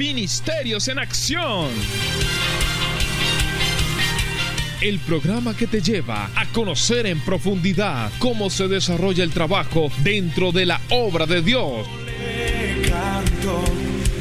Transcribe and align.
Ministerios 0.00 0.88
en 0.88 0.98
Acción. 0.98 1.68
El 4.80 4.98
programa 5.00 5.54
que 5.54 5.66
te 5.66 5.82
lleva 5.82 6.30
a 6.34 6.46
conocer 6.54 7.04
en 7.04 7.20
profundidad 7.20 8.10
cómo 8.18 8.48
se 8.48 8.66
desarrolla 8.66 9.22
el 9.22 9.30
trabajo 9.30 9.92
dentro 10.02 10.52
de 10.52 10.64
la 10.64 10.80
obra 10.88 11.26
de 11.26 11.42
Dios. 11.42 11.86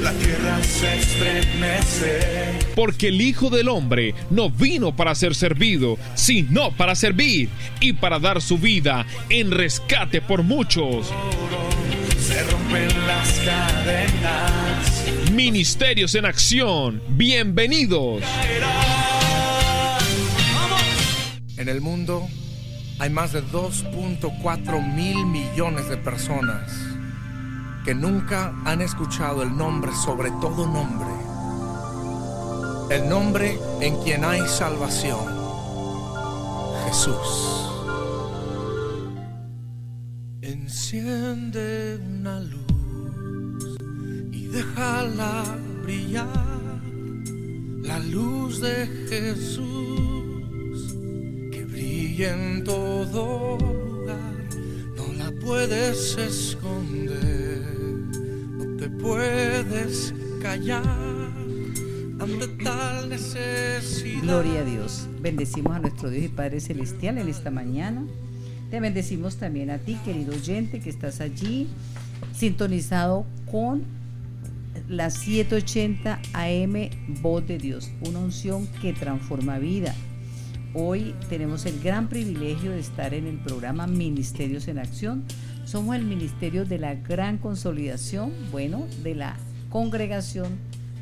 La 0.01 0.11
tierra 0.11 0.61
se 0.63 0.97
estremece. 0.97 2.59
Porque 2.75 3.07
el 3.07 3.21
Hijo 3.21 3.49
del 3.49 3.69
Hombre 3.69 4.13
no 4.29 4.49
vino 4.49 4.93
para 4.93 5.15
ser 5.15 5.33
servido, 5.33 5.97
sino 6.13 6.71
para 6.75 6.93
servir 6.93 7.47
y 7.79 7.93
para 7.93 8.19
dar 8.19 8.41
su 8.41 8.57
vida 8.57 9.05
en 9.29 9.49
rescate 9.49 10.19
por 10.19 10.43
muchos. 10.43 11.07
Se 12.19 12.43
rompen 12.43 13.07
las 13.07 13.39
cadenas. 13.39 14.68
Ministerios 15.39 16.15
en 16.15 16.25
acción. 16.25 17.01
Bienvenidos. 17.11 18.21
En 21.55 21.69
el 21.69 21.79
mundo 21.79 22.27
hay 22.99 23.09
más 23.09 23.31
de 23.31 23.41
2.4 23.45 24.95
mil 24.95 25.25
millones 25.27 25.87
de 25.87 25.95
personas 25.95 26.69
que 27.85 27.95
nunca 27.95 28.53
han 28.65 28.81
escuchado 28.81 29.41
el 29.41 29.55
nombre 29.55 29.93
sobre 30.03 30.29
todo 30.41 30.67
nombre. 30.67 31.07
El 32.91 33.07
nombre 33.07 33.57
en 33.79 33.95
quien 34.03 34.25
hay 34.25 34.41
salvación. 34.45 35.25
Jesús. 36.85 37.71
Enciende 40.41 41.97
una 42.05 42.41
luz 42.41 42.68
déjala 44.51 45.57
brillar. 45.83 46.79
La 47.81 47.99
luz 47.99 48.61
de 48.61 48.87
Jesús 49.09 49.89
en 52.23 52.63
todo 52.65 53.57
lugar, 53.57 54.35
no 54.97 55.13
la 55.13 55.31
puedes 55.39 56.17
esconder, 56.17 57.61
no 58.57 58.77
te 58.77 58.89
puedes 58.89 60.13
callar 60.41 60.83
ante 62.19 62.47
tal 62.63 63.09
necesidad. 63.09 64.21
Gloria 64.21 64.59
a 64.59 64.63
Dios. 64.65 65.07
Bendecimos 65.21 65.75
a 65.75 65.79
nuestro 65.79 66.09
Dios 66.09 66.25
y 66.25 66.29
Padre 66.29 66.59
Celestial 66.59 67.17
en 67.19 67.29
esta 67.29 67.51
mañana. 67.51 68.03
Te 68.69 68.81
bendecimos 68.81 69.37
también 69.37 69.69
a 69.69 69.77
ti, 69.77 69.97
querido 70.03 70.33
oyente, 70.33 70.81
que 70.81 70.89
estás 70.89 71.21
allí 71.21 71.67
sintonizado 72.33 73.25
con 73.49 73.83
la 74.87 75.09
780 75.09 76.19
AM 76.33 76.89
Voz 77.21 77.45
de 77.47 77.57
Dios, 77.57 77.91
una 78.01 78.19
unción 78.19 78.67
que 78.81 78.93
transforma 78.93 79.59
vida 79.59 79.95
Hoy 80.75 81.15
tenemos 81.29 81.65
el 81.65 81.79
gran 81.79 82.09
privilegio 82.09 82.69
de 82.69 82.79
estar 82.79 83.15
en 83.15 83.25
el 83.25 83.39
programa 83.39 83.87
Ministerios 83.87 84.67
en 84.67 84.77
Acción. 84.77 85.23
Somos 85.65 85.95
el 85.95 86.05
Ministerio 86.05 86.63
de 86.63 86.77
la 86.77 86.93
Gran 86.93 87.39
Consolidación, 87.39 88.31
bueno, 88.51 88.85
de 89.01 89.15
la 89.15 89.35
congregación. 89.69 90.59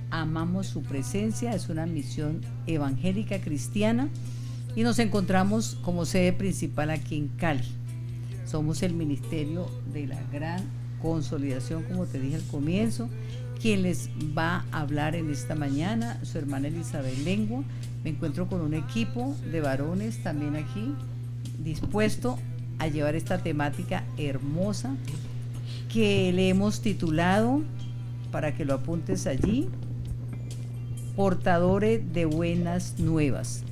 Amamos 0.09 0.67
su 0.67 0.83
presencia, 0.83 1.53
es 1.53 1.67
una 1.67 1.85
misión 1.85 2.39
evangélica 2.65 3.41
cristiana 3.41 4.07
y 4.73 4.83
nos 4.83 4.99
encontramos 4.99 5.77
como 5.81 6.05
sede 6.05 6.31
principal 6.31 6.89
aquí 6.89 7.17
en 7.17 7.27
Cali. 7.27 7.67
Somos 8.45 8.83
el 8.83 8.93
Ministerio 8.93 9.69
de 9.91 10.07
la 10.07 10.23
Gran 10.31 10.63
Consolidación, 11.01 11.83
como 11.83 12.05
te 12.05 12.21
dije 12.21 12.37
al 12.37 12.47
comienzo. 12.47 13.09
Quien 13.61 13.81
les 13.81 14.09
va 14.37 14.65
a 14.71 14.81
hablar 14.81 15.15
en 15.15 15.31
esta 15.31 15.55
mañana, 15.55 16.23
su 16.23 16.37
hermana 16.37 16.67
Elizabeth 16.67 17.17
Lengua 17.23 17.63
me 18.03 18.11
encuentro 18.11 18.47
con 18.47 18.61
un 18.61 18.75
equipo 18.75 19.35
de 19.51 19.61
varones 19.61 20.21
también 20.21 20.55
aquí, 20.55 20.93
dispuesto 21.57 22.37
a 22.77 22.87
llevar 22.87 23.15
esta 23.15 23.39
temática 23.39 24.03
hermosa 24.17 24.95
que 25.91 26.31
le 26.33 26.49
hemos 26.49 26.81
titulado, 26.81 27.63
para 28.31 28.53
que 28.53 28.63
lo 28.63 28.75
apuntes 28.75 29.25
allí, 29.25 29.67
Portadores 31.15 32.13
de 32.13 32.25
Buenas 32.25 32.99
Nuevas. 32.99 33.63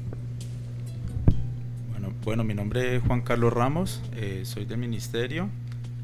Bueno, 1.92 2.12
bueno 2.24 2.44
mi 2.44 2.56
nombre 2.56 2.96
es 2.96 3.04
Juan 3.04 3.22
Carlos 3.22 3.54
Ramos, 3.54 4.02
eh, 4.14 4.42
soy 4.46 4.66
del 4.66 4.80
ministerio, 4.80 5.50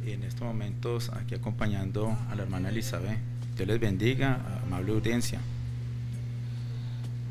en 0.06 0.24
estos 0.24 0.44
momentos 0.44 1.10
aquí 1.10 1.34
acompañando 1.34 2.16
a 2.30 2.36
la 2.36 2.44
hermana 2.44 2.70
Elizabeth. 2.70 3.31
Dios 3.62 3.70
les 3.70 3.80
bendiga, 3.80 4.40
amable 4.66 4.92
audiencia. 4.92 5.40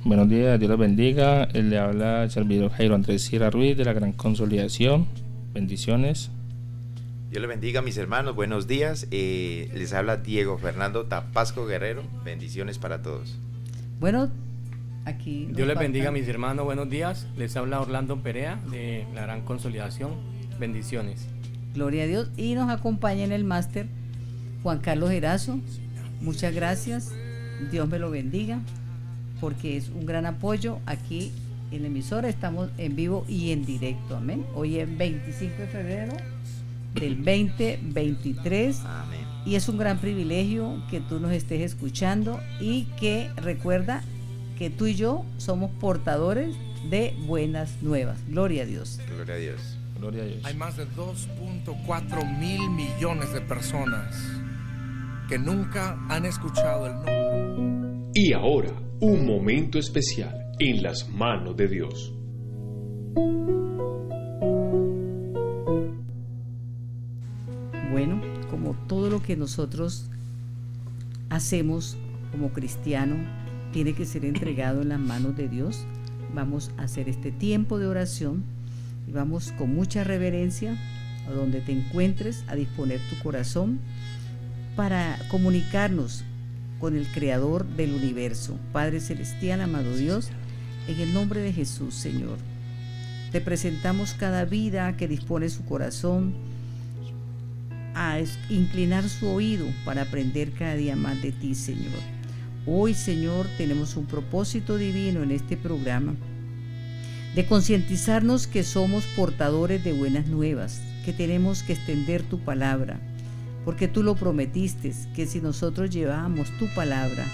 Buenos 0.04 0.28
días, 0.28 0.60
Dios 0.60 0.70
los 0.70 0.78
bendiga. 0.78 1.42
Él 1.42 1.70
le 1.70 1.78
habla 1.78 2.22
el 2.22 2.30
servidor 2.30 2.70
Jairo 2.70 2.94
Andrés 2.94 3.22
Sierra 3.22 3.50
Ruiz 3.50 3.76
de 3.76 3.84
la 3.84 3.92
Gran 3.94 4.12
Consolidación. 4.12 5.08
Bendiciones. 5.52 6.30
Dios 7.32 7.40
le 7.42 7.48
bendiga, 7.48 7.82
mis 7.82 7.96
hermanos. 7.96 8.36
Buenos 8.36 8.68
días. 8.68 9.08
Eh, 9.10 9.72
les 9.74 9.92
habla 9.92 10.18
Diego 10.18 10.56
Fernando 10.56 11.06
Tapasco 11.06 11.66
Guerrero. 11.66 12.04
Bendiciones 12.24 12.78
para 12.78 13.02
todos. 13.02 13.36
Bueno, 13.98 14.30
aquí. 15.06 15.48
Dios 15.50 15.66
les 15.66 15.76
bendiga, 15.76 16.12
mis 16.12 16.28
hermanos. 16.28 16.64
Buenos 16.64 16.88
días. 16.88 17.26
Les 17.36 17.56
habla 17.56 17.80
Orlando 17.80 18.22
Perea 18.22 18.60
de 18.70 19.04
la 19.16 19.22
Gran 19.22 19.40
Consolidación. 19.40 20.12
Bendiciones. 20.60 21.26
Gloria 21.74 22.04
a 22.04 22.06
Dios. 22.06 22.30
Y 22.36 22.54
nos 22.54 22.70
acompaña 22.70 23.24
en 23.24 23.32
el 23.32 23.42
máster 23.42 23.88
Juan 24.62 24.78
Carlos 24.78 25.10
Gerazo. 25.10 25.58
Muchas 26.20 26.54
gracias. 26.54 27.12
Dios 27.70 27.88
me 27.88 27.98
lo 27.98 28.10
bendiga 28.10 28.60
porque 29.40 29.76
es 29.76 29.88
un 29.88 30.06
gran 30.06 30.26
apoyo 30.26 30.78
aquí 30.86 31.32
en 31.70 31.82
la 31.82 31.88
emisora. 31.88 32.28
Estamos 32.28 32.70
en 32.78 32.94
vivo 32.94 33.24
y 33.28 33.52
en 33.52 33.64
directo. 33.64 34.16
Amén. 34.16 34.44
Hoy 34.54 34.78
es 34.78 34.98
25 34.98 35.56
de 35.56 35.66
febrero 35.66 36.12
del 36.94 37.16
2023. 37.24 38.80
Amén. 38.84 39.20
Y 39.46 39.54
es 39.54 39.68
un 39.68 39.78
gran 39.78 39.98
privilegio 39.98 40.82
que 40.90 41.00
tú 41.00 41.18
nos 41.18 41.32
estés 41.32 41.62
escuchando 41.62 42.40
y 42.60 42.84
que 42.98 43.30
recuerda 43.36 44.02
que 44.58 44.68
tú 44.68 44.86
y 44.86 44.94
yo 44.94 45.24
somos 45.38 45.70
portadores 45.70 46.54
de 46.90 47.16
buenas 47.26 47.80
nuevas. 47.80 48.18
Gloria 48.28 48.64
a 48.64 48.66
Dios. 48.66 49.00
Gloria 49.08 49.34
a 49.34 49.38
Dios. 49.38 49.78
Gloria 49.98 50.22
a 50.22 50.26
Dios. 50.26 50.44
Hay 50.44 50.54
más 50.54 50.76
de 50.76 50.86
2.4 50.88 52.38
mil 52.38 52.68
millones 52.70 53.32
de 53.32 53.40
personas 53.40 54.39
que 55.30 55.38
nunca 55.38 55.96
han 56.08 56.26
escuchado 56.26 56.88
el 56.88 56.94
nombre. 56.94 58.10
Y 58.14 58.32
ahora 58.32 58.72
un 58.98 59.24
momento 59.24 59.78
especial 59.78 60.50
en 60.58 60.82
las 60.82 61.08
manos 61.08 61.56
de 61.56 61.68
Dios. 61.68 62.12
Bueno, 67.92 68.20
como 68.50 68.74
todo 68.88 69.08
lo 69.08 69.22
que 69.22 69.36
nosotros 69.36 70.10
hacemos 71.28 71.96
como 72.32 72.52
cristiano 72.52 73.14
tiene 73.72 73.92
que 73.92 74.06
ser 74.06 74.24
entregado 74.24 74.82
en 74.82 74.88
las 74.88 74.98
manos 74.98 75.36
de 75.36 75.48
Dios, 75.48 75.86
vamos 76.34 76.72
a 76.76 76.82
hacer 76.82 77.08
este 77.08 77.30
tiempo 77.30 77.78
de 77.78 77.86
oración 77.86 78.42
y 79.06 79.12
vamos 79.12 79.52
con 79.52 79.72
mucha 79.72 80.02
reverencia 80.02 80.76
a 81.28 81.30
donde 81.30 81.60
te 81.60 81.70
encuentres 81.70 82.42
a 82.48 82.56
disponer 82.56 82.98
tu 83.08 83.22
corazón 83.22 83.78
para 84.76 85.18
comunicarnos 85.28 86.24
con 86.78 86.96
el 86.96 87.06
Creador 87.08 87.66
del 87.66 87.92
universo. 87.92 88.58
Padre 88.72 89.00
Celestial, 89.00 89.60
amado 89.60 89.96
Dios, 89.96 90.30
en 90.88 91.00
el 91.00 91.12
nombre 91.12 91.40
de 91.40 91.52
Jesús, 91.52 91.94
Señor. 91.94 92.38
Te 93.32 93.40
presentamos 93.40 94.14
cada 94.14 94.44
vida 94.44 94.96
que 94.96 95.06
dispone 95.06 95.48
su 95.48 95.64
corazón 95.64 96.34
a 97.94 98.18
inclinar 98.48 99.08
su 99.08 99.28
oído 99.28 99.66
para 99.84 100.02
aprender 100.02 100.52
cada 100.52 100.74
día 100.74 100.96
más 100.96 101.20
de 101.22 101.32
ti, 101.32 101.54
Señor. 101.54 102.00
Hoy, 102.66 102.94
Señor, 102.94 103.46
tenemos 103.56 103.96
un 103.96 104.06
propósito 104.06 104.76
divino 104.76 105.22
en 105.22 105.32
este 105.32 105.56
programa 105.56 106.14
de 107.34 107.46
concientizarnos 107.46 108.46
que 108.46 108.64
somos 108.64 109.04
portadores 109.16 109.84
de 109.84 109.92
buenas 109.92 110.26
nuevas, 110.26 110.80
que 111.04 111.12
tenemos 111.12 111.62
que 111.62 111.74
extender 111.74 112.22
tu 112.22 112.40
palabra, 112.40 113.00
porque 113.64 113.88
tú 113.88 114.02
lo 114.02 114.14
prometiste, 114.14 114.92
que 115.14 115.26
si 115.26 115.40
nosotros 115.40 115.90
llevábamos 115.90 116.50
tu 116.58 116.66
palabra, 116.74 117.26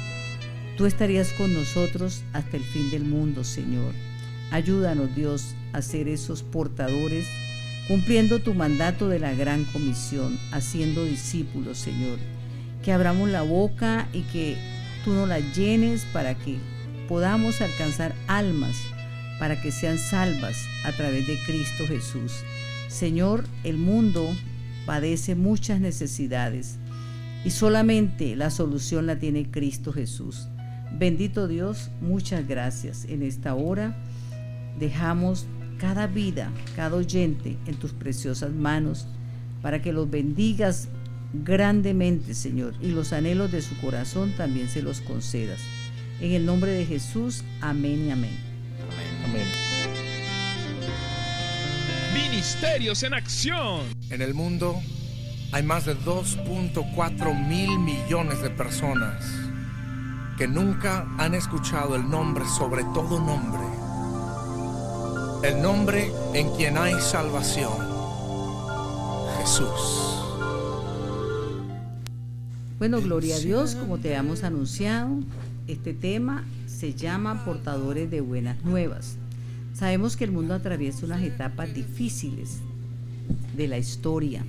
tú 0.77 0.87
estarías 0.87 1.33
con 1.33 1.53
nosotros 1.55 2.23
hasta 2.33 2.57
el 2.57 2.65
fin 2.65 2.91
del 2.91 3.05
mundo, 3.05 3.45
Señor. 3.45 3.93
Ayúdanos, 4.51 5.15
Dios, 5.15 5.55
a 5.73 5.83
ser 5.83 6.09
esos 6.09 6.43
portadores, 6.43 7.27
cumpliendo 7.89 8.41
tu 8.41 8.55
mandato 8.55 9.09
de 9.09 9.19
la 9.19 9.35
gran 9.35 9.65
comisión, 9.65 10.39
haciendo 10.53 11.05
discípulos, 11.05 11.79
Señor. 11.79 12.19
Que 12.85 12.93
abramos 12.93 13.29
la 13.29 13.43
boca 13.43 14.09
y 14.13 14.23
que 14.23 14.57
tú 15.05 15.13
nos 15.13 15.29
la 15.29 15.41
llenes 15.41 16.05
para 16.13 16.35
que 16.35 16.59
podamos 17.09 17.61
alcanzar 17.61 18.15
almas, 18.27 18.77
para 19.39 19.61
que 19.61 19.71
sean 19.71 19.99
salvas 19.99 20.57
a 20.85 20.93
través 20.93 21.27
de 21.27 21.39
Cristo 21.47 21.87
Jesús. 21.87 22.43
Señor, 22.89 23.45
el 23.65 23.77
mundo 23.77 24.35
padece 24.87 25.35
muchas 25.35 25.81
necesidades 25.81 26.79
Y 27.45 27.51
solamente 27.51 28.35
la 28.35 28.51
solución 28.51 29.07
la 29.07 29.19
tiene 29.19 29.51
Cristo 29.51 29.93
Jesús. 29.93 30.49
Bendito 30.99 31.47
Dios, 31.47 31.91
muchas 32.01 32.49
gracias. 32.49 33.05
En 33.05 33.23
esta 33.23 33.55
hora 33.55 33.97
dejamos 34.81 35.47
cada 35.79 36.07
vida, 36.07 36.51
cada 36.75 36.97
oyente 36.97 37.57
en 37.67 37.77
tus 37.77 37.93
preciosas 37.93 38.53
manos 38.53 39.07
para 39.63 39.83
que 39.83 39.93
los 39.93 40.11
bendigas 40.11 40.89
grandemente, 41.45 42.35
Señor, 42.35 42.75
y 42.81 42.89
los 42.89 43.13
anhelos 43.13 43.53
de 43.53 43.63
su 43.63 43.77
corazón 43.81 44.33
también 44.37 44.69
se 44.69 44.83
los 44.83 45.01
concedas. 45.01 45.61
En 46.21 46.33
el 46.33 46.47
nombre 46.47 46.73
de 46.73 46.87
Jesús, 46.87 47.45
amén 47.61 48.07
y 48.07 48.11
amén. 48.11 48.37
Amén. 49.25 49.66
Ministerios 52.17 53.03
en 53.03 53.13
acción. 53.13 53.83
En 54.09 54.23
el 54.23 54.33
mundo 54.33 54.81
hay 55.53 55.63
más 55.63 55.85
de 55.85 55.95
2.4 55.95 57.47
mil 57.47 57.79
millones 57.79 58.41
de 58.41 58.49
personas 58.49 59.23
que 60.39 60.49
nunca 60.49 61.07
han 61.19 61.35
escuchado 61.35 61.95
el 61.95 62.09
nombre 62.09 62.47
sobre 62.47 62.85
todo 62.95 63.21
nombre. 63.21 63.61
El 65.47 65.61
nombre 65.61 66.11
en 66.33 66.51
quien 66.57 66.79
hay 66.79 66.95
salvación. 67.03 67.73
Jesús. 69.39 70.25
Bueno, 72.79 73.03
gloria 73.03 73.37
a 73.37 73.41
Dios, 73.41 73.75
como 73.75 73.99
te 73.99 74.15
hemos 74.15 74.43
anunciado, 74.43 75.11
este 75.69 75.93
tema 75.93 76.45
se 76.67 76.95
llama 76.95 77.45
Portadores 77.45 78.11
de 78.11 78.23
Buenas 78.23 78.65
Nuevas. 78.65 79.19
Sabemos 79.77 80.17
que 80.17 80.25
el 80.25 80.33
mundo 80.33 80.55
atraviesa 80.55 81.05
unas 81.05 81.23
etapas 81.23 81.75
difíciles 81.75 82.61
de 83.55 83.69
la 83.69 83.77
historia. 83.77 84.43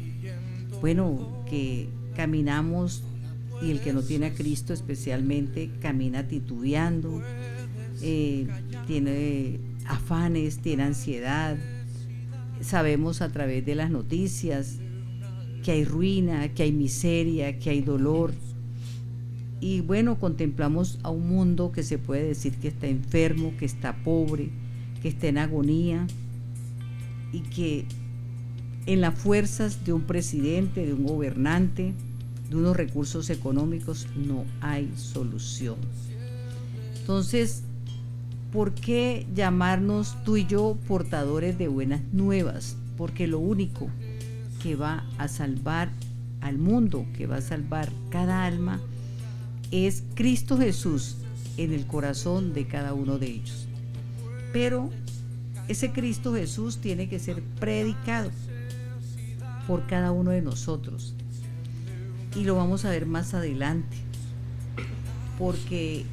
Bueno, 0.79 1.43
que 1.49 1.89
caminamos 2.15 3.03
y 3.61 3.71
el 3.71 3.81
que 3.81 3.91
no 3.91 4.03
tiene 4.03 4.27
a 4.27 4.33
Cristo 4.33 4.71
especialmente 4.71 5.69
camina 5.81 6.29
titubeando, 6.29 7.21
eh, 8.01 8.47
tiene 8.87 9.59
afanes, 9.85 10.59
tiene 10.59 10.83
ansiedad. 10.83 11.57
Sabemos 12.61 13.21
a 13.21 13.29
través 13.29 13.65
de 13.65 13.75
las 13.75 13.91
noticias 13.91 14.77
que 15.61 15.71
hay 15.71 15.83
ruina, 15.83 16.53
que 16.53 16.63
hay 16.63 16.71
miseria, 16.71 17.59
que 17.59 17.71
hay 17.71 17.81
dolor. 17.81 18.31
Y 19.59 19.81
bueno, 19.81 20.21
contemplamos 20.21 20.99
a 21.03 21.09
un 21.09 21.27
mundo 21.27 21.73
que 21.73 21.83
se 21.83 21.97
puede 21.97 22.23
decir 22.23 22.53
que 22.53 22.69
está 22.69 22.87
enfermo, 22.87 23.51
que 23.59 23.65
está 23.65 23.93
pobre, 24.05 24.51
está 25.07 25.27
en 25.27 25.37
agonía 25.37 26.05
y 27.31 27.41
que 27.41 27.85
en 28.85 29.01
las 29.01 29.17
fuerzas 29.17 29.83
de 29.85 29.93
un 29.93 30.03
presidente, 30.03 30.85
de 30.85 30.93
un 30.93 31.05
gobernante, 31.05 31.93
de 32.49 32.55
unos 32.55 32.75
recursos 32.75 33.29
económicos, 33.29 34.07
no 34.15 34.45
hay 34.61 34.91
solución. 34.95 35.75
Entonces, 36.99 37.63
¿por 38.51 38.73
qué 38.73 39.27
llamarnos 39.35 40.15
tú 40.23 40.37
y 40.37 40.45
yo 40.45 40.77
portadores 40.87 41.57
de 41.57 41.67
buenas 41.67 42.01
nuevas? 42.13 42.77
Porque 42.97 43.27
lo 43.27 43.39
único 43.39 43.89
que 44.63 44.75
va 44.75 45.05
a 45.17 45.27
salvar 45.27 45.89
al 46.41 46.57
mundo, 46.57 47.05
que 47.15 47.27
va 47.27 47.37
a 47.37 47.41
salvar 47.41 47.89
cada 48.09 48.45
alma, 48.45 48.79
es 49.71 50.03
Cristo 50.15 50.57
Jesús 50.57 51.17
en 51.57 51.73
el 51.73 51.85
corazón 51.85 52.53
de 52.53 52.67
cada 52.67 52.93
uno 52.93 53.17
de 53.17 53.27
ellos. 53.27 53.66
Pero 54.53 54.89
ese 55.67 55.91
Cristo 55.91 56.33
Jesús 56.33 56.77
tiene 56.77 57.09
que 57.09 57.19
ser 57.19 57.41
predicado 57.59 58.31
por 59.67 59.85
cada 59.87 60.11
uno 60.11 60.31
de 60.31 60.41
nosotros. 60.41 61.13
Y 62.35 62.43
lo 62.43 62.55
vamos 62.55 62.85
a 62.85 62.89
ver 62.89 63.05
más 63.05 63.33
adelante. 63.33 63.97
Porque 65.37 66.05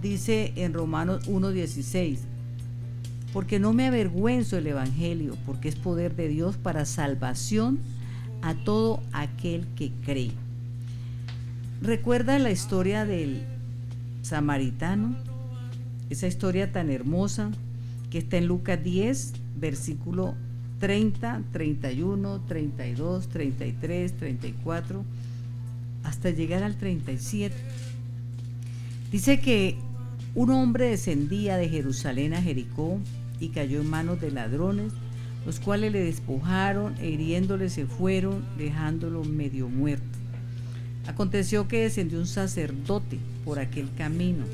dice 0.00 0.52
en 0.56 0.72
Romanos 0.72 1.28
1.16, 1.28 2.18
porque 3.32 3.58
no 3.58 3.72
me 3.72 3.86
avergüenzo 3.88 4.56
del 4.56 4.68
Evangelio, 4.68 5.36
porque 5.44 5.68
es 5.68 5.76
poder 5.76 6.14
de 6.14 6.28
Dios 6.28 6.56
para 6.56 6.84
salvación 6.84 7.78
a 8.42 8.54
todo 8.54 9.02
aquel 9.12 9.66
que 9.74 9.90
cree. 10.04 10.32
¿Recuerda 11.82 12.38
la 12.38 12.50
historia 12.50 13.04
del 13.04 13.42
samaritano? 14.22 15.16
Esa 16.10 16.26
historia 16.26 16.70
tan 16.72 16.90
hermosa 16.90 17.50
que 18.10 18.18
está 18.18 18.36
en 18.36 18.46
Lucas 18.46 18.82
10, 18.82 19.32
versículo 19.56 20.34
30, 20.80 21.42
31, 21.52 22.40
32, 22.46 23.28
33, 23.28 24.16
34, 24.16 25.04
hasta 26.02 26.30
llegar 26.30 26.62
al 26.62 26.76
37. 26.76 27.54
Dice 29.10 29.40
que 29.40 29.76
un 30.34 30.50
hombre 30.50 30.90
descendía 30.90 31.56
de 31.56 31.68
Jerusalén 31.68 32.34
a 32.34 32.42
Jericó 32.42 32.98
y 33.40 33.48
cayó 33.48 33.80
en 33.80 33.88
manos 33.88 34.20
de 34.20 34.30
ladrones, 34.30 34.92
los 35.46 35.60
cuales 35.60 35.92
le 35.92 36.00
despojaron 36.00 36.94
e 37.00 37.10
hiriéndole 37.10 37.70
se 37.70 37.86
fueron, 37.86 38.44
dejándolo 38.58 39.24
medio 39.24 39.68
muerto. 39.68 40.04
Aconteció 41.06 41.68
que 41.68 41.82
descendió 41.82 42.18
un 42.18 42.26
sacerdote 42.26 43.18
por 43.44 43.58
aquel 43.58 43.88
camino 43.96 44.44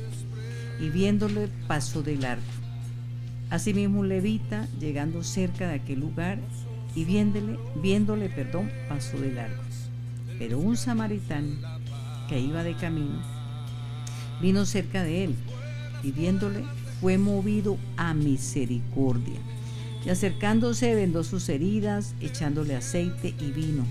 y 0.80 0.88
viéndole 0.88 1.48
pasó 1.66 2.02
de 2.02 2.16
largo. 2.16 2.42
Asimismo 3.50 4.00
un 4.00 4.08
levita, 4.08 4.68
llegando 4.78 5.22
cerca 5.22 5.68
de 5.68 5.74
aquel 5.74 6.00
lugar 6.00 6.38
y 6.94 7.04
viéndole, 7.04 7.58
viéndole, 7.82 8.28
perdón, 8.28 8.70
pasó 8.88 9.18
de 9.18 9.32
largo. 9.32 9.62
Pero 10.38 10.58
un 10.58 10.76
samaritano 10.76 11.56
que 12.28 12.40
iba 12.40 12.62
de 12.62 12.74
camino 12.76 13.20
vino 14.40 14.64
cerca 14.64 15.02
de 15.02 15.24
él 15.24 15.34
y 16.02 16.12
viéndole 16.12 16.64
fue 17.00 17.18
movido 17.18 17.76
a 17.96 18.14
misericordia. 18.14 19.38
Y 20.04 20.08
acercándose 20.08 20.94
vendó 20.94 21.24
sus 21.24 21.48
heridas, 21.48 22.14
echándole 22.20 22.74
aceite 22.74 23.34
y 23.38 23.50
vino, 23.50 23.84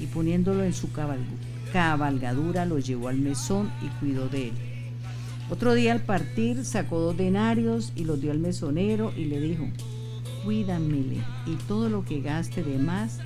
y 0.00 0.06
poniéndolo 0.06 0.62
en 0.62 0.74
su 0.74 0.90
cabalgadura 1.72 2.66
lo 2.66 2.78
llevó 2.78 3.08
al 3.08 3.18
mesón 3.18 3.70
y 3.80 3.86
cuidó 3.98 4.28
de 4.28 4.48
él. 4.48 4.71
Otro 5.52 5.74
día 5.74 5.92
al 5.92 6.00
partir 6.00 6.64
sacó 6.64 6.98
dos 6.98 7.14
denarios 7.14 7.92
y 7.94 8.04
los 8.04 8.22
dio 8.22 8.32
al 8.32 8.38
mesonero 8.38 9.12
y 9.14 9.26
le 9.26 9.38
dijo, 9.38 9.68
cuídamele 10.46 11.18
y 11.44 11.56
todo 11.68 11.90
lo 11.90 12.06
que 12.06 12.22
gaste 12.22 12.62
de 12.62 12.78
más 12.78 13.18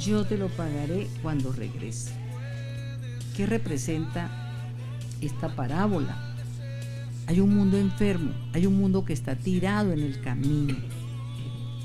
yo 0.00 0.24
te 0.24 0.36
lo 0.36 0.48
pagaré 0.48 1.06
cuando 1.22 1.52
regrese. 1.52 2.10
¿Qué 3.36 3.46
representa 3.46 4.28
esta 5.20 5.54
parábola? 5.54 6.34
Hay 7.28 7.38
un 7.38 7.54
mundo 7.54 7.78
enfermo, 7.78 8.32
hay 8.52 8.66
un 8.66 8.76
mundo 8.76 9.04
que 9.04 9.12
está 9.12 9.36
tirado 9.36 9.92
en 9.92 10.00
el 10.00 10.20
camino. 10.20 10.76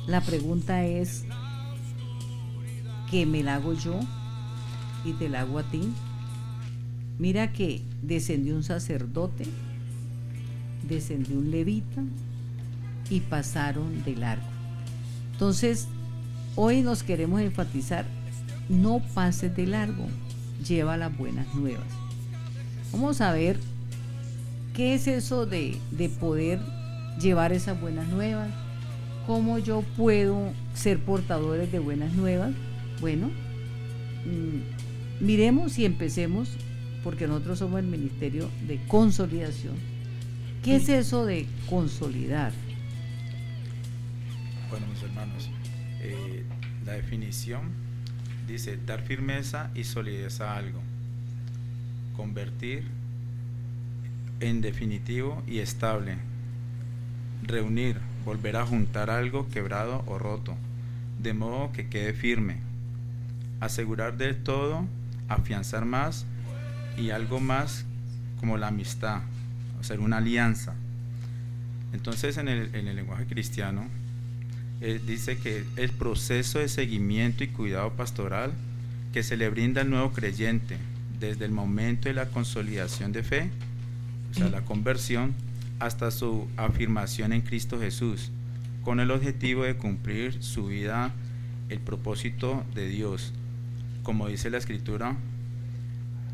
La 0.08 0.22
pregunta 0.22 0.84
es, 0.84 1.26
¿qué 3.12 3.28
me 3.28 3.44
la 3.44 3.58
hago 3.58 3.74
yo 3.74 4.00
y 5.06 5.14
te 5.14 5.30
la 5.30 5.42
hago 5.42 5.60
a 5.60 5.64
ti? 5.64 5.84
Mira 7.20 7.54
que 7.54 7.84
descendió 8.02 8.56
un 8.56 8.64
sacerdote, 8.64 9.46
descendió 10.88 11.38
un 11.38 11.52
levita 11.52 12.04
y 13.10 13.20
pasaron 13.22 14.04
de 14.04 14.16
largo. 14.16 14.48
Entonces, 15.34 15.88
hoy 16.56 16.82
nos 16.82 17.04
queremos 17.04 17.42
enfatizar, 17.42 18.06
no 18.70 19.02
pases 19.14 19.56
de 19.56 19.68
largo, 19.68 20.08
lleva 20.66 20.98
las 20.98 21.16
buenas 21.18 21.54
nuevas. 21.54 21.88
Vamos 22.92 23.22
a 23.22 23.32
ver 23.34 23.58
¿Qué 24.76 24.94
es 24.94 25.08
eso 25.08 25.46
de, 25.46 25.78
poder 26.20 26.60
llevar 27.22 27.54
esas 27.54 27.80
buenas 27.80 28.10
nuevas? 28.10 28.50
¿Cómo 29.26 29.58
yo 29.58 29.84
puedo 29.96 30.52
ser 30.74 31.00
portadores 31.00 31.72
de 31.72 31.80
buenas 31.80 32.12
nuevas? 32.14 32.52
Bueno, 33.00 33.28
mm, 34.26 35.24
miremos 35.26 35.80
y 35.80 35.86
empecemos, 35.86 36.50
porque 37.06 37.26
nosotros 37.26 37.60
somos 37.60 37.80
el 37.80 37.86
Ministerio 37.86 38.50
de 38.68 38.86
Consolidación. 38.88 39.76
¿Qué 40.66 40.78
es 40.78 40.90
eso 40.90 41.28
de 41.28 41.46
consolidar? 41.70 42.52
Bueno, 44.72 44.88
mis 44.88 45.04
hermanos, 45.04 45.52
eh, 46.02 46.44
la 46.84 46.94
definición 46.94 47.70
dice 48.48 48.80
dar 48.84 49.04
firmeza 49.04 49.70
y 49.76 49.84
solidez 49.84 50.42
a 50.42 50.58
algo, 50.58 50.82
convertir 52.18 52.84
en 54.40 54.62
definitivo 54.62 55.44
y 55.46 55.60
estable. 55.60 56.18
Reunir, 57.44 58.00
volver 58.26 58.56
a 58.56 58.66
juntar 58.66 59.12
algo 59.12 59.48
quebrado 59.50 60.04
o 60.08 60.18
roto, 60.18 60.56
de 61.22 61.36
modo 61.36 61.74
que 61.74 61.90
quede 61.90 62.14
firme. 62.14 62.58
Asegurar 63.60 64.18
del 64.18 64.42
todo, 64.42 64.88
afianzar 65.30 65.86
más 65.86 66.26
y 66.98 67.12
algo 67.12 67.40
más 67.40 67.86
como 68.40 68.58
la 68.58 68.70
amistad, 68.70 69.22
hacer 69.86 70.00
una 70.00 70.18
alianza. 70.18 70.74
Entonces 71.94 72.38
en 72.38 72.48
el, 72.48 72.74
en 72.74 72.88
el 72.88 72.96
lenguaje 72.96 73.26
cristiano 73.26 73.88
eh, 74.82 75.00
dice 75.06 75.38
que 75.38 75.64
el 75.78 75.92
proceso 75.92 76.60
de 76.60 76.68
seguimiento 76.68 77.44
y 77.44 77.48
cuidado 77.48 77.92
pastoral 77.94 78.52
que 79.14 79.24
se 79.24 79.38
le 79.38 79.48
brinda 79.50 79.82
al 79.82 79.90
nuevo 79.90 80.12
creyente 80.12 80.78
desde 81.20 81.46
el 81.46 81.52
momento 81.52 82.10
de 82.10 82.16
la 82.16 82.26
consolidación 82.26 83.14
de 83.14 83.24
fe, 83.24 83.50
o 84.32 84.34
sea, 84.34 84.50
la 84.50 84.66
conversión, 84.66 85.34
hasta 85.80 86.12
su 86.12 86.48
afirmación 86.58 87.32
en 87.32 87.42
Cristo 87.42 87.80
Jesús, 87.80 88.32
con 88.84 89.00
el 89.00 89.12
objetivo 89.12 89.64
de 89.64 89.76
cumplir 89.76 90.44
su 90.44 90.68
vida 90.68 91.14
el 91.70 91.80
propósito 91.80 92.66
de 92.74 92.88
Dios. 92.88 93.34
Como 94.04 94.28
dice 94.28 94.50
la 94.50 94.58
escritura, 94.58 95.16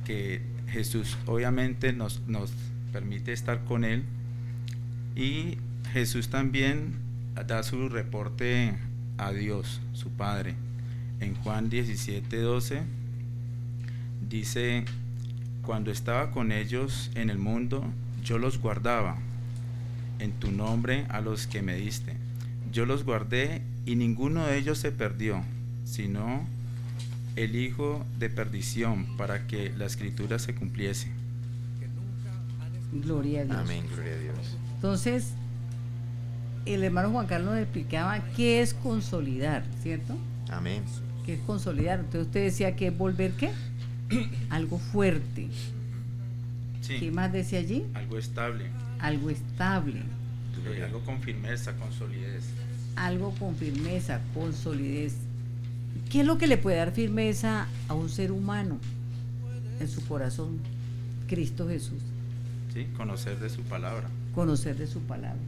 que 0.05 0.41
Jesús 0.67 1.17
obviamente 1.27 1.93
nos 1.93 2.21
permite 2.91 3.33
estar 3.33 3.63
con 3.65 3.83
Él 3.83 4.03
y 5.15 5.57
Jesús 5.93 6.29
también 6.29 6.93
da 7.47 7.63
su 7.63 7.89
reporte 7.89 8.75
a 9.17 9.31
Dios, 9.31 9.81
su 9.93 10.09
Padre. 10.09 10.55
En 11.19 11.35
Juan 11.35 11.69
17, 11.69 12.37
12 12.37 12.81
dice, 14.29 14.85
cuando 15.61 15.91
estaba 15.91 16.31
con 16.31 16.51
ellos 16.51 17.11
en 17.15 17.29
el 17.29 17.37
mundo, 17.37 17.83
yo 18.23 18.37
los 18.37 18.59
guardaba 18.59 19.17
en 20.19 20.31
tu 20.31 20.51
nombre 20.51 21.05
a 21.09 21.21
los 21.21 21.47
que 21.47 21.61
me 21.61 21.75
diste. 21.75 22.15
Yo 22.71 22.85
los 22.85 23.03
guardé 23.03 23.61
y 23.85 23.95
ninguno 23.95 24.45
de 24.45 24.57
ellos 24.57 24.77
se 24.77 24.91
perdió, 24.91 25.43
sino 25.85 26.45
el 27.35 27.55
hijo 27.55 28.05
de 28.19 28.29
perdición, 28.29 29.17
para 29.17 29.47
que 29.47 29.71
la 29.77 29.85
escritura 29.85 30.39
se 30.39 30.55
cumpliese. 30.55 31.09
Gloria 32.91 33.41
a 33.41 33.45
Dios. 33.45 33.57
Amén, 33.57 33.85
gloria 33.93 34.13
a 34.13 34.17
Dios. 34.17 34.37
Entonces, 34.75 35.31
el 36.65 36.83
hermano 36.83 37.09
Juan 37.11 37.27
Carlos 37.27 37.57
explicaba 37.57 38.23
qué 38.35 38.61
es 38.61 38.73
consolidar, 38.73 39.63
¿cierto? 39.81 40.15
Amén. 40.49 40.83
¿Qué 41.25 41.35
es 41.35 41.39
consolidar? 41.41 41.99
Entonces 41.99 42.27
usted 42.27 42.43
decía 42.43 42.75
que 42.75 42.87
es 42.87 42.97
volver 42.97 43.31
qué? 43.33 43.51
Algo 44.49 44.77
fuerte. 44.79 45.47
Sí, 46.81 46.97
¿Qué 46.99 47.11
más 47.11 47.31
decía 47.31 47.59
allí? 47.59 47.85
algo 47.93 48.17
estable, 48.17 48.65
Algo 48.99 49.29
estable. 49.29 50.01
eh, 50.65 50.83
algo 50.83 50.99
con 51.01 51.21
firmeza, 51.21 51.73
con 51.73 51.93
solidez. 51.93 52.43
algo 52.95 53.31
con 53.35 53.55
firmeza, 53.55 54.19
con 54.33 54.51
solidez. 54.53 55.15
¿Qué 56.09 56.21
es 56.21 56.25
lo 56.25 56.37
que 56.39 56.47
le 56.47 56.57
puede 56.57 56.77
dar 56.77 56.91
firmeza 56.91 57.67
a 57.87 57.93
un 57.93 58.09
ser 58.09 58.31
humano 58.31 58.79
en 59.79 59.87
su 59.87 60.05
corazón? 60.07 60.57
Cristo 61.27 61.67
Jesús, 61.69 62.01
¿sí? 62.73 62.85
Conocer 62.97 63.39
de 63.39 63.49
su 63.49 63.61
palabra. 63.63 64.07
conocer 64.33 64.77
de 64.77 64.87
su 64.87 64.99
palabra. 65.01 65.39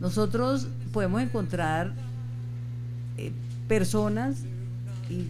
Nosotros 0.00 0.68
podemos 0.92 1.22
encontrar 1.22 1.92
eh, 3.16 3.32
personas, 3.66 4.42
y 5.08 5.26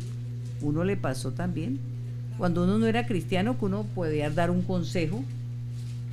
uno 0.60 0.84
le 0.84 0.96
pasó 0.96 1.32
también, 1.32 1.78
cuando 2.38 2.64
uno 2.64 2.78
no 2.78 2.86
era 2.86 3.06
cristiano, 3.06 3.58
que 3.58 3.64
uno 3.64 3.84
podía 3.94 4.28
dar 4.30 4.50
un 4.50 4.62
consejo, 4.62 5.24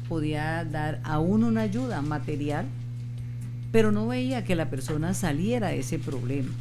podía 0.08 0.64
dar 0.66 1.02
a 1.04 1.20
uno 1.20 1.48
una 1.48 1.62
ayuda 1.62 2.02
material, 2.02 2.66
pero 3.72 3.92
no 3.92 4.08
veía 4.08 4.44
que 4.44 4.56
la 4.56 4.70
persona 4.70 5.14
saliera 5.14 5.70
de 5.70 5.80
ese 5.80 6.00
problema. 6.00 6.52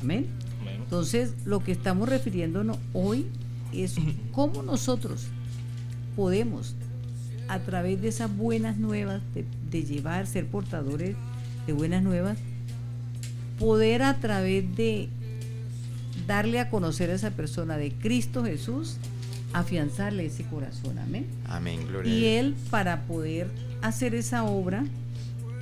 Amén. 0.00 0.26
Amén. 0.60 0.76
Entonces, 0.82 1.34
lo 1.44 1.60
que 1.60 1.72
estamos 1.72 2.08
refiriéndonos 2.08 2.78
hoy 2.94 3.26
es 3.72 3.96
cómo 4.32 4.62
nosotros 4.62 5.26
podemos, 6.16 6.74
a 7.48 7.58
través 7.60 8.00
de 8.00 8.08
esas 8.08 8.34
buenas 8.34 8.76
nuevas, 8.76 9.20
de, 9.34 9.44
de 9.70 9.84
llevar, 9.84 10.26
ser 10.26 10.46
portadores 10.46 11.16
de 11.66 11.72
buenas 11.72 12.02
nuevas, 12.02 12.38
poder 13.58 14.02
a 14.02 14.18
través 14.18 14.74
de 14.76 15.08
darle 16.26 16.60
a 16.60 16.70
conocer 16.70 17.10
a 17.10 17.14
esa 17.14 17.30
persona 17.30 17.76
de 17.76 17.92
Cristo 17.92 18.44
Jesús, 18.44 18.96
afianzarle 19.52 20.26
ese 20.26 20.44
corazón. 20.44 20.98
Amén. 20.98 21.26
Amén, 21.46 21.86
gloria 21.86 22.12
Y. 22.12 22.24
Él, 22.24 22.54
para 22.70 23.02
poder 23.02 23.50
hacer 23.82 24.14
esa 24.14 24.44
obra, 24.44 24.84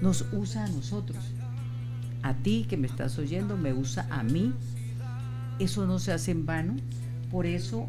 nos 0.01 0.25
usa 0.33 0.65
a 0.65 0.69
nosotros. 0.69 1.19
A 2.23 2.35
ti 2.35 2.67
que 2.69 2.77
me 2.77 2.87
estás 2.87 3.19
oyendo, 3.19 3.57
me 3.57 3.73
usa 3.73 4.07
a 4.11 4.23
mí. 4.23 4.53
Eso 5.59 5.87
no 5.87 5.99
se 5.99 6.13
hace 6.13 6.31
en 6.31 6.47
vano. 6.47 6.77
Por 7.31 7.47
eso 7.47 7.87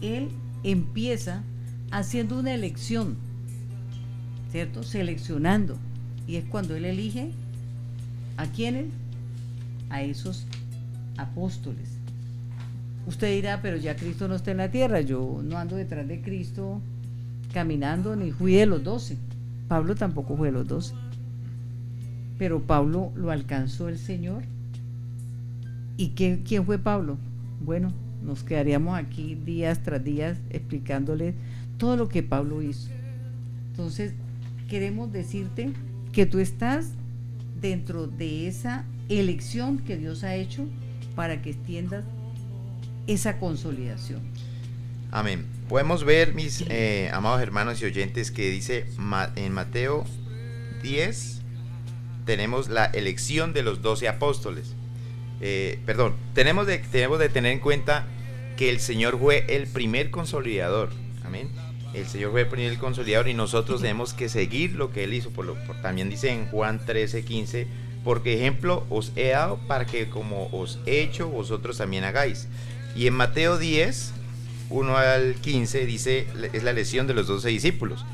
Él 0.00 0.28
empieza 0.62 1.42
haciendo 1.90 2.38
una 2.38 2.54
elección, 2.54 3.16
¿cierto? 4.52 4.82
Seleccionando. 4.82 5.76
Y 6.26 6.36
es 6.36 6.44
cuando 6.44 6.76
Él 6.76 6.84
elige 6.84 7.30
a 8.36 8.46
quiénes? 8.46 8.86
A 9.90 10.02
esos 10.02 10.46
apóstoles. 11.16 11.88
Usted 13.06 13.34
dirá, 13.34 13.60
pero 13.62 13.78
ya 13.78 13.96
Cristo 13.96 14.28
no 14.28 14.34
está 14.34 14.50
en 14.50 14.58
la 14.58 14.70
tierra, 14.70 15.00
yo 15.00 15.40
no 15.42 15.56
ando 15.56 15.76
detrás 15.76 16.06
de 16.06 16.20
Cristo 16.20 16.80
caminando, 17.54 18.14
ni 18.16 18.32
fui 18.32 18.52
de 18.52 18.66
los 18.66 18.84
doce. 18.84 19.16
Pablo 19.66 19.94
tampoco 19.94 20.36
fue 20.36 20.48
de 20.48 20.52
los 20.52 20.68
doce. 20.68 20.94
Pero 22.38 22.60
Pablo 22.62 23.10
lo 23.16 23.30
alcanzó 23.30 23.88
el 23.88 23.98
Señor. 23.98 24.42
¿Y 25.96 26.08
qué- 26.08 26.42
quién 26.46 26.64
fue 26.66 26.78
Pablo? 26.78 27.16
Bueno, 27.64 27.92
nos 28.24 28.42
quedaríamos 28.44 28.96
aquí 28.98 29.34
días 29.34 29.82
tras 29.82 30.04
días 30.04 30.36
explicándoles 30.50 31.34
todo 31.78 31.96
lo 31.96 32.08
que 32.08 32.22
Pablo 32.22 32.60
hizo. 32.62 32.90
Entonces, 33.70 34.12
queremos 34.68 35.12
decirte 35.12 35.70
que 36.12 36.26
tú 36.26 36.40
estás 36.40 36.90
dentro 37.60 38.06
de 38.06 38.48
esa 38.48 38.84
elección 39.08 39.78
que 39.78 39.96
Dios 39.96 40.24
ha 40.24 40.34
hecho 40.34 40.66
para 41.14 41.40
que 41.42 41.50
extiendas 41.50 42.04
esa 43.06 43.38
consolidación. 43.38 44.20
Amén. 45.10 45.46
Podemos 45.68 46.04
ver, 46.04 46.34
mis 46.34 46.64
eh, 46.68 47.10
amados 47.12 47.40
hermanos 47.40 47.80
y 47.80 47.86
oyentes, 47.86 48.30
que 48.30 48.50
dice 48.50 48.86
en 49.36 49.52
Mateo 49.52 50.04
10, 50.82 51.40
tenemos 52.24 52.68
la 52.68 52.86
elección 52.86 53.52
de 53.52 53.62
los 53.62 53.80
doce 53.80 54.08
apóstoles. 54.08 54.74
Eh, 55.40 55.80
perdón, 55.86 56.14
tenemos 56.34 56.66
de, 56.66 56.78
tenemos 56.78 57.18
de 57.18 57.28
tener 57.28 57.52
en 57.52 57.60
cuenta 57.60 58.06
que 58.56 58.70
el 58.70 58.80
Señor 58.80 59.18
fue 59.18 59.46
el 59.48 59.66
primer 59.66 60.10
consolidador. 60.10 60.90
Amén. 61.24 61.48
El 62.00 62.06
Señor 62.06 62.30
fue 62.30 62.66
el 62.66 62.78
consolidador 62.78 63.28
y 63.28 63.34
nosotros 63.34 63.80
tenemos 63.80 64.14
que 64.14 64.28
seguir 64.28 64.72
lo 64.72 64.92
que 64.92 65.04
Él 65.04 65.14
hizo. 65.14 65.30
Por 65.30 65.46
lo, 65.46 65.54
también 65.82 66.08
dice 66.08 66.30
en 66.30 66.46
Juan 66.46 66.84
13, 66.84 67.24
15, 67.24 67.66
porque 68.04 68.34
ejemplo 68.34 68.86
os 68.88 69.12
he 69.16 69.30
dado 69.30 69.58
para 69.66 69.86
que 69.86 70.08
como 70.08 70.48
os 70.52 70.78
he 70.86 71.00
hecho, 71.00 71.28
vosotros 71.28 71.78
también 71.78 72.04
hagáis. 72.04 72.48
Y 72.94 73.06
en 73.06 73.14
Mateo 73.14 73.58
10, 73.58 74.12
1 74.70 74.96
al 74.96 75.34
15 75.34 75.86
dice, 75.86 76.26
es 76.52 76.62
la 76.62 76.72
lesión 76.72 77.06
de 77.06 77.14
los 77.14 77.26
doce 77.26 77.48
discípulos. 77.48 78.04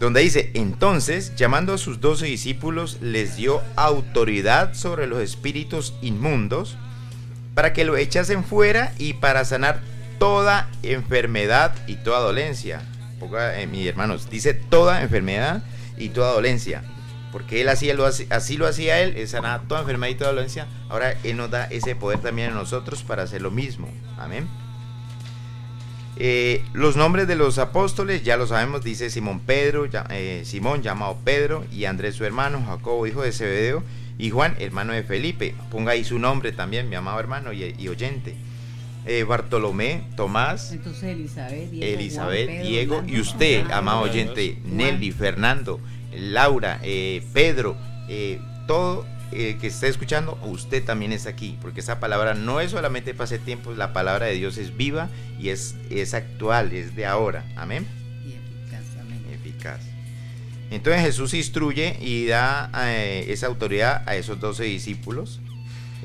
Donde 0.00 0.20
dice, 0.20 0.52
entonces, 0.54 1.34
llamando 1.34 1.74
a 1.74 1.78
sus 1.78 2.00
doce 2.00 2.26
discípulos, 2.26 2.98
les 3.00 3.36
dio 3.36 3.60
autoridad 3.74 4.74
sobre 4.74 5.08
los 5.08 5.20
espíritus 5.20 5.94
inmundos 6.02 6.76
para 7.54 7.72
que 7.72 7.84
lo 7.84 7.96
echasen 7.96 8.44
fuera 8.44 8.94
y 8.98 9.14
para 9.14 9.44
sanar 9.44 9.80
toda 10.18 10.68
enfermedad 10.82 11.74
y 11.86 11.96
toda 11.96 12.20
dolencia. 12.20 12.82
Ponga, 13.18 13.60
eh, 13.60 13.66
mis 13.66 13.86
hermanos, 13.86 14.30
dice 14.30 14.54
toda 14.54 15.02
enfermedad 15.02 15.62
y 15.96 16.10
toda 16.10 16.32
dolencia. 16.32 16.82
Porque 17.32 17.60
él 17.60 17.68
lo, 17.96 18.06
así 18.06 18.56
lo 18.56 18.66
hacía 18.66 19.00
él, 19.00 19.14
él 19.16 19.28
sanaba 19.28 19.62
toda 19.68 19.80
enfermedad 19.80 20.12
y 20.12 20.14
toda 20.16 20.30
dolencia. 20.30 20.66
Ahora 20.88 21.14
él 21.24 21.36
nos 21.36 21.50
da 21.50 21.64
ese 21.64 21.94
poder 21.94 22.20
también 22.20 22.50
a 22.52 22.54
nosotros 22.54 23.02
para 23.02 23.24
hacer 23.24 23.42
lo 23.42 23.50
mismo. 23.50 23.88
Amén. 24.16 24.48
Eh, 26.20 26.64
los 26.72 26.96
nombres 26.96 27.28
de 27.28 27.36
los 27.36 27.58
apóstoles 27.58 28.24
ya 28.24 28.36
lo 28.36 28.46
sabemos, 28.48 28.82
dice 28.82 29.08
Simón 29.08 29.38
Pedro, 29.38 29.86
eh, 30.10 30.42
Simón 30.44 30.82
llamado 30.82 31.16
Pedro 31.24 31.64
y 31.70 31.84
Andrés 31.84 32.16
su 32.16 32.24
hermano, 32.24 32.64
Jacobo 32.66 33.06
hijo 33.06 33.22
de 33.22 33.30
Zebedeo 33.30 33.84
y 34.18 34.30
Juan 34.30 34.56
hermano 34.58 34.94
de 34.94 35.04
Felipe. 35.04 35.54
Ponga 35.70 35.92
ahí 35.92 36.02
su 36.02 36.18
nombre 36.18 36.50
también, 36.50 36.88
mi 36.88 36.96
amado 36.96 37.20
hermano 37.20 37.52
y 37.52 37.88
oyente. 37.88 38.34
Eh, 39.06 39.24
Bartolomé, 39.24 40.02
Tomás, 40.16 40.72
Entonces 40.72 41.04
Elizabeth, 41.04 41.70
Diego, 41.70 41.98
Elizabeth, 41.98 42.46
Juan, 42.46 42.56
Pedro, 42.58 42.68
Diego 42.68 42.94
Orlando, 42.96 43.16
y 43.16 43.20
usted, 43.20 43.54
Fernando, 43.56 43.74
amado 43.74 44.00
oyente, 44.02 44.58
Juan. 44.60 44.76
Nelly, 44.76 45.12
Fernando, 45.12 45.80
Laura, 46.14 46.78
eh, 46.82 47.22
Pedro, 47.32 47.76
eh, 48.08 48.38
todo 48.66 49.06
el 49.32 49.58
que 49.58 49.68
esté 49.68 49.88
escuchando, 49.88 50.38
usted 50.44 50.84
también 50.84 51.12
está 51.12 51.30
aquí, 51.30 51.56
porque 51.62 51.80
esa 51.80 52.00
palabra 52.00 52.34
no 52.34 52.60
es 52.60 52.70
solamente 52.72 53.14
hace 53.18 53.38
tiempo, 53.38 53.72
la 53.72 53.92
palabra 53.92 54.26
de 54.26 54.34
Dios 54.34 54.58
es 54.58 54.76
viva 54.76 55.08
y 55.38 55.50
es, 55.50 55.76
es 55.90 56.12
actual, 56.12 56.72
es 56.72 56.94
de 56.94 57.06
ahora. 57.06 57.44
Amén 57.56 57.86
Y 58.26 58.32
eficaz, 58.32 58.84
amén. 59.00 59.24
eficaz. 59.32 59.80
Entonces 60.70 61.02
Jesús 61.02 61.32
instruye 61.32 61.96
y 62.00 62.26
da 62.26 62.70
esa 63.26 63.46
autoridad 63.46 64.02
a 64.06 64.16
esos 64.16 64.38
doce 64.38 64.64
discípulos, 64.64 65.40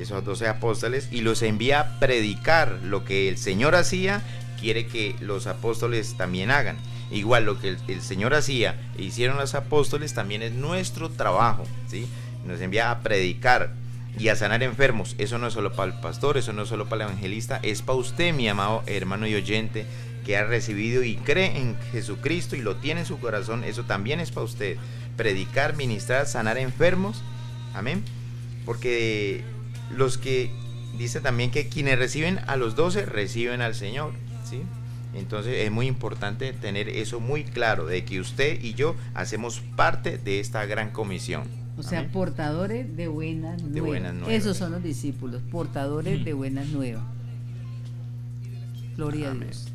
esos 0.04 0.24
doce 0.24 0.48
apóstoles, 0.48 1.10
y 1.12 1.22
los 1.22 1.42
envía 1.42 1.80
a 1.80 2.00
predicar 2.00 2.80
lo 2.84 3.04
que 3.04 3.28
el 3.30 3.38
Señor 3.38 3.76
hacía, 3.76 4.22
quiere 4.60 4.88
que 4.88 5.16
los 5.20 5.48
apóstoles 5.48 6.16
también 6.16 6.52
hagan. 6.52 6.78
Igual 7.12 7.46
lo 7.46 7.60
que 7.60 7.70
el, 7.70 7.78
el 7.88 8.02
Señor 8.02 8.34
hacía 8.34 8.80
e 8.98 9.04
hicieron 9.04 9.38
los 9.38 9.56
apóstoles 9.56 10.14
también 10.14 10.42
es 10.42 10.54
nuestro 10.54 11.10
trabajo, 11.10 11.64
¿sí? 11.88 12.08
Nos 12.46 12.62
envía 12.62 12.92
a 12.92 13.02
predicar. 13.02 13.74
y 14.18 14.28
a 14.30 14.36
sanar 14.36 14.62
enfermos. 14.64 15.16
Eso 15.18 15.38
no 15.38 15.48
es 15.48 15.54
solo 15.54 15.74
para 15.74 15.92
el 15.92 16.00
pastor, 16.00 16.38
eso 16.38 16.54
no 16.54 16.64
es 16.64 16.70
solo 16.70 16.88
para 16.88 17.06
el 17.06 17.10
evangelista, 17.10 17.60
es 17.64 17.82
para 17.82 17.98
usted, 17.98 18.34
mi 18.34 18.48
amado 18.48 18.84
hermano 18.86 19.28
y 19.28 19.36
oyente, 19.36 19.86
que 20.26 20.38
ha 20.38 20.46
recibido 20.46 21.04
y 21.04 21.16
cree 21.18 21.58
en 21.58 21.76
Jesucristo 21.92 22.56
y 22.56 22.62
lo 22.62 22.76
tiene 22.78 23.02
en 23.02 23.06
su 23.06 23.20
corazón. 23.20 23.64
Eso 23.64 23.84
también 23.84 24.20
es 24.20 24.32
para 24.32 24.46
usted. 24.46 24.78
Predicar, 25.18 25.76
ministrar, 25.76 26.26
sanar 26.28 26.58
enfermos. 26.58 27.22
Amén. 27.74 28.04
Porque 28.66 29.44
los 29.96 30.18
que 30.18 30.52
dice 30.98 31.22
también 31.22 31.52
que 31.52 31.68
quienes 31.68 31.98
reciben 31.98 32.40
a 32.48 32.56
los 32.56 32.76
doce 32.76 33.06
reciben 33.06 33.62
al 33.62 33.76
Señor. 33.76 34.14
¿sí? 34.50 34.62
Entonces 35.14 35.66
es 35.66 35.72
muy 35.72 35.88
importante 35.88 36.54
tener 36.54 36.90
eso 36.90 37.20
muy 37.20 37.44
claro, 37.44 37.86
de 37.86 38.04
que 38.04 38.20
usted 38.20 38.62
y 38.62 38.74
yo 38.74 38.96
hacemos 39.14 39.62
parte 39.76 40.18
de 40.18 40.40
esta 40.40 40.66
gran 40.66 40.92
comisión. 40.92 41.44
O 41.78 41.84
sea, 41.84 42.08
portadores 42.10 42.96
de 42.96 43.08
buenas, 43.08 43.62
nuevas. 43.64 44.30
Esos 44.30 44.58
son 44.58 44.72
los 44.72 44.84
discípulos, 44.84 45.42
portadores 45.52 46.24
de 46.24 46.34
buenas 46.34 46.68
nuevas. 46.68 47.04
Gloria 48.96 49.32
a 49.32 49.34
Dios. 49.34 49.70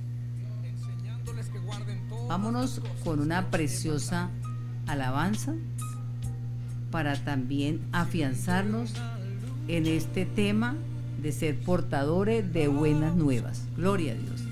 Vámonos 2.28 2.80
con 3.04 3.20
una 3.20 3.50
preciosa 3.50 4.30
alabanza 4.86 5.54
para 6.90 7.16
también 7.24 7.80
afianzarnos 7.92 8.94
en 9.68 9.86
este 9.86 10.24
tema 10.24 10.76
de 11.22 11.32
ser 11.32 11.56
portadores 11.58 12.52
de 12.52 12.68
buenas 12.68 13.14
nuevas. 13.14 13.62
Gloria 13.76 14.12
a 14.12 14.16
Dios. 14.16 14.42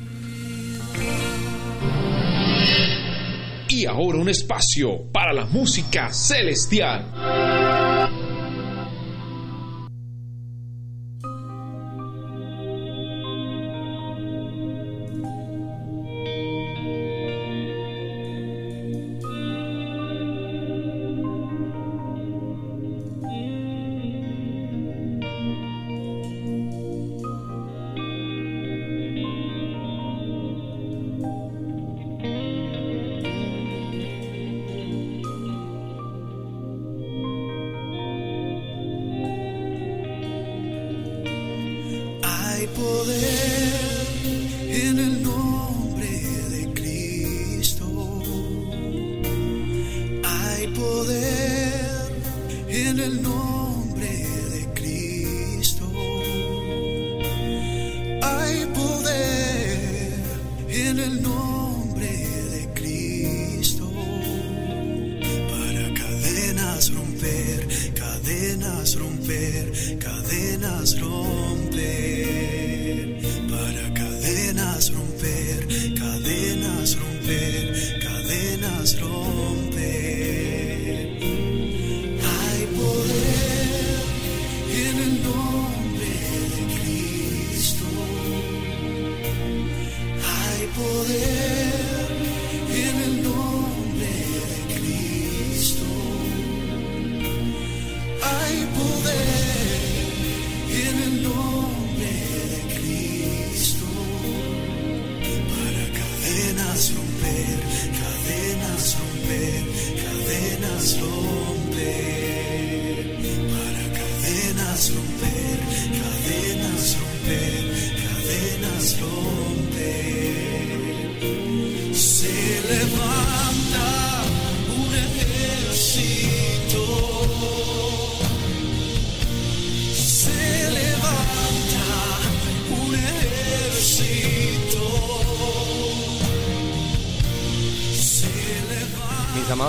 Y 3.68 3.86
ahora 3.86 4.18
un 4.18 4.28
espacio 4.28 5.02
para 5.12 5.32
la 5.32 5.46
música 5.46 6.12
celestial. 6.12 7.04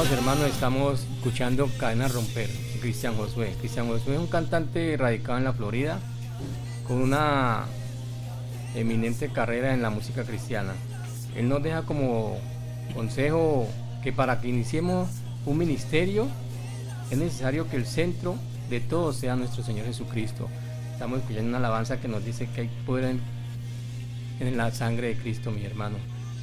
Hermanos, 0.06 0.46
estamos 0.46 1.08
escuchando 1.18 1.68
Cadena 1.80 2.08
Romper, 2.08 2.48
Cristian 2.80 3.18
Josué. 3.18 3.56
Cristian 3.60 3.88
Josué 3.88 4.14
es 4.14 4.20
un 4.20 4.28
cantante 4.28 4.96
radicado 4.96 5.40
en 5.40 5.44
la 5.44 5.54
Florida 5.54 6.00
con 6.88 7.02
una 7.02 7.66
eminente 8.76 9.30
carrera 9.30 9.74
en 9.74 9.82
la 9.82 9.90
música 9.90 10.24
cristiana. 10.24 10.74
Él 11.36 11.50
nos 11.50 11.64
deja 11.64 11.82
como 11.82 12.38
consejo 12.94 13.68
que 14.04 14.14
para 14.14 14.40
que 14.40 14.50
iniciemos 14.50 15.10
un 15.48 15.58
ministerio 15.58 16.28
es 17.10 17.18
necesario 17.18 17.68
que 17.68 17.78
el 17.78 17.88
centro 17.88 18.36
de 18.70 18.80
todo 18.80 19.12
sea 19.14 19.36
nuestro 19.36 19.64
Señor 19.64 19.88
Jesucristo. 19.88 20.48
Estamos 20.94 21.20
escuchando 21.20 21.50
una 21.50 21.58
alabanza 21.58 22.00
que 22.00 22.08
nos 22.08 22.24
dice 22.24 22.48
que 22.54 22.62
hay 22.62 22.70
poder 22.86 23.06
en, 23.06 23.22
en 24.48 24.58
la 24.58 24.72
sangre 24.72 25.08
de 25.08 25.18
Cristo, 25.18 25.50
mi 25.50 25.66
hermano. 25.66 25.98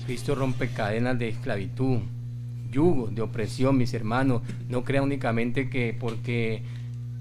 Cristo 0.06 0.34
rompe 0.34 0.70
cadenas 0.70 1.18
de 1.20 1.28
esclavitud, 1.28 2.00
yugo, 2.74 3.08
de 3.08 3.22
opresión, 3.22 3.78
mis 3.78 3.94
hermanos. 3.94 4.42
No 4.68 4.84
crea 4.84 5.02
únicamente 5.02 5.70
que 5.70 5.96
porque 5.98 6.62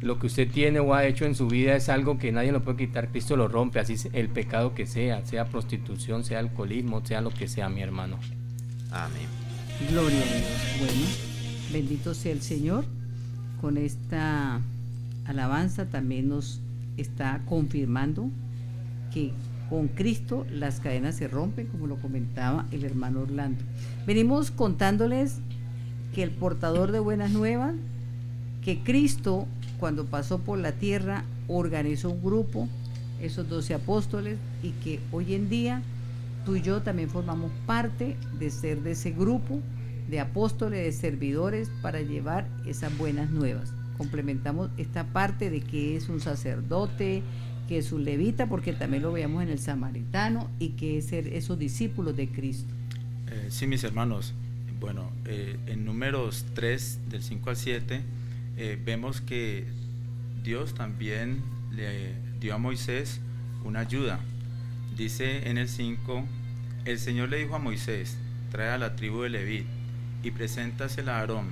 lo 0.01 0.19
que 0.19 0.27
usted 0.27 0.49
tiene 0.51 0.79
o 0.79 0.93
ha 0.93 1.05
hecho 1.05 1.25
en 1.25 1.33
su 1.33 1.47
vida 1.47 1.75
es 1.75 1.87
algo 1.87 2.17
que 2.17 2.31
nadie 2.31 2.51
lo 2.51 2.61
puede 2.61 2.77
quitar, 2.77 3.09
Cristo 3.09 3.37
lo 3.37 3.47
rompe, 3.47 3.79
así 3.79 3.95
el 4.11 4.27
pecado 4.27 4.73
que 4.75 4.85
sea, 4.85 5.25
sea 5.25 5.45
prostitución, 5.45 6.25
sea 6.25 6.39
alcoholismo, 6.39 7.05
sea 7.05 7.21
lo 7.21 7.29
que 7.29 7.47
sea, 7.47 7.69
mi 7.69 7.81
hermano. 7.81 8.17
Amén. 8.91 9.27
Gloria 9.89 10.19
a 10.19 10.25
Dios. 10.25 10.77
Bueno, 10.79 11.01
bendito 11.71 12.13
sea 12.13 12.33
el 12.33 12.41
Señor. 12.41 12.85
Con 13.61 13.77
esta 13.77 14.59
alabanza 15.25 15.85
también 15.85 16.27
nos 16.27 16.59
está 16.97 17.41
confirmando 17.45 18.29
que 19.13 19.31
con 19.73 19.87
Cristo 19.87 20.45
las 20.51 20.79
cadenas 20.79 21.15
se 21.15 21.27
rompen, 21.27 21.65
como 21.65 21.87
lo 21.87 21.95
comentaba 21.95 22.67
el 22.69 22.85
hermano 22.85 23.21
Orlando. 23.21 23.63
Venimos 24.05 24.51
contándoles 24.51 25.39
que 26.13 26.21
el 26.21 26.29
portador 26.29 26.91
de 26.91 26.99
buenas 26.99 27.31
nuevas, 27.31 27.73
que 28.63 28.83
Cristo 28.83 29.47
cuando 29.79 30.05
pasó 30.05 30.37
por 30.37 30.59
la 30.59 30.73
tierra 30.73 31.23
organizó 31.47 32.11
un 32.11 32.21
grupo, 32.21 32.69
esos 33.19 33.49
doce 33.49 33.73
apóstoles, 33.73 34.37
y 34.61 34.73
que 34.83 34.99
hoy 35.11 35.33
en 35.33 35.49
día 35.49 35.81
tú 36.45 36.55
y 36.55 36.61
yo 36.61 36.83
también 36.83 37.09
formamos 37.09 37.49
parte 37.65 38.15
de 38.37 38.51
ser 38.51 38.83
de 38.83 38.91
ese 38.91 39.09
grupo 39.09 39.59
de 40.07 40.19
apóstoles, 40.19 40.83
de 40.83 40.91
servidores 40.91 41.71
para 41.81 41.99
llevar 41.99 42.47
esas 42.67 42.95
buenas 42.95 43.31
nuevas. 43.31 43.73
Complementamos 43.97 44.69
esta 44.77 45.03
parte 45.05 45.49
de 45.49 45.61
que 45.61 45.95
es 45.95 46.09
un 46.09 46.19
sacerdote, 46.19 47.23
que 47.67 47.77
es 47.77 47.91
un 47.91 48.03
levita, 48.03 48.47
porque 48.47 48.73
también 48.73 49.03
lo 49.03 49.11
veamos 49.11 49.43
en 49.43 49.49
el 49.49 49.59
samaritano, 49.59 50.49
y 50.59 50.69
que 50.69 50.97
es 50.97 51.05
ser 51.05 51.27
esos 51.27 51.57
discípulos 51.57 52.15
de 52.15 52.27
Cristo. 52.27 52.73
Eh, 53.27 53.47
sí, 53.49 53.67
mis 53.67 53.83
hermanos, 53.83 54.33
bueno, 54.79 55.09
eh, 55.25 55.57
en 55.67 55.85
números 55.85 56.45
3, 56.53 56.99
del 57.09 57.23
5 57.23 57.49
al 57.49 57.55
7, 57.55 58.01
eh, 58.57 58.79
vemos 58.83 59.21
que 59.21 59.65
Dios 60.43 60.73
también 60.73 61.41
le 61.71 62.13
dio 62.39 62.55
a 62.55 62.57
Moisés 62.57 63.19
una 63.63 63.79
ayuda. 63.79 64.19
Dice 64.97 65.49
en 65.49 65.57
el 65.57 65.69
5, 65.69 66.25
el 66.85 66.99
Señor 66.99 67.29
le 67.29 67.37
dijo 67.37 67.55
a 67.55 67.59
Moisés, 67.59 68.17
trae 68.51 68.69
a 68.69 68.77
la 68.77 68.95
tribu 68.95 69.21
de 69.21 69.29
Levit 69.29 69.65
y 70.21 70.31
preséntasela 70.31 71.17
a 71.17 71.19
Aarón. 71.21 71.47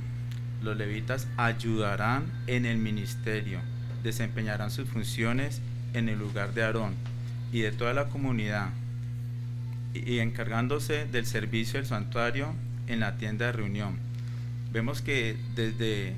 Los 0.62 0.78
levitas 0.78 1.28
ayudarán 1.38 2.26
en 2.45 2.65
el 2.67 2.78
ministerio 2.78 3.60
desempeñarán 4.04 4.71
sus 4.71 4.88
funciones 4.89 5.62
en 5.94 6.10
el 6.10 6.20
lugar 6.20 6.54
de 6.54 6.64
Aarón 6.64 6.94
y 7.52 7.62
de 7.62 7.72
toda 7.72 7.94
la 7.94 8.10
comunidad, 8.10 8.70
y 9.94 10.20
encargándose 10.20 11.06
del 11.06 11.26
servicio 11.26 11.80
del 11.80 11.88
santuario 11.88 12.54
en 12.88 13.02
la 13.02 13.18
tienda 13.18 13.48
de 13.48 13.52
reunión. 13.52 13.98
Vemos 14.72 15.02
que 15.02 15.36
desde 15.56 16.14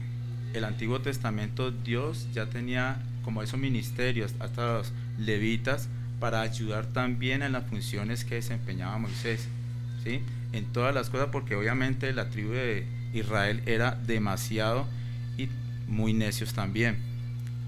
el 0.53 0.63
Antiguo 0.63 1.01
Testamento 1.01 1.71
Dios 1.71 2.27
ya 2.33 2.45
tenía 2.45 2.97
como 3.23 3.41
esos 3.41 3.59
ministerios, 3.59 4.35
hasta 4.39 4.73
los 4.73 4.93
levitas, 5.17 5.89
para 6.19 6.41
ayudar 6.41 6.85
también 6.85 7.41
en 7.41 7.51
las 7.53 7.65
funciones 7.65 8.25
que 8.25 8.35
desempeñaba 8.35 8.97
Moisés, 8.97 9.47
¿sí? 10.03 10.21
En 10.51 10.65
todas 10.65 10.93
las 10.93 11.09
cosas, 11.09 11.29
porque 11.31 11.55
obviamente 11.55 12.13
la 12.13 12.29
tribu 12.29 12.51
de 12.51 12.85
Israel 13.13 13.63
era 13.65 13.95
demasiado 14.05 14.87
y 15.37 15.49
muy 15.87 16.13
necios 16.13 16.53
también. 16.53 16.97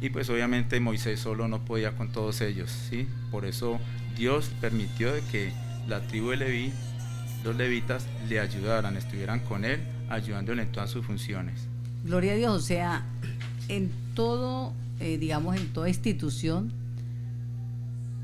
Y 0.01 0.10
pues 0.10 0.29
obviamente 0.29 0.79
Moisés 0.79 1.19
solo 1.19 1.47
no 1.47 1.63
podía 1.63 1.95
con 1.95 2.12
todos 2.12 2.41
ellos, 2.41 2.69
¿sí? 2.89 3.08
Por 3.31 3.45
eso 3.45 3.79
Dios 4.17 4.51
permitió 4.62 5.12
que 5.31 5.51
la 5.88 6.01
tribu 6.01 6.31
de 6.31 6.38
Leví, 6.38 6.73
los 7.43 7.55
levitas, 7.55 8.08
le 8.27 8.39
ayudaran, 8.39 8.97
estuvieran 8.97 9.39
con 9.39 9.65
él, 9.65 9.79
ayudándole 10.10 10.63
en 10.63 10.71
todas 10.71 10.89
sus 10.89 11.05
funciones. 11.05 11.67
Gloria 12.03 12.34
a 12.34 12.36
Dios, 12.36 12.53
o 12.55 12.65
sea, 12.65 13.03
en 13.67 13.91
todo, 14.13 14.73
eh, 14.99 15.17
digamos, 15.17 15.55
en 15.55 15.67
toda 15.73 15.89
institución 15.89 16.71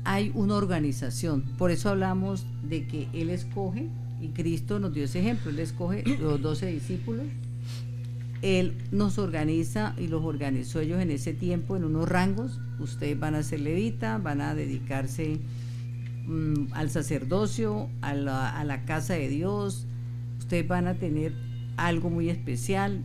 hay 0.04 0.32
una 0.34 0.54
organización. 0.56 1.42
Por 1.58 1.70
eso 1.70 1.88
hablamos 1.88 2.44
de 2.62 2.86
que 2.86 3.08
Él 3.12 3.30
escoge, 3.30 3.88
y 4.20 4.28
Cristo 4.28 4.78
nos 4.78 4.94
dio 4.94 5.04
ese 5.04 5.20
ejemplo, 5.20 5.50
Él 5.50 5.58
escoge 5.58 6.04
los 6.20 6.40
doce 6.40 6.66
discípulos, 6.66 7.26
Él 8.42 8.74
nos 8.90 9.18
organiza 9.18 9.94
y 9.98 10.08
los 10.08 10.24
organizó 10.24 10.80
ellos 10.80 11.00
en 11.00 11.10
ese 11.10 11.32
tiempo 11.32 11.76
en 11.76 11.84
unos 11.84 12.08
rangos. 12.08 12.60
Ustedes 12.80 13.18
van 13.18 13.34
a 13.34 13.42
ser 13.42 13.60
levita, 13.60 14.18
van 14.18 14.40
a 14.40 14.54
dedicarse 14.54 15.38
mm, 16.26 16.72
al 16.72 16.90
sacerdocio, 16.90 17.88
a 18.00 18.14
la, 18.14 18.50
a 18.50 18.64
la 18.64 18.84
casa 18.84 19.14
de 19.14 19.28
Dios, 19.28 19.86
ustedes 20.38 20.66
van 20.66 20.88
a 20.88 20.94
tener 20.94 21.32
algo 21.76 22.10
muy 22.10 22.28
especial, 22.28 23.00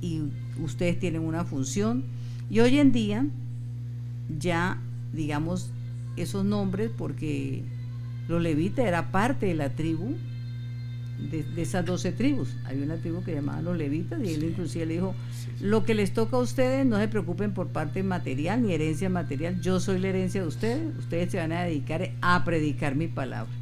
y 0.00 0.22
ustedes 0.62 0.98
tienen 0.98 1.22
una 1.22 1.44
función. 1.44 2.04
Y 2.50 2.60
hoy 2.60 2.78
en 2.78 2.92
día 2.92 3.26
ya, 4.38 4.80
digamos, 5.12 5.70
esos 6.16 6.44
nombres, 6.44 6.90
porque 6.96 7.62
los 8.28 8.42
levitas 8.42 8.86
era 8.86 9.10
parte 9.10 9.46
de 9.46 9.54
la 9.54 9.70
tribu, 9.70 10.14
de, 11.18 11.44
esas 11.60 11.84
doce 11.84 12.12
tribus. 12.12 12.56
Hay 12.64 12.80
una 12.80 12.96
tribu 12.96 13.22
que 13.22 13.34
llamaba 13.34 13.60
los 13.62 13.76
levitas 13.76 14.20
y 14.22 14.34
él 14.34 14.44
inclusive 14.44 14.86
le 14.86 14.94
dijo, 14.94 15.14
lo 15.60 15.84
que 15.84 15.94
les 15.94 16.12
toca 16.12 16.36
a 16.36 16.40
ustedes, 16.40 16.86
no 16.86 16.98
se 16.98 17.08
preocupen 17.08 17.52
por 17.52 17.68
parte 17.68 18.02
material 18.02 18.62
ni 18.62 18.72
herencia 18.72 19.08
material, 19.08 19.60
yo 19.60 19.80
soy 19.80 19.98
la 19.98 20.08
herencia 20.08 20.42
de 20.42 20.46
ustedes, 20.46 20.96
ustedes 20.98 21.32
se 21.32 21.38
van 21.38 21.52
a 21.52 21.64
dedicar 21.64 22.10
a 22.20 22.44
predicar 22.44 22.94
mi 22.94 23.08
palabra. 23.08 23.52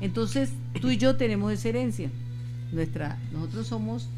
Entonces, 0.00 0.50
tú 0.80 0.90
y 0.90 0.98
yo 0.98 1.16
tenemos 1.16 1.52
esa 1.52 1.68
herencia. 1.68 2.10
Nuestra, 2.72 3.18
nosotros 3.32 3.68
somos 3.68 4.08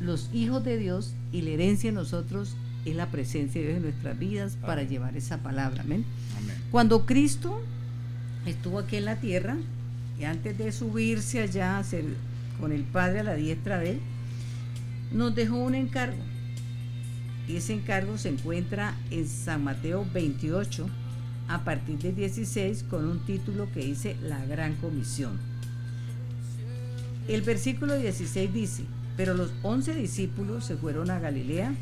los 0.00 0.28
hijos 0.32 0.64
de 0.64 0.76
Dios 0.76 1.14
y 1.32 1.42
la 1.42 1.50
herencia 1.50 1.90
de 1.90 1.94
nosotros 1.94 2.56
es 2.84 2.96
la 2.96 3.06
presencia 3.06 3.60
de 3.60 3.68
Dios 3.68 3.76
en 3.78 3.82
nuestras 3.84 4.18
vidas 4.18 4.58
para 4.60 4.82
llevar 4.82 5.16
esa 5.16 5.38
palabra. 5.38 5.82
Amén. 5.82 6.04
Cuando 6.70 7.06
Cristo 7.06 7.62
estuvo 8.44 8.80
aquí 8.80 8.96
en 8.96 9.04
la 9.04 9.16
tierra, 9.16 9.56
y 10.22 10.24
antes 10.24 10.56
de 10.56 10.70
subirse 10.70 11.40
allá 11.40 11.82
con 12.60 12.70
el 12.70 12.84
Padre 12.84 13.20
a 13.20 13.24
la 13.24 13.34
diestra 13.34 13.80
de 13.80 13.90
él, 13.90 14.00
nos 15.10 15.34
dejó 15.34 15.56
un 15.56 15.74
encargo. 15.74 16.22
Y 17.48 17.56
ese 17.56 17.74
encargo 17.74 18.16
se 18.18 18.28
encuentra 18.28 18.94
en 19.10 19.26
San 19.26 19.64
Mateo 19.64 20.06
28, 20.14 20.88
a 21.48 21.64
partir 21.64 21.98
de 21.98 22.12
16, 22.12 22.84
con 22.84 23.04
un 23.08 23.18
título 23.26 23.68
que 23.72 23.80
dice 23.80 24.16
La 24.22 24.46
Gran 24.46 24.76
Comisión. 24.76 25.40
El 27.26 27.42
versículo 27.42 27.98
16 27.98 28.54
dice, 28.54 28.84
pero 29.16 29.34
los 29.34 29.52
once 29.64 29.92
discípulos 29.92 30.64
se 30.64 30.76
fueron 30.76 31.10
a 31.10 31.18
Galilea, 31.18 31.74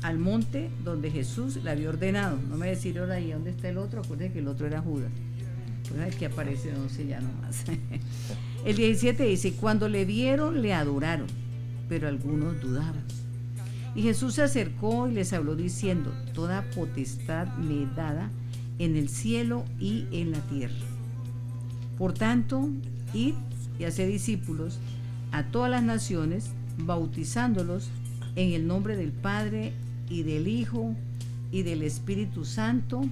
al 0.00 0.18
monte 0.18 0.70
donde 0.82 1.10
Jesús 1.10 1.62
le 1.62 1.70
había 1.70 1.90
ordenado. 1.90 2.38
No 2.48 2.56
me 2.56 2.68
decir 2.68 2.98
ahora 2.98 3.16
ahí 3.16 3.32
dónde 3.32 3.50
está 3.50 3.68
el 3.68 3.76
otro, 3.76 4.00
acuérdense 4.00 4.32
que 4.32 4.38
el 4.38 4.48
otro 4.48 4.66
era 4.66 4.80
Judas. 4.80 5.12
Pues 5.88 6.16
que 6.16 6.26
aparece 6.26 6.74
once 6.74 7.06
ya 7.06 7.20
nomás. 7.20 7.64
el 8.64 8.76
17 8.76 9.24
dice, 9.24 9.52
cuando 9.52 9.88
le 9.88 10.04
vieron 10.04 10.62
le 10.62 10.74
adoraron, 10.74 11.26
pero 11.88 12.08
algunos 12.08 12.60
dudaban. 12.60 13.04
Y 13.94 14.02
Jesús 14.02 14.34
se 14.34 14.42
acercó 14.42 15.08
y 15.08 15.12
les 15.12 15.32
habló 15.32 15.56
diciendo, 15.56 16.12
toda 16.34 16.68
potestad 16.74 17.46
me 17.56 17.86
dada 17.94 18.30
en 18.78 18.96
el 18.96 19.08
cielo 19.08 19.64
y 19.80 20.06
en 20.12 20.32
la 20.32 20.40
tierra. 20.40 20.74
Por 21.96 22.12
tanto, 22.12 22.68
id 23.14 23.34
y 23.78 23.84
haced 23.84 24.08
discípulos 24.08 24.78
a 25.32 25.44
todas 25.44 25.70
las 25.70 25.82
naciones, 25.82 26.50
bautizándolos 26.78 27.88
en 28.36 28.52
el 28.52 28.66
nombre 28.66 28.96
del 28.96 29.12
Padre 29.12 29.72
y 30.10 30.22
del 30.22 30.46
Hijo 30.46 30.94
y 31.50 31.62
del 31.62 31.82
Espíritu 31.82 32.44
Santo, 32.44 33.02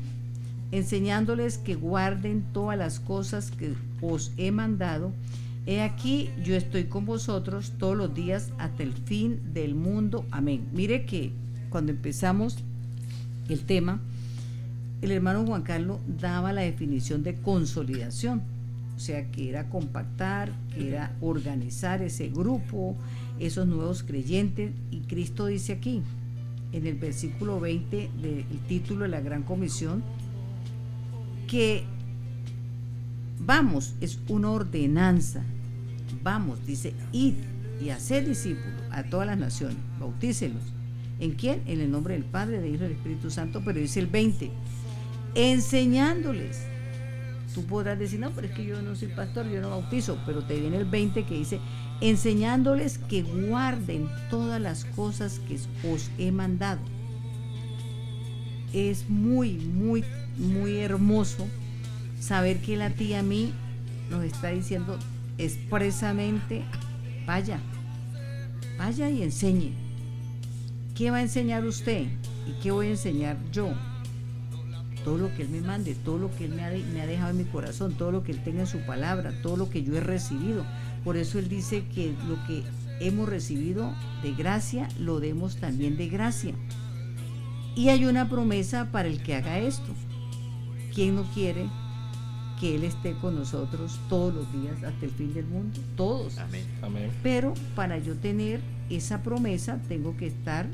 enseñándoles 0.76 1.58
que 1.58 1.74
guarden 1.74 2.44
todas 2.52 2.76
las 2.78 3.00
cosas 3.00 3.50
que 3.50 3.74
os 4.00 4.32
he 4.37 4.50
mandado. 4.50 5.12
He 5.66 5.80
aquí, 5.80 6.30
yo 6.44 6.56
estoy 6.56 6.84
con 6.84 7.06
vosotros 7.06 7.72
todos 7.78 7.96
los 7.96 8.14
días 8.14 8.50
hasta 8.58 8.82
el 8.82 8.92
fin 8.92 9.40
del 9.54 9.74
mundo. 9.74 10.26
Amén. 10.30 10.66
Mire 10.72 11.06
que 11.06 11.32
cuando 11.70 11.92
empezamos 11.92 12.58
el 13.48 13.60
tema, 13.60 14.00
el 15.00 15.10
hermano 15.10 15.46
Juan 15.46 15.62
Carlos 15.62 15.98
daba 16.20 16.52
la 16.52 16.62
definición 16.62 17.22
de 17.22 17.34
consolidación 17.37 18.42
o 18.96 19.00
sea, 19.00 19.30
que 19.30 19.48
era 19.48 19.68
compactar, 19.68 20.52
que 20.74 20.88
era 20.88 21.12
organizar 21.20 22.00
ese 22.02 22.28
grupo, 22.28 22.94
esos 23.40 23.66
nuevos 23.66 24.02
creyentes. 24.02 24.72
Y 24.90 25.00
Cristo 25.00 25.46
dice 25.46 25.72
aquí, 25.72 26.02
en 26.72 26.87
el 26.87 26.94
versículo 26.94 27.58
20 27.60 28.10
del 28.22 28.44
título 28.68 29.02
de 29.02 29.08
la 29.08 29.20
Gran 29.20 29.42
Comisión, 29.42 30.02
que 31.46 31.85
vamos, 33.38 33.94
es 34.00 34.18
una 34.28 34.50
ordenanza. 34.50 35.42
Vamos, 36.22 36.64
dice, 36.66 36.94
id 37.12 37.35
y 37.80 37.90
hacer 37.90 38.26
discípulos 38.26 38.83
a 38.90 39.04
todas 39.04 39.26
las 39.26 39.38
naciones, 39.38 39.76
bautícelos. 39.98 40.62
¿En 41.20 41.33
quién? 41.33 41.62
En 41.66 41.80
el 41.80 41.90
nombre 41.90 42.14
del 42.14 42.24
Padre, 42.24 42.61
del 42.61 42.74
Hijo 42.74 42.85
y 42.85 42.88
del 42.88 42.92
Espíritu 42.92 43.30
Santo, 43.30 43.62
pero 43.64 43.78
dice 43.78 44.00
el 44.00 44.07
20, 44.07 44.50
enseñándoles 45.35 46.66
Tú 47.54 47.64
podrás 47.64 47.96
decir, 47.96 48.18
no, 48.18 48.30
pero 48.33 48.48
es 48.48 48.52
que 48.52 48.64
yo 48.64 48.83
no 48.83 48.96
soy 48.96 49.09
pastor, 49.09 49.48
yo 49.48 49.61
no 49.61 49.70
bautizo, 49.70 50.18
pero 50.26 50.42
te 50.42 50.59
viene 50.59 50.76
el 50.76 50.87
20 50.87 51.24
que 51.24 51.35
dice, 51.37 51.61
enseñándoles 52.00 52.98
que 52.98 53.22
guarden 53.22 54.09
todas 54.28 54.61
las 54.61 54.85
cosas 54.85 55.40
que 55.46 55.54
os 55.88 56.11
he 56.18 56.33
mandado. 56.33 56.80
Es 58.74 59.08
muy, 59.08 59.52
muy, 59.54 60.04
muy 60.37 60.76
hermoso 60.76 61.46
saber 62.20 62.58
que 62.60 62.76
la 62.76 62.90
tía 62.90 63.20
a 63.20 63.22
mí 63.22 63.52
nos 64.10 64.24
está 64.24 64.48
diciendo 64.48 64.98
expresamente, 65.38 66.62
vaya, 67.26 67.58
vaya 68.76 69.08
y 69.08 69.22
enseñe. 69.22 69.72
¿Qué 70.94 71.10
va 71.10 71.18
a 71.18 71.22
enseñar 71.22 71.64
usted? 71.64 72.02
¿Y 72.46 72.60
qué 72.62 72.70
voy 72.70 72.88
a 72.88 72.90
enseñar 72.90 73.38
yo? 73.50 73.72
todo 75.04 75.18
lo 75.18 75.34
que 75.34 75.42
Él 75.42 75.50
me 75.50 75.60
mande, 75.60 75.94
todo 75.94 76.18
lo 76.18 76.34
que 76.34 76.46
Él 76.46 76.54
me 76.54 76.64
ha, 76.64 77.06
dejado 77.06 77.30
en 77.30 77.37
mi 77.37 77.44
corazón, 77.44 77.94
todo 77.94 78.10
lo 78.10 78.24
que 78.24 78.32
Él 78.32 78.42
tenga 78.42 78.60
en 78.60 78.66
su 78.66 78.78
palabra, 78.80 79.32
todo 79.42 79.56
lo 79.56 79.68
que 79.68 79.84
yo 79.84 79.96
he 79.96 80.00
recibido. 80.00 80.64
Por 81.04 81.16
eso 81.16 81.38
Él 81.38 81.48
dice 81.48 81.84
que 81.94 82.14
lo 82.26 82.42
que 82.46 82.62
hemos 83.00 83.28
recibido 83.28 83.92
de 84.22 84.32
gracia, 84.32 84.88
lo 84.98 85.20
demos 85.20 85.56
también 85.56 85.96
de 85.96 86.08
gracia. 86.08 86.54
Y 87.76 87.88
hay 87.88 88.04
una 88.04 88.28
promesa 88.28 88.88
para 88.92 89.08
el 89.08 89.22
que 89.22 89.34
haga 89.34 89.58
esto. 89.58 89.92
¿Quién 90.94 91.16
no 91.16 91.24
quiere 91.34 91.66
que 92.60 92.76
Él 92.76 92.84
esté 92.84 93.14
con 93.14 93.34
nosotros 93.34 93.98
todos 94.08 94.32
los 94.32 94.52
días 94.52 94.76
hasta 94.84 95.06
el 95.06 95.10
fin 95.10 95.34
del 95.34 95.46
mundo? 95.46 95.80
Todos. 95.96 96.38
Amén. 96.38 97.10
Pero 97.22 97.54
para 97.74 97.98
yo 97.98 98.14
tener 98.14 98.60
esa 98.90 99.22
promesa, 99.22 99.80
tengo 99.88 100.16
que 100.16 100.28
estar 100.28 100.66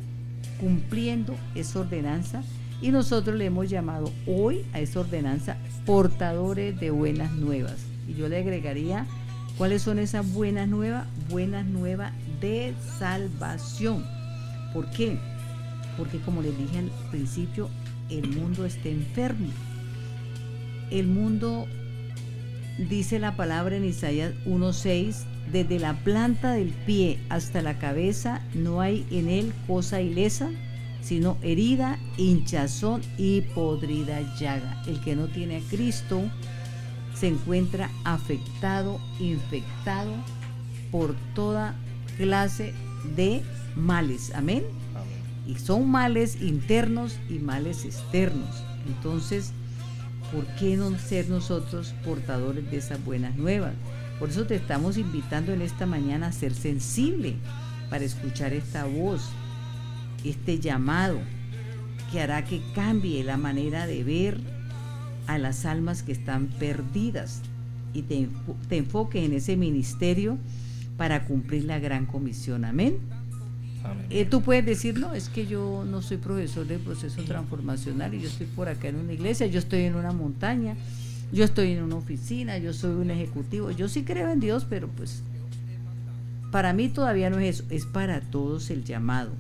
cumpliendo 0.59 1.35
esa 1.55 1.81
ordenanza 1.81 2.43
y 2.83 2.91
nosotros 2.91 3.37
le 3.37 3.47
hemos 3.47 3.69
llamado 3.69 4.13
hoy 4.27 4.65
a 4.73 4.81
esa 4.81 5.01
ordenanza 5.01 5.57
portadores 5.87 6.79
de 6.79 6.91
buenas 6.91 7.33
nuevas. 7.33 7.77
Y 8.09 8.15
yo 8.15 8.29
le 8.29 8.39
agregaría, 8.39 9.07
¿cuáles 9.57 9.83
son 9.83 9.99
esas 9.99 10.31
buenas 10.33 10.69
nuevas? 10.69 11.07
Buenas 11.31 11.65
nuevas 11.67 12.13
de 12.41 12.75
salvación. 12.99 14.05
¿Por 14.73 14.91
qué? 14.91 15.19
Porque 16.01 16.19
como 16.19 16.43
les 16.43 16.59
dije 16.59 16.79
al 16.79 16.91
principio, 17.13 17.69
el 18.09 18.29
mundo 18.29 18.65
está 18.65 18.89
enfermo. 18.89 19.51
El 20.91 21.07
mundo, 21.07 21.69
dice 22.89 23.21
la 23.21 23.37
palabra 23.37 23.77
en 23.77 23.85
Isaías 23.85 24.33
1.6, 24.47 25.23
desde 25.53 25.79
la 25.79 25.95
planta 26.03 26.55
del 26.55 26.71
pie 26.71 27.21
hasta 27.29 27.63
la 27.63 27.79
cabeza 27.79 28.41
no 28.55 28.81
hay 28.81 29.07
en 29.13 29.29
él 29.29 29.53
cosa 29.69 30.01
ilesa 30.01 30.51
sino 31.03 31.39
herida, 31.43 31.99
hinchazón 32.17 33.03
y 33.17 33.41
podrida 33.41 34.21
llaga. 34.39 34.83
El 34.87 35.01
que 35.01 35.17
no 35.17 35.27
tiene 35.27 35.57
a 35.59 35.61
Cristo 35.61 36.23
se 37.15 37.29
encuentra 37.29 37.91
afectado, 38.05 39.01
infectado 39.19 40.13
por 40.91 41.15
toda 41.35 41.75
clase 42.17 42.75
de 43.17 43.43
males. 43.77 44.33
Amén. 44.35 44.65
Y 45.51 45.57
son 45.59 45.91
males 45.91 46.41
internos 46.41 47.19
y 47.29 47.41
males 47.41 47.85
externos. 47.85 48.63
Entonces, 48.87 49.53
¿por 50.33 50.47
qué 50.57 50.77
no 50.77 50.97
ser 50.97 51.29
nosotros 51.29 51.93
portadores 52.05 52.71
de 52.71 52.77
esas 52.77 53.05
buenas 53.05 53.35
nuevas? 53.35 53.73
Por 54.21 54.29
eso 54.31 54.47
te 54.47 54.55
estamos 54.55 54.97
invitando 54.97 55.53
en 55.53 55.63
esta 55.63 55.87
mañana 55.87 56.29
a 56.29 56.33
ser 56.33 56.55
sensible 56.55 57.35
para 57.89 58.05
escuchar 58.05 58.53
esta 58.53 58.85
voz, 58.85 59.23
este 60.25 60.61
llamado 60.61 61.19
que 62.13 62.21
hará 62.21 62.45
que 62.45 62.63
cambie 62.73 63.25
la 63.25 63.37
manera 63.37 63.89
de 63.89 64.05
ver 64.05 64.41
a 65.27 65.37
las 65.39 65.65
almas 65.65 66.05
que 66.05 66.13
están 66.13 66.47
perdidas 66.47 67.41
y 67.93 68.03
te, 68.03 68.29
te 68.69 68.77
enfoques 68.77 69.25
en 69.25 69.33
ese 69.33 69.57
ministerio 69.57 70.39
para 70.97 71.25
cumplir 71.25 71.65
la 71.65 71.81
gran 71.81 72.07
comisión. 72.07 72.65
Amén. 72.65 72.99
Eh, 74.11 74.25
tú 74.25 74.43
puedes 74.43 74.65
decir, 74.67 74.99
no, 74.99 75.15
es 75.15 75.29
que 75.29 75.47
yo 75.47 75.85
no 75.89 76.03
soy 76.03 76.19
profesor 76.19 76.67
del 76.67 76.81
proceso 76.81 77.23
transformacional 77.23 78.13
y 78.15 78.21
yo 78.21 78.29
estoy 78.29 78.47
por 78.47 78.69
acá 78.69 78.89
en 78.89 78.97
una 78.97 79.13
iglesia, 79.13 79.47
yo 79.47 79.59
estoy 79.59 79.83
en 79.83 79.95
una 79.95 80.13
montaña, 80.13 80.77
yo 81.33 81.45
estoy 81.45 81.73
en 81.73 81.83
una 81.83 81.97
oficina, 81.97 82.59
yo 82.59 82.73
soy 82.73 82.97
un 82.97 83.11
ejecutivo. 83.11 83.71
Yo 83.71 83.89
sí 83.89 84.03
creo 84.03 84.31
en 84.31 84.41
Dios, 84.41 84.67
pero 84.69 84.89
pues 84.89 85.23
para 86.51 86.73
mí 86.73 86.89
todavía 86.89 87.31
no 87.31 87.39
es 87.39 87.61
eso, 87.61 87.65
es 87.71 87.87
para 87.87 88.21
todos 88.21 88.71
el 88.71 88.85
llamado. 88.85 89.31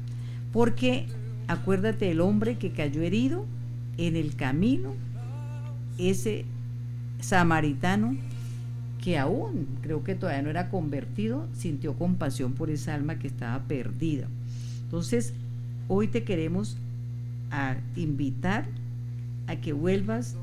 Porque 0.52 1.06
acuérdate 1.48 2.10
el 2.10 2.20
hombre 2.20 2.56
que 2.58 2.70
cayó 2.70 3.02
herido 3.02 3.44
en 3.98 4.16
el 4.16 4.36
camino, 4.36 4.94
ese 5.98 6.44
samaritano 7.20 8.16
que 9.00 9.18
aún 9.18 9.66
creo 9.80 10.04
que 10.04 10.14
todavía 10.14 10.42
no 10.42 10.50
era 10.50 10.68
convertido, 10.68 11.46
sintió 11.54 11.94
compasión 11.94 12.52
por 12.52 12.70
esa 12.70 12.94
alma 12.94 13.18
que 13.18 13.28
estaba 13.28 13.62
perdida. 13.64 14.26
Entonces, 14.84 15.32
hoy 15.88 16.08
te 16.08 16.22
queremos 16.22 16.76
a 17.50 17.76
invitar 17.96 18.66
a 19.46 19.56
que 19.56 19.72
vuelvas 19.72 20.36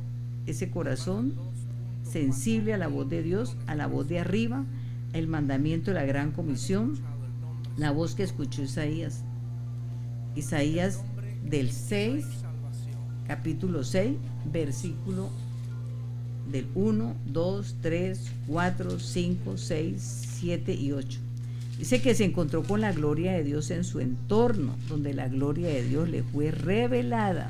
ese 0.48 0.70
corazón 0.70 1.34
sensible 2.04 2.74
a 2.74 2.78
la 2.78 2.88
voz 2.88 3.10
de 3.10 3.22
Dios, 3.22 3.56
a 3.68 3.76
la 3.76 3.86
voz 3.86 4.08
de 4.08 4.20
arriba, 4.20 4.64
el 5.14 5.28
mandamiento 5.28 5.92
de 5.92 5.96
la 5.96 6.06
gran 6.06 6.32
comisión, 6.32 6.98
la 7.78 7.92
voz 7.92 8.16
que 8.16 8.24
escuchó 8.24 8.64
Isaías. 8.64 9.24
Isaías 10.36 11.04
del 11.48 11.72
6, 11.72 12.26
capítulo 13.28 13.84
6, 13.84 14.16
versículo 14.52 15.30
del 16.52 16.68
1, 16.76 17.16
2, 17.34 17.76
3, 17.82 18.20
4, 18.48 19.00
5, 19.00 19.58
6, 19.58 20.28
7 20.40 20.74
y 20.74 20.92
8. 20.92 21.20
Dice 21.78 22.02
que 22.02 22.16
se 22.16 22.26
encontró 22.26 22.64
con 22.64 22.82
la 22.82 22.92
gloria 22.92 23.34
de 23.34 23.44
Dios 23.44 23.70
en 23.70 23.84
su 23.84 24.00
entorno, 24.00 24.76
donde 24.90 25.14
la 25.14 25.28
gloria 25.28 25.68
de 25.68 25.84
Dios 25.84 26.10
le 26.10 26.24
fue 26.24 26.52
revelada. 26.52 27.50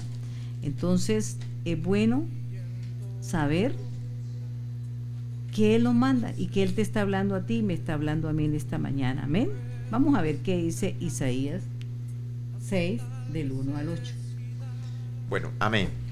Entonces 0.64 1.38
es 1.64 1.82
bueno 1.82 2.26
saber 3.22 3.74
que 5.54 5.76
Él 5.76 5.84
lo 5.84 5.94
manda 5.94 6.34
y 6.38 6.48
que 6.48 6.62
Él 6.64 6.74
te 6.74 6.82
está 6.82 7.02
hablando 7.02 7.36
a 7.36 7.46
ti 7.46 7.58
y 7.58 7.64
me 7.64 7.74
está 7.74 7.94
hablando 7.94 8.28
a 8.28 8.34
mí 8.34 8.46
en 8.46 8.54
esta 8.54 8.78
mañana. 8.78 9.24
Amén. 9.24 9.50
Vamos 9.90 10.16
a 10.16 10.22
ver 10.22 10.38
qué 10.38 10.58
dice 10.58 10.96
Isaías 11.00 11.64
6 12.68 13.02
del 13.32 13.54
1 13.54 13.78
al 13.78 13.90
8. 13.90 14.14
Bueno, 15.30 15.52
amén. 15.60 16.07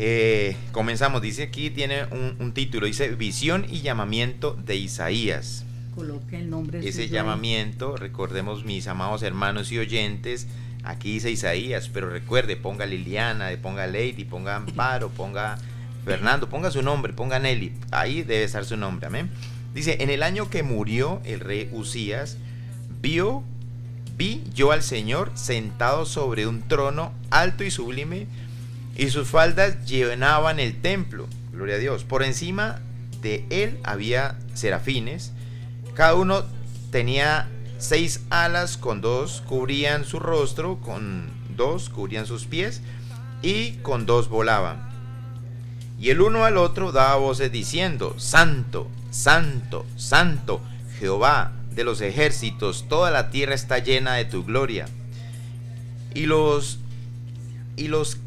Eh, 0.00 0.56
comenzamos, 0.70 1.20
dice 1.20 1.42
aquí, 1.42 1.70
tiene 1.70 2.04
un, 2.04 2.52
título, 2.52 2.86
dice 2.86 3.08
Visión 3.16 3.66
y 3.68 3.80
llamamiento 3.80 4.56
de 4.64 4.76
Isaías. 4.76 5.64
Coloca 5.92 6.38
el 6.38 6.48
nombre. 6.48 6.88
Ese 6.88 7.08
llamamiento, 7.08 7.96
recordemos 7.96 8.64
mis 8.64 8.86
amados 8.86 9.24
hermanos 9.24 9.72
y 9.72 9.78
oyentes, 9.78 10.46
aquí 10.84 11.14
dice 11.14 11.32
Isaías, 11.32 11.90
pero 11.92 12.10
recuerde, 12.10 12.56
ponga 12.56 12.86
Liliana, 12.86 13.50
ponga 13.60 13.88
Lady, 13.88 14.24
ponga 14.24 14.54
Amparo, 14.54 15.08
ponga 15.16 15.58
Fernando, 16.04 16.48
ponga 16.48 16.70
su 16.70 16.80
nombre, 16.82 17.12
ponga 17.12 17.40
Nelly, 17.40 17.72
ahí 17.90 18.22
debe 18.22 18.44
estar 18.44 18.64
su 18.64 18.76
nombre, 18.76 19.08
amén. 19.08 19.28
Dice, 19.74 19.96
en 20.00 20.10
el 20.10 20.22
año 20.22 20.48
que 20.48 20.62
murió 20.62 21.20
el 21.24 21.40
rey 21.40 21.68
Usías, 21.72 22.38
vio, 23.02 23.42
vi 24.16 24.44
yo 24.54 24.70
al 24.70 24.84
Señor 24.84 25.32
sentado 25.34 26.06
sobre 26.06 26.46
un 26.46 26.62
trono 26.62 27.12
alto 27.30 27.64
y 27.64 27.72
sublime, 27.72 28.28
y 28.98 29.10
sus 29.10 29.28
faldas 29.28 29.86
llenaban 29.86 30.58
el 30.58 30.78
templo. 30.82 31.28
Gloria 31.52 31.76
a 31.76 31.78
Dios. 31.78 32.04
Por 32.04 32.24
encima 32.24 32.80
de 33.22 33.46
él 33.48 33.78
había 33.84 34.36
serafines. 34.54 35.32
Cada 35.94 36.16
uno 36.16 36.42
tenía 36.90 37.48
seis 37.78 38.20
alas, 38.28 38.76
con 38.76 39.00
dos 39.00 39.42
cubrían 39.46 40.04
su 40.04 40.18
rostro, 40.18 40.78
con 40.80 41.30
dos 41.56 41.88
cubrían 41.88 42.26
sus 42.26 42.44
pies 42.44 42.82
y 43.40 43.74
con 43.82 44.04
dos 44.04 44.28
volaban. 44.28 44.88
Y 46.00 46.10
el 46.10 46.20
uno 46.20 46.44
al 46.44 46.56
otro 46.56 46.90
daba 46.90 47.16
voces 47.16 47.52
diciendo, 47.52 48.14
Santo, 48.18 48.88
Santo, 49.10 49.86
Santo, 49.96 50.60
Jehová 50.98 51.52
de 51.70 51.84
los 51.84 52.00
ejércitos, 52.00 52.86
toda 52.88 53.12
la 53.12 53.30
tierra 53.30 53.54
está 53.54 53.78
llena 53.78 54.14
de 54.14 54.24
tu 54.24 54.44
gloria. 54.44 54.86
Y 56.14 56.26
los 56.26 56.80
y 57.76 57.86
los 57.86 58.18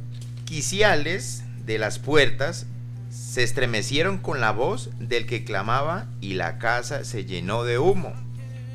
quiciales 0.52 1.46
de 1.66 1.80
las 1.80 1.98
puertas 1.98 2.66
se 3.10 3.42
estremecieron 3.42 4.18
con 4.18 4.42
la 4.42 4.52
voz 4.52 4.90
del 5.00 5.26
que 5.26 5.46
clamaba 5.46 6.08
y 6.20 6.34
la 6.34 6.58
casa 6.58 7.06
se 7.06 7.24
llenó 7.24 7.64
de 7.64 7.80
humo. 7.80 8.12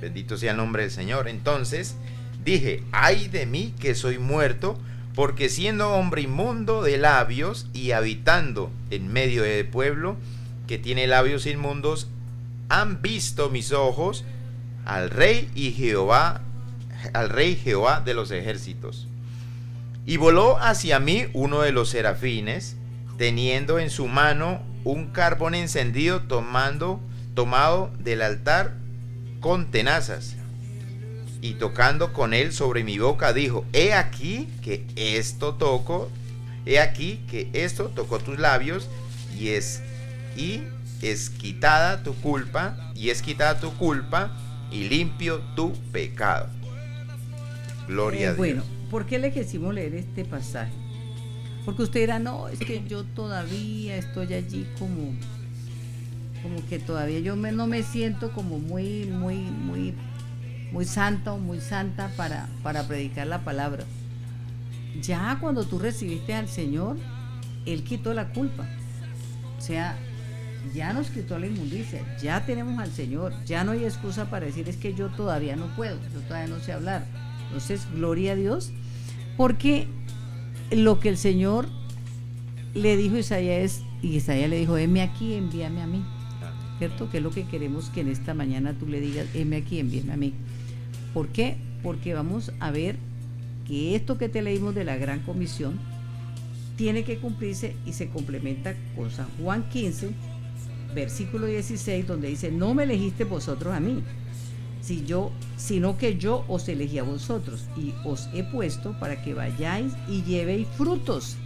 Bendito 0.01 0.39
sea 0.39 0.53
el 0.53 0.57
nombre 0.57 0.85
del 0.85 0.91
Señor. 0.91 1.29
Entonces 1.29 1.97
dije, 2.43 2.83
ay 2.93 3.29
de 3.29 3.45
mí 3.45 3.75
que 3.79 3.95
soy 3.95 4.17
muerto, 4.17 4.79
porque 5.15 5.51
siendo 5.51 5.93
hombre 5.93 6.23
inmundo 6.23 6.81
de 6.81 6.97
labios 6.97 7.67
y 7.75 7.91
habitando 7.91 8.71
en 8.89 9.13
medio 9.13 9.43
del 9.43 9.67
pueblo 9.67 10.17
que 10.67 10.79
tiene 10.79 11.07
labios 11.07 11.45
inmundos, 11.45 12.09
han 12.71 13.03
visto 13.03 13.51
mis 13.51 13.73
ojos 13.73 14.25
al 14.87 15.11
rey 15.11 15.51
y 15.55 15.73
Jehová, 15.73 16.41
al 17.13 17.29
rey 17.29 17.55
Jehová 17.55 18.01
de 18.01 18.15
los 18.15 18.31
ejércitos. 18.31 19.09
Y 20.07 20.19
voló 20.19 20.59
hacia 20.59 21.01
mí 21.01 21.27
uno 21.33 21.63
de 21.63 21.73
los 21.73 21.91
serafines, 21.91 22.77
teniendo 23.19 23.81
en 23.81 23.91
su 23.91 24.07
mano 24.07 24.63
un 24.85 25.07
carbón 25.07 25.57
encendido 25.57 26.23
tomando, 26.23 27.01
tomado 27.35 27.91
del 27.99 28.23
altar 28.23 28.75
con 29.41 29.73
tenazas. 29.73 30.37
Y 31.41 31.55
tocando 31.55 32.13
con 32.13 32.35
él 32.35 32.53
sobre 32.53 32.85
mi 32.85 32.99
boca, 32.99 33.33
dijo, 33.33 33.65
he 33.73 33.95
aquí 33.95 34.49
que 34.63 34.87
esto 34.95 35.55
toco, 35.55 36.09
he 36.65 36.79
aquí 36.79 37.25
que 37.29 37.51
esto 37.53 37.87
tocó 37.95 38.21
tus 38.21 38.39
labios 38.39 38.89
y 39.37 39.49
es, 39.49 39.83
y 40.37 40.63
es 41.03 41.31
quitada 41.31 42.03
tu 42.03 42.15
culpa, 42.15 42.93
y 42.95 43.11
es 43.11 43.23
quitada 43.23 43.61
tu 43.61 43.75
culpa, 43.75 44.31
y 44.71 44.89
limpio 44.89 45.41
tu 45.55 45.73
pecado. 45.93 46.49
Gloria 47.87 48.31
a 48.31 48.31
Dios. 48.31 48.37
Bueno, 48.39 48.76
¿Por 48.91 49.07
qué 49.07 49.19
le 49.19 49.33
quisimos 49.33 49.75
leer 49.75 49.95
este 49.95 50.25
pasaje? 50.25 50.73
Porque 51.65 51.83
usted 51.83 52.01
dirá, 52.01 52.19
no, 52.21 52.49
es 52.49 52.61
que 52.61 52.87
yo 52.87 53.03
todavía 53.03 53.97
estoy 53.97 54.33
allí 54.35 54.69
como, 54.79 55.13
como 56.43 56.65
que 56.69 56.79
todavía 56.79 57.19
yo 57.19 57.35
no 57.35 57.67
me 57.67 57.83
siento 57.83 58.33
como 58.33 58.61
muy, 58.61 59.07
muy, 59.07 59.39
muy, 59.39 59.93
muy 60.71 60.85
santa 60.85 61.33
o 61.33 61.39
muy 61.39 61.61
santa 61.61 62.13
para, 62.17 62.49
para 62.63 62.87
predicar 62.87 63.27
la 63.27 63.45
palabra. 63.45 63.85
Ya 65.03 65.39
cuando 65.41 65.65
tú 65.65 65.81
recibiste 65.81 66.35
al 66.35 66.49
Señor, 66.49 66.97
Él 67.67 67.83
quitó 67.83 68.15
la 68.15 68.29
culpa. 68.29 68.69
O 69.59 69.61
sea, 69.61 69.99
ya 70.73 70.93
nos 70.93 71.11
quitó 71.11 71.39
la 71.41 71.47
inmundicia, 71.47 72.05
ya 72.19 72.45
tenemos 72.47 72.79
al 72.79 72.93
Señor, 72.93 73.33
ya 73.45 73.65
no 73.65 73.73
hay 73.73 73.85
excusa 73.85 74.31
para 74.31 74.47
decir 74.47 74.69
es 74.69 74.77
que 74.77 74.95
yo 74.95 75.09
todavía 75.09 75.57
no 75.57 75.67
puedo, 75.75 75.99
yo 76.15 76.21
todavía 76.21 76.55
no 76.55 76.63
sé 76.63 76.73
hablar. 76.73 77.05
Entonces, 77.47 77.87
gloria 77.95 78.33
a 78.33 78.37
Dios, 78.37 78.73
porque 79.37 79.87
lo 80.71 80.99
que 80.99 81.09
el 81.09 81.17
Señor 81.17 81.69
le 82.75 82.97
dijo 82.97 83.17
a 83.17 83.21
Isaías 83.21 83.83
y 84.03 84.17
Isaías 84.17 84.51
le 84.51 84.59
dijo, 84.59 84.77
heme 84.77 85.03
aquí, 85.03 85.35
envíame 85.35 85.83
a 85.83 85.87
mí. 85.87 86.05
¿Cierto? 86.79 87.11
Que 87.11 87.19
es 87.19 87.23
lo 87.23 87.31
que 87.31 87.45
queremos 87.45 87.89
que 87.89 88.03
en 88.03 88.09
esta 88.09 88.35
mañana 88.35 88.75
tú 88.75 88.87
le 88.87 89.01
digas, 89.01 89.27
heme 89.35 89.57
aquí, 89.57 89.79
envíame 89.79 90.13
a 90.13 90.17
mí. 90.17 90.35
¿Por 91.15 91.29
qué? 91.29 91.57
Porque 91.83 92.13
vamos 92.13 92.53
a 92.61 92.71
ver 92.71 92.97
que 93.67 93.97
esto 93.97 94.19
que 94.19 94.29
te 94.29 94.43
leímos 94.43 94.75
de 94.75 94.85
la 94.85 94.97
gran 94.97 95.21
comisión 95.21 95.79
tiene 96.77 97.05
que 97.05 97.17
cumplirse 97.19 97.75
y 97.87 97.95
se 97.95 98.09
complementa 98.09 98.75
con 98.95 99.11
San 99.11 99.27
Juan 99.43 99.69
15, 99.71 100.11
versículo 100.95 101.47
16, 101.47 102.07
donde 102.07 102.29
dice, 102.29 102.53
no 102.53 102.75
me 102.75 102.85
elegiste 102.85 103.25
vosotros 103.25 103.75
a 103.75 103.81
mí, 103.81 104.03
si 104.87 105.05
yo, 105.05 105.33
sino 105.57 105.99
que 105.99 106.17
yo 106.17 106.45
os 106.47 106.69
elegí 106.69 106.99
a 106.99 107.03
vosotros 107.03 107.65
y 107.77 107.93
os 108.05 108.29
he 108.33 108.45
puesto 108.45 108.97
para 109.01 109.21
que 109.21 109.35
vayáis 109.35 109.93
y 110.09 110.23
llevéis 110.23 110.69
frutos. 110.77 111.37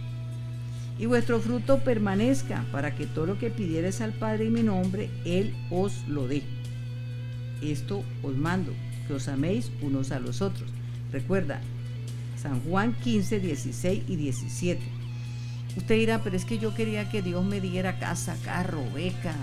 Y 0.99 1.07
vuestro 1.07 1.39
fruto 1.39 1.79
permanezca, 1.79 2.63
para 2.71 2.93
que 2.93 3.07
todo 3.07 3.25
lo 3.25 3.39
que 3.39 3.49
pidieres 3.49 4.01
al 4.01 4.13
Padre 4.13 4.45
en 4.45 4.53
mi 4.53 4.61
nombre, 4.61 5.09
Él 5.25 5.55
os 5.71 6.07
lo 6.07 6.27
dé. 6.27 6.43
Esto 7.63 8.03
os 8.21 8.35
mando, 8.35 8.73
que 9.07 9.15
os 9.15 9.27
améis 9.27 9.71
unos 9.81 10.11
a 10.11 10.19
los 10.19 10.43
otros. 10.43 10.69
Recuerda, 11.11 11.59
San 12.39 12.61
Juan 12.61 12.93
15, 13.03 13.39
16 13.39 14.03
y 14.07 14.15
17. 14.17 14.81
Usted 15.77 15.95
dirá, 15.95 16.21
pero 16.23 16.35
es 16.35 16.45
que 16.45 16.59
yo 16.59 16.75
quería 16.75 17.09
que 17.09 17.23
Dios 17.23 17.43
me 17.43 17.59
diera 17.59 17.97
casa, 17.97 18.37
carro, 18.43 18.83
beca, 18.93 19.33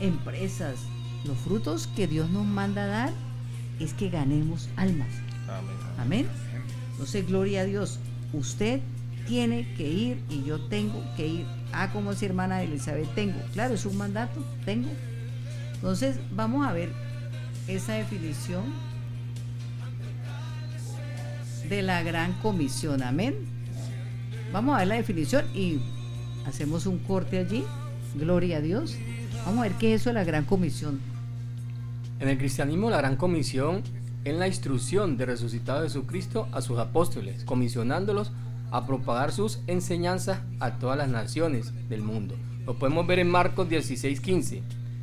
empresas. 0.00 0.80
Los 1.24 1.38
frutos 1.38 1.86
que 1.94 2.08
Dios 2.08 2.28
nos 2.30 2.44
manda 2.44 2.84
a 2.84 2.86
dar 2.86 3.33
es 3.80 3.94
que 3.94 4.08
ganemos 4.08 4.68
almas. 4.76 5.08
Amén. 5.48 5.76
Amén. 5.98 6.26
Entonces, 6.92 7.26
gloria 7.26 7.62
a 7.62 7.64
Dios. 7.64 7.98
Usted 8.32 8.80
tiene 9.26 9.72
que 9.74 9.88
ir 9.88 10.20
y 10.28 10.44
yo 10.44 10.60
tengo 10.60 11.02
que 11.16 11.26
ir. 11.26 11.46
Ah, 11.72 11.90
como 11.92 12.12
si 12.12 12.26
hermana 12.26 12.62
Elizabeth, 12.62 13.12
tengo. 13.14 13.38
Claro, 13.52 13.74
es 13.74 13.84
un 13.84 13.96
mandato, 13.96 14.44
tengo. 14.64 14.88
Entonces, 15.74 16.16
vamos 16.32 16.66
a 16.66 16.72
ver 16.72 16.90
esa 17.66 17.94
definición 17.94 18.62
de 21.68 21.82
la 21.82 22.02
gran 22.02 22.32
comisión. 22.34 23.02
Amén. 23.02 23.34
Vamos 24.52 24.76
a 24.76 24.78
ver 24.78 24.88
la 24.88 24.94
definición 24.96 25.44
y 25.54 25.80
hacemos 26.46 26.86
un 26.86 26.98
corte 26.98 27.38
allí. 27.38 27.64
Gloria 28.14 28.58
a 28.58 28.60
Dios. 28.60 28.96
Vamos 29.44 29.60
a 29.60 29.68
ver 29.68 29.72
qué 29.72 29.94
es 29.94 30.02
eso 30.02 30.10
de 30.10 30.14
la 30.14 30.24
gran 30.24 30.44
comisión. 30.44 31.00
En 32.24 32.30
el 32.30 32.38
cristianismo 32.38 32.88
la 32.88 32.96
gran 32.96 33.16
comisión 33.16 33.82
es 34.24 34.34
la 34.34 34.48
instrucción 34.48 35.18
de 35.18 35.26
resucitado 35.26 35.82
Jesucristo 35.82 36.48
a 36.52 36.62
sus 36.62 36.78
apóstoles, 36.78 37.44
comisionándolos 37.44 38.32
a 38.70 38.86
propagar 38.86 39.30
sus 39.30 39.60
enseñanzas 39.66 40.40
a 40.58 40.78
todas 40.78 40.96
las 40.96 41.10
naciones 41.10 41.70
del 41.90 42.00
mundo. 42.00 42.34
Lo 42.64 42.78
podemos 42.78 43.06
ver 43.06 43.18
en 43.18 43.30
Marcos 43.30 43.68
16:15. 43.68 44.62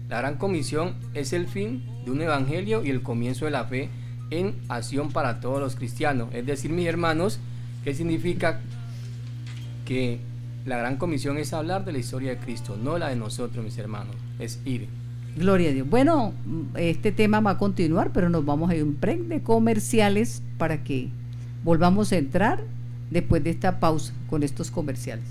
La 0.09 0.17
gran 0.17 0.39
comisión 0.39 0.95
es 1.13 1.31
el 1.31 1.45
fin 1.45 1.85
de 2.05 2.09
un 2.09 2.21
evangelio 2.23 2.83
y 2.83 2.89
el 2.89 3.03
comienzo 3.03 3.45
de 3.45 3.51
la 3.51 3.65
fe 3.65 3.91
en 4.31 4.59
acción 4.67 5.11
para 5.11 5.39
todos 5.39 5.59
los 5.59 5.75
cristianos. 5.75 6.33
Es 6.33 6.47
decir, 6.47 6.71
mis 6.71 6.87
hermanos, 6.87 7.37
¿qué 7.83 7.93
significa 7.93 8.61
que 9.85 10.21
la 10.65 10.77
gran 10.77 10.97
comisión 10.97 11.37
es 11.37 11.53
hablar 11.53 11.85
de 11.85 11.91
la 11.91 11.99
historia 11.99 12.31
de 12.31 12.39
Cristo, 12.39 12.79
no 12.81 12.97
la 12.97 13.09
de 13.09 13.15
nosotros, 13.15 13.63
mis 13.63 13.77
hermanos, 13.77 14.15
es 14.39 14.59
ir. 14.65 15.00
Gloria 15.35 15.69
a 15.69 15.73
Dios. 15.73 15.89
Bueno, 15.89 16.33
este 16.75 17.11
tema 17.11 17.39
va 17.39 17.51
a 17.51 17.57
continuar, 17.57 18.11
pero 18.13 18.29
nos 18.29 18.45
vamos 18.45 18.69
a 18.69 18.75
ir 18.75 18.83
un 18.83 18.97
break 18.99 19.21
de 19.21 19.41
comerciales 19.41 20.41
para 20.57 20.83
que 20.83 21.09
volvamos 21.63 22.11
a 22.11 22.17
entrar 22.17 22.63
después 23.09 23.43
de 23.43 23.51
esta 23.51 23.79
pausa 23.79 24.13
con 24.29 24.43
estos 24.43 24.71
comerciales. 24.71 25.25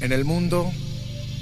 En 0.00 0.12
el 0.12 0.24
mundo 0.24 0.70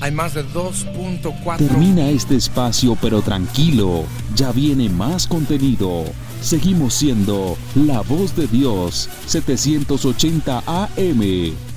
hay 0.00 0.12
más 0.12 0.34
de 0.34 0.44
2.4. 0.44 1.58
Termina 1.58 2.08
este 2.08 2.36
espacio, 2.36 2.96
pero 3.00 3.22
tranquilo, 3.22 4.04
ya 4.34 4.50
viene 4.52 4.88
más 4.88 5.26
contenido. 5.26 6.04
Seguimos 6.40 6.94
siendo 6.94 7.56
la 7.74 8.00
voz 8.00 8.34
de 8.34 8.46
Dios 8.46 9.08
780 9.26 10.62
AM. 10.66 11.69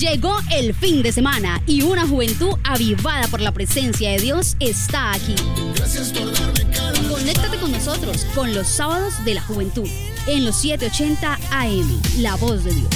Llegó 0.00 0.34
el 0.50 0.72
fin 0.72 1.02
de 1.02 1.12
semana 1.12 1.62
y 1.66 1.82
una 1.82 2.08
juventud 2.08 2.52
avivada 2.64 3.28
por 3.28 3.42
la 3.42 3.52
presencia 3.52 4.12
de 4.12 4.18
Dios 4.18 4.56
está 4.58 5.12
aquí. 5.12 5.34
Gracias 5.76 6.10
por 6.14 6.32
darme 6.32 7.06
Conéctate 7.06 7.58
con 7.58 7.70
nosotros 7.70 8.24
con 8.34 8.54
los 8.54 8.66
sábados 8.66 9.22
de 9.26 9.34
la 9.34 9.42
juventud 9.42 9.86
en 10.26 10.46
los 10.46 10.56
780 10.56 11.38
AM, 11.50 12.00
La 12.20 12.34
Voz 12.36 12.64
de 12.64 12.72
Dios. 12.72 12.88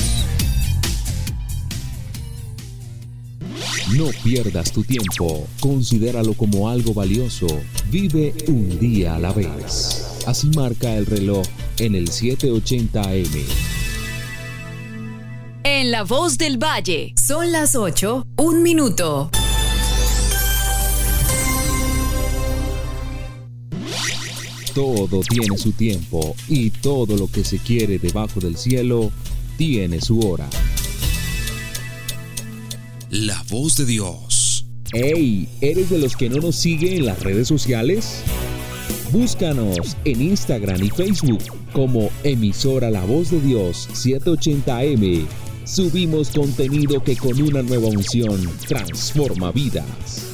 No 3.95 4.07
pierdas 4.23 4.73
tu 4.73 4.83
tiempo, 4.83 5.47
considéralo 5.61 6.33
como 6.33 6.71
algo 6.71 6.95
valioso, 6.95 7.49
vive 7.91 8.33
un 8.49 8.79
día 8.79 9.17
a 9.17 9.19
la 9.19 9.35
vez. 9.35 10.23
Así 10.27 10.47
marca 10.57 10.97
el 10.97 11.05
reloj 11.05 11.45
en 11.77 11.97
el 11.97 12.09
780 12.09 13.03
AM. 13.03 13.74
En 15.67 15.91
La 15.91 16.03
Voz 16.03 16.37
del 16.37 16.63
Valle, 16.63 17.15
son 17.17 17.51
las 17.51 17.75
8, 17.75 18.27
un 18.37 18.63
minuto. 18.63 19.31
Todo 24.75 25.23
tiene 25.23 25.57
su 25.57 25.73
tiempo 25.73 26.37
y 26.51 26.69
todo 26.69 27.17
lo 27.17 27.29
que 27.29 27.45
se 27.45 27.59
quiere 27.59 27.99
debajo 27.99 28.41
del 28.41 28.59
cielo 28.59 29.11
tiene 29.57 30.03
su 30.03 30.21
hora. 30.21 30.47
La 33.09 33.43
voz 33.49 33.77
de 33.77 33.87
Dios. 33.87 34.67
Hey, 34.93 35.49
¿eres 35.63 35.89
de 35.89 35.97
los 35.97 36.15
que 36.15 36.29
no 36.29 36.43
nos 36.43 36.57
siguen 36.57 36.93
en 36.93 37.07
las 37.07 37.23
redes 37.23 37.49
sociales? 37.49 38.23
Búscanos 39.11 39.97
en 40.05 40.21
Instagram 40.21 40.83
y 40.83 40.91
Facebook 40.91 41.43
como 41.73 42.11
emisora 42.23 42.91
La 42.91 43.05
Voz 43.05 43.31
de 43.31 43.41
Dios 43.41 43.89
780M 43.95 45.27
subimos 45.65 46.31
contenido 46.31 47.03
que 47.03 47.17
con 47.17 47.41
una 47.41 47.63
nueva 47.63 47.89
unción 47.89 48.51
transforma 48.69 49.51
vidas. 49.53 50.31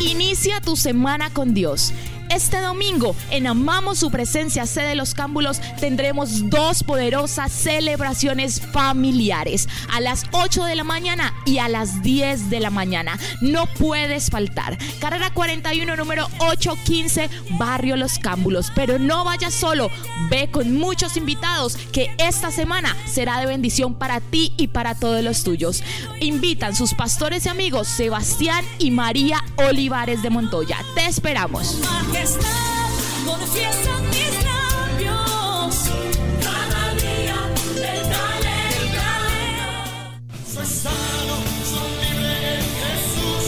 Inicia 0.00 0.60
tu 0.60 0.76
semana 0.76 1.30
con 1.30 1.54
Dios. 1.54 1.92
Este 2.34 2.60
domingo 2.60 3.14
en 3.30 3.46
Amamos 3.46 4.00
su 4.00 4.10
presencia, 4.10 4.66
sede 4.66 4.96
los 4.96 5.14
cámbulos, 5.14 5.60
tendremos 5.78 6.50
dos 6.50 6.82
poderosas 6.82 7.52
celebraciones 7.52 8.60
familiares 8.72 9.68
a 9.92 10.00
las 10.00 10.24
8 10.32 10.64
de 10.64 10.74
la 10.74 10.82
mañana 10.82 11.32
y 11.46 11.58
a 11.58 11.68
las 11.68 12.02
10 12.02 12.50
de 12.50 12.58
la 12.58 12.70
mañana. 12.70 13.20
No 13.40 13.66
puedes 13.66 14.30
faltar. 14.30 14.76
Carrera 14.98 15.30
41, 15.32 15.94
número 15.94 16.24
815, 16.38 17.30
Barrio 17.50 17.96
Los 17.96 18.18
Cámbulos. 18.18 18.72
Pero 18.74 18.98
no 18.98 19.24
vayas 19.24 19.54
solo, 19.54 19.88
ve 20.28 20.50
con 20.50 20.74
muchos 20.74 21.16
invitados 21.16 21.76
que 21.92 22.10
esta 22.18 22.50
semana 22.50 22.96
será 23.06 23.38
de 23.38 23.46
bendición 23.46 23.94
para 23.94 24.20
ti 24.20 24.52
y 24.56 24.66
para 24.66 24.96
todos 24.96 25.22
los 25.22 25.44
tuyos. 25.44 25.84
Invitan 26.18 26.74
sus 26.74 26.94
pastores 26.94 27.46
y 27.46 27.48
amigos 27.48 27.86
Sebastián 27.86 28.64
y 28.80 28.90
María 28.90 29.44
Olivares 29.68 30.20
de 30.20 30.30
Montoya. 30.30 30.78
Te 30.96 31.06
esperamos. 31.06 31.78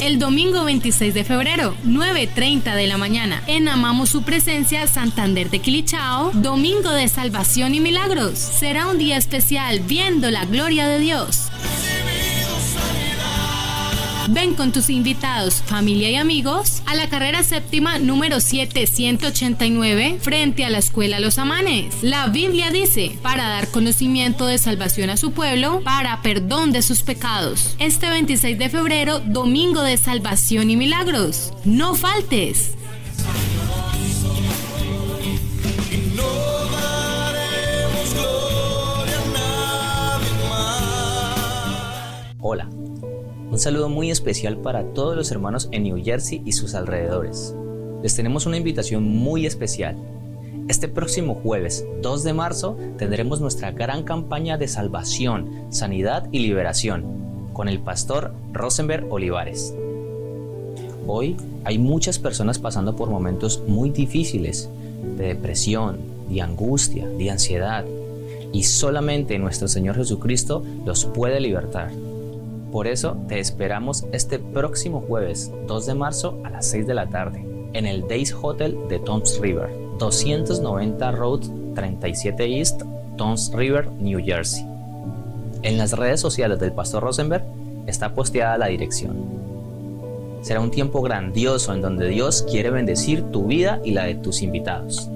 El 0.02 0.18
domingo 0.18 0.64
26 0.64 1.14
de 1.14 1.24
febrero, 1.24 1.74
9.30 1.84 2.74
de 2.74 2.86
la 2.86 2.96
mañana, 2.96 3.42
en 3.46 3.66
Amamos 3.66 4.10
su 4.10 4.22
presencia 4.22 4.86
Santander 4.86 5.50
de 5.50 5.58
Quilichao, 5.58 6.30
Domingo 6.34 6.90
de 6.90 7.08
Salvación 7.08 7.74
y 7.74 7.80
Milagros. 7.80 8.38
Será 8.38 8.86
un 8.86 8.98
día 8.98 9.16
especial 9.16 9.80
viendo 9.80 10.30
la 10.30 10.44
gloria 10.44 10.86
de 10.86 11.00
Dios. 11.00 11.45
Ven 14.28 14.54
con 14.54 14.72
tus 14.72 14.90
invitados, 14.90 15.62
familia 15.66 16.10
y 16.10 16.16
amigos 16.16 16.82
a 16.86 16.94
la 16.94 17.08
carrera 17.08 17.44
séptima 17.44 17.98
número 17.98 18.40
7189 18.40 20.18
frente 20.20 20.64
a 20.64 20.70
la 20.70 20.78
Escuela 20.78 21.20
Los 21.20 21.38
Amanes. 21.38 22.02
La 22.02 22.26
Biblia 22.26 22.70
dice, 22.70 23.16
para 23.22 23.48
dar 23.48 23.68
conocimiento 23.68 24.46
de 24.46 24.58
salvación 24.58 25.10
a 25.10 25.16
su 25.16 25.30
pueblo, 25.30 25.80
para 25.84 26.22
perdón 26.22 26.72
de 26.72 26.82
sus 26.82 27.02
pecados. 27.02 27.76
Este 27.78 28.10
26 28.10 28.58
de 28.58 28.68
febrero, 28.68 29.20
domingo 29.20 29.82
de 29.82 29.96
salvación 29.96 30.70
y 30.70 30.76
milagros. 30.76 31.52
No 31.64 31.94
faltes. 31.94 32.72
Hola 42.40 42.75
un 43.56 43.60
saludo 43.60 43.88
muy 43.88 44.10
especial 44.10 44.58
para 44.58 44.84
todos 44.92 45.16
los 45.16 45.30
hermanos 45.30 45.70
en 45.72 45.84
New 45.84 46.04
Jersey 46.04 46.42
y 46.44 46.52
sus 46.52 46.74
alrededores. 46.74 47.54
Les 48.02 48.14
tenemos 48.14 48.44
una 48.44 48.58
invitación 48.58 49.02
muy 49.02 49.46
especial. 49.46 49.96
Este 50.68 50.88
próximo 50.88 51.36
jueves 51.36 51.82
2 52.02 52.22
de 52.22 52.34
marzo 52.34 52.76
tendremos 52.98 53.40
nuestra 53.40 53.70
gran 53.70 54.02
campaña 54.02 54.58
de 54.58 54.68
salvación, 54.68 55.48
sanidad 55.70 56.28
y 56.32 56.40
liberación 56.40 57.48
con 57.54 57.70
el 57.70 57.78
pastor 57.78 58.34
Rosenberg 58.52 59.10
Olivares. 59.10 59.72
Hoy 61.06 61.38
hay 61.64 61.78
muchas 61.78 62.18
personas 62.18 62.58
pasando 62.58 62.94
por 62.94 63.08
momentos 63.08 63.62
muy 63.66 63.88
difíciles 63.88 64.68
de 65.16 65.28
depresión, 65.28 65.96
de 66.28 66.42
angustia, 66.42 67.08
de 67.08 67.30
ansiedad, 67.30 67.86
y 68.52 68.64
solamente 68.64 69.38
nuestro 69.38 69.66
Señor 69.66 69.96
Jesucristo 69.96 70.62
los 70.84 71.06
puede 71.06 71.40
libertar. 71.40 71.90
Por 72.72 72.86
eso 72.86 73.16
te 73.28 73.38
esperamos 73.38 74.04
este 74.12 74.38
próximo 74.38 75.00
jueves 75.00 75.52
2 75.66 75.86
de 75.86 75.94
marzo 75.94 76.38
a 76.44 76.50
las 76.50 76.66
6 76.66 76.86
de 76.86 76.94
la 76.94 77.06
tarde 77.08 77.46
en 77.72 77.86
el 77.86 78.08
Days 78.08 78.34
Hotel 78.40 78.76
de 78.88 78.98
Toms 78.98 79.38
River, 79.40 79.70
290 79.98 81.12
Road 81.12 81.40
37 81.74 82.58
East, 82.58 82.82
Toms 83.16 83.52
River, 83.54 83.90
New 83.92 84.18
Jersey. 84.24 84.64
En 85.62 85.78
las 85.78 85.92
redes 85.92 86.20
sociales 86.20 86.58
del 86.58 86.72
Pastor 86.72 87.02
Rosenberg 87.02 87.44
está 87.86 88.14
posteada 88.14 88.58
la 88.58 88.66
dirección. 88.68 89.16
Será 90.42 90.60
un 90.60 90.70
tiempo 90.70 91.02
grandioso 91.02 91.74
en 91.74 91.82
donde 91.82 92.08
Dios 92.08 92.42
quiere 92.42 92.70
bendecir 92.70 93.22
tu 93.30 93.46
vida 93.46 93.80
y 93.84 93.92
la 93.92 94.04
de 94.04 94.14
tus 94.14 94.42
invitados. 94.42 95.10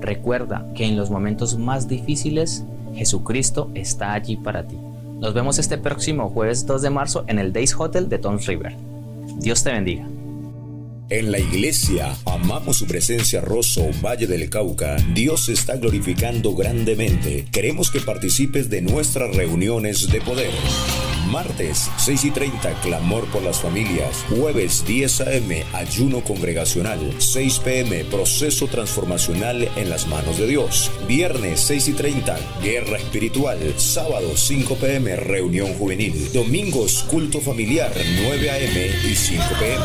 Recuerda 0.00 0.66
que 0.74 0.86
en 0.86 0.96
los 0.96 1.10
momentos 1.10 1.58
más 1.58 1.88
difíciles, 1.88 2.64
Jesucristo 2.94 3.70
está 3.74 4.12
allí 4.12 4.36
para 4.36 4.66
ti. 4.66 4.78
Nos 5.20 5.32
vemos 5.32 5.58
este 5.58 5.78
próximo 5.78 6.28
jueves 6.28 6.66
2 6.66 6.82
de 6.82 6.90
marzo 6.90 7.24
en 7.26 7.38
el 7.38 7.52
Days 7.52 7.74
Hotel 7.78 8.10
de 8.10 8.18
Toms 8.18 8.46
River. 8.46 8.76
Dios 9.38 9.64
te 9.64 9.72
bendiga. 9.72 10.06
En 11.08 11.32
la 11.32 11.38
iglesia 11.38 12.14
amamos 12.26 12.76
su 12.76 12.86
presencia 12.86 13.40
Rosso, 13.40 13.88
Valle 14.04 14.26
del 14.26 14.50
Cauca. 14.50 14.96
Dios 15.14 15.46
se 15.46 15.54
está 15.54 15.76
glorificando 15.76 16.54
grandemente. 16.54 17.46
Queremos 17.50 17.90
que 17.90 18.00
participes 18.00 18.68
de 18.68 18.82
nuestras 18.82 19.34
reuniones 19.34 20.10
de 20.10 20.20
poder. 20.20 20.50
Martes 21.30 21.90
6 21.98 22.24
y 22.24 22.30
30, 22.30 22.80
clamor 22.80 23.26
por 23.26 23.42
las 23.42 23.60
familias. 23.60 24.24
Jueves 24.28 24.84
10 24.86 25.20
a.m., 25.22 25.64
ayuno 25.72 26.22
congregacional. 26.22 26.98
6 27.18 27.58
p.m., 27.60 28.04
proceso 28.04 28.66
transformacional 28.66 29.68
en 29.76 29.90
las 29.90 30.06
manos 30.06 30.38
de 30.38 30.46
Dios. 30.46 30.90
Viernes 31.06 31.60
6 31.60 31.88
y 31.88 31.92
30, 31.92 32.38
guerra 32.62 32.98
espiritual. 32.98 33.58
Sábado 33.76 34.36
5 34.36 34.76
p.m., 34.76 35.16
reunión 35.16 35.74
juvenil. 35.74 36.32
Domingos, 36.32 37.04
culto 37.10 37.40
familiar 37.40 37.92
9 38.22 38.50
a.m. 38.50 38.86
y 39.04 39.14
5 39.14 39.44
p.m. 39.58 39.84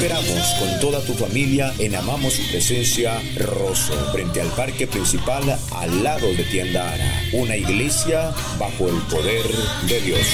esperamos 0.00 0.54
con 0.58 0.80
toda 0.80 1.04
tu 1.04 1.12
familia 1.12 1.74
en 1.78 1.94
Amamos 1.94 2.32
su 2.32 2.50
presencia 2.50 3.20
Rosso, 3.36 3.92
frente 4.12 4.40
al 4.40 4.48
parque 4.48 4.86
principal 4.86 5.42
al 5.72 6.02
lado 6.02 6.26
de 6.26 6.42
Tienda 6.44 6.90
Ara, 6.90 7.22
una 7.34 7.54
iglesia 7.54 8.32
bajo 8.58 8.88
el 8.88 8.96
poder 9.02 9.44
de 9.86 10.00
Dios. 10.00 10.26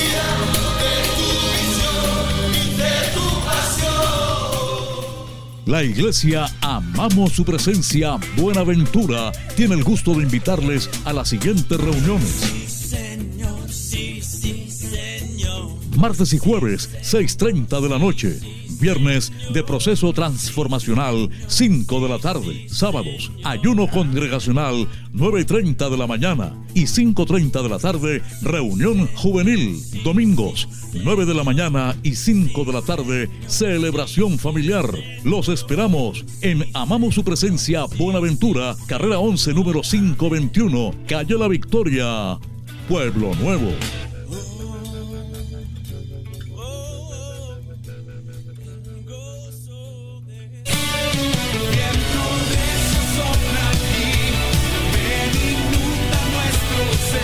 La 5.65 5.83
iglesia 5.83 6.47
Amamos 6.61 7.33
su 7.33 7.45
presencia 7.45 8.19
Buenaventura 8.37 9.33
tiene 9.57 9.75
el 9.75 9.83
gusto 9.83 10.15
de 10.15 10.23
invitarles 10.23 10.89
a 11.05 11.13
las 11.13 11.29
siguientes 11.29 11.77
reuniones. 11.77 12.93
Martes 15.97 16.33
y 16.35 16.39
jueves, 16.39 16.89
6.30 17.03 17.81
de 17.81 17.89
la 17.89 17.99
noche. 17.99 18.66
Viernes 18.81 19.33
de 19.53 19.63
proceso 19.63 20.13
transformacional, 20.13 21.31
5 21.47 22.01
de 22.01 22.09
la 22.09 22.19
tarde. 22.19 22.69
Sábados, 22.69 23.31
ayuno 23.45 23.89
congregacional, 23.89 24.89
9.30 25.15 25.91
de 25.91 25.97
la 25.97 26.07
mañana. 26.07 26.53
Y 26.75 26.83
5.30 26.83 27.63
de 27.63 27.69
la 27.69 27.79
tarde, 27.79 28.23
reunión 28.43 29.09
juvenil. 29.15 29.81
Domingos, 30.05 30.69
9 30.93 31.25
de 31.25 31.35
la 31.35 31.45
mañana 31.45 31.97
y 32.03 32.15
5 32.15 32.65
de 32.65 32.73
la 32.73 32.83
tarde, 32.83 33.31
celebración 33.47 34.39
familiar. 34.39 34.87
Los 35.25 35.49
esperamos 35.49 36.25
en 36.43 36.65
Amamos 36.75 37.15
su 37.15 37.25
presencia, 37.25 37.87
Buenaventura, 37.99 38.77
carrera 38.87 39.19
11, 39.19 39.55
número 39.55 39.81
521, 39.81 40.95
calle 41.07 41.39
La 41.39 41.49
Victoria, 41.49 42.39
Pueblo 42.89 43.35
Nuevo. 43.37 43.73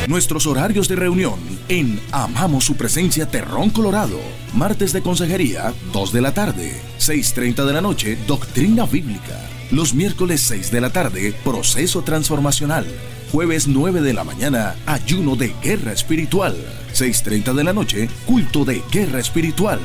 Nuestros 0.09 0.49
horarios 0.49 0.89
de 0.89 0.97
reunión 0.97 1.39
en 1.69 2.01
Amamos 2.11 2.65
su 2.65 2.77
presencia 2.77 3.27
Terrón 3.27 3.71
Colorado. 3.71 4.19
Martes 4.53 4.93
de 4.93 5.01
consejería, 5.01 5.73
2 5.93 6.13
de 6.13 6.21
la 6.21 6.35
tarde. 6.35 6.73
6.30 6.99 7.65
de 7.65 7.73
la 7.73 7.81
noche, 7.81 8.19
doctrina 8.27 8.85
bíblica. 8.85 9.41
Los 9.71 9.95
miércoles 9.95 10.41
6 10.41 10.73
de 10.73 10.81
la 10.81 10.91
tarde, 10.91 11.33
proceso 11.45 12.03
transformacional. 12.03 12.85
Jueves 13.31 13.69
9 13.69 14.01
de 14.01 14.13
la 14.13 14.25
mañana, 14.25 14.75
ayuno 14.87 15.37
de 15.37 15.55
guerra 15.63 15.93
espiritual. 15.93 16.57
6.30 16.95 17.55
de 17.55 17.65
la 17.65 17.73
noche, 17.73 18.09
culto 18.27 18.65
de 18.65 18.83
guerra 18.91 19.21
espiritual. 19.21 19.79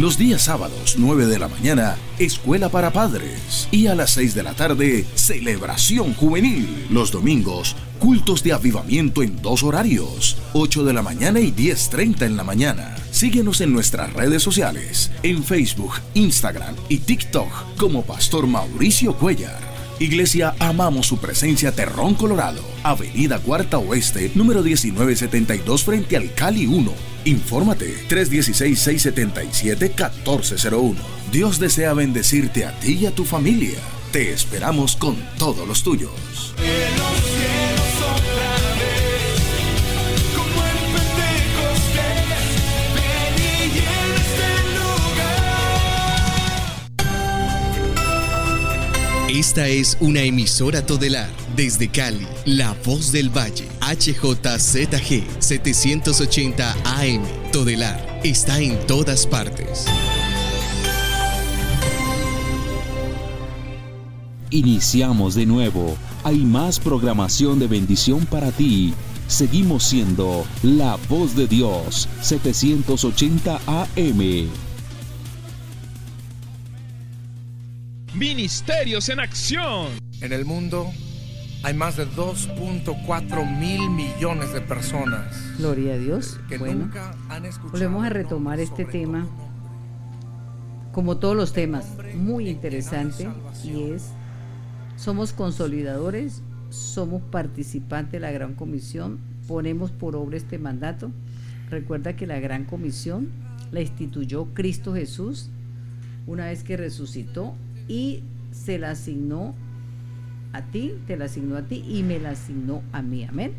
Los 0.00 0.16
días 0.16 0.40
sábados, 0.40 0.94
9 0.96 1.26
de 1.26 1.38
la 1.38 1.46
mañana, 1.46 1.98
escuela 2.18 2.70
para 2.70 2.90
padres. 2.90 3.68
Y 3.70 3.86
a 3.86 3.94
las 3.94 4.12
6 4.12 4.34
de 4.34 4.42
la 4.42 4.54
tarde, 4.54 5.04
celebración 5.14 6.14
juvenil. 6.14 6.86
Los 6.88 7.12
domingos, 7.12 7.76
cultos 7.98 8.42
de 8.42 8.54
avivamiento 8.54 9.22
en 9.22 9.42
dos 9.42 9.62
horarios, 9.62 10.38
8 10.54 10.84
de 10.84 10.94
la 10.94 11.02
mañana 11.02 11.40
y 11.40 11.52
10.30 11.52 12.22
en 12.22 12.38
la 12.38 12.44
mañana. 12.44 12.96
Síguenos 13.10 13.60
en 13.60 13.74
nuestras 13.74 14.10
redes 14.14 14.42
sociales, 14.42 15.10
en 15.22 15.44
Facebook, 15.44 15.92
Instagram 16.14 16.76
y 16.88 16.96
TikTok 16.96 17.76
como 17.76 18.02
Pastor 18.02 18.46
Mauricio 18.46 19.12
Cuellar. 19.12 19.60
Iglesia 19.98 20.54
Amamos 20.60 21.08
su 21.08 21.18
presencia 21.18 21.72
Terrón 21.72 22.14
Colorado, 22.14 22.62
Avenida 22.84 23.38
Cuarta 23.38 23.76
Oeste, 23.76 24.32
número 24.34 24.62
1972 24.62 25.84
frente 25.84 26.16
al 26.16 26.32
Cali 26.32 26.64
1. 26.64 27.09
Infórmate 27.24 27.94
316-677-1401. 28.08 30.94
Dios 31.30 31.58
desea 31.58 31.92
bendecirte 31.94 32.64
a 32.64 32.72
ti 32.80 32.98
y 33.00 33.06
a 33.06 33.14
tu 33.14 33.24
familia. 33.24 33.78
Te 34.12 34.32
esperamos 34.32 34.96
con 34.96 35.16
todos 35.38 35.68
los 35.68 35.82
tuyos. 35.82 36.54
Esta 49.28 49.68
es 49.68 49.96
una 50.00 50.22
emisora 50.22 50.84
todelar 50.84 51.30
desde 51.60 51.90
Cali, 51.90 52.26
La 52.46 52.74
Voz 52.86 53.12
del 53.12 53.28
Valle, 53.28 53.68
HJZG 53.82 55.26
780 55.40 56.72
AM. 56.84 57.22
Todelar 57.52 58.20
está 58.24 58.58
en 58.60 58.78
todas 58.86 59.26
partes. 59.26 59.84
Iniciamos 64.48 65.34
de 65.34 65.44
nuevo. 65.44 65.98
Hay 66.24 66.38
más 66.38 66.80
programación 66.80 67.58
de 67.58 67.66
bendición 67.66 68.24
para 68.24 68.52
ti. 68.52 68.94
Seguimos 69.28 69.84
siendo 69.84 70.46
La 70.62 70.96
Voz 71.10 71.36
de 71.36 71.46
Dios 71.46 72.08
780 72.22 73.60
AM. 73.66 74.48
Ministerios 78.14 79.10
en 79.10 79.20
acción. 79.20 79.88
En 80.22 80.32
el 80.32 80.46
mundo 80.46 80.90
hay 81.62 81.74
más 81.74 81.96
de 81.96 82.06
2.4 82.06 83.58
mil 83.58 83.90
millones 83.90 84.52
de 84.52 84.60
personas. 84.60 85.56
Gloria 85.58 85.94
a 85.94 85.98
Dios. 85.98 86.40
Que 86.48 86.58
bueno, 86.58 86.86
nunca 86.86 87.14
han 87.28 87.44
escuchado 87.44 87.72
volvemos 87.72 88.04
a 88.04 88.08
retomar 88.08 88.60
este 88.60 88.84
tema, 88.84 89.26
como 90.92 91.18
todos 91.18 91.36
los 91.36 91.52
temas, 91.52 91.86
muy 92.14 92.48
interesante 92.48 93.28
y 93.62 93.90
es, 93.90 94.08
somos 94.96 95.32
consolidadores, 95.32 96.42
somos 96.70 97.22
participantes 97.22 98.12
de 98.12 98.20
la 98.20 98.30
Gran 98.30 98.54
Comisión, 98.54 99.18
ponemos 99.46 99.90
por 99.90 100.16
obra 100.16 100.36
este 100.36 100.58
mandato. 100.58 101.10
Recuerda 101.68 102.16
que 102.16 102.26
la 102.26 102.40
Gran 102.40 102.64
Comisión 102.64 103.28
la 103.70 103.80
instituyó 103.80 104.46
Cristo 104.54 104.94
Jesús 104.94 105.50
una 106.26 106.46
vez 106.46 106.64
que 106.64 106.76
resucitó 106.76 107.54
y 107.86 108.22
se 108.50 108.78
la 108.78 108.90
asignó 108.90 109.54
a 110.52 110.62
ti, 110.62 110.92
te 111.06 111.16
la 111.16 111.26
asignó 111.26 111.56
a 111.56 111.62
ti 111.62 111.84
y 111.88 112.02
me 112.02 112.18
la 112.18 112.30
asignó 112.30 112.82
a 112.92 113.02
mí. 113.02 113.24
Amén. 113.24 113.52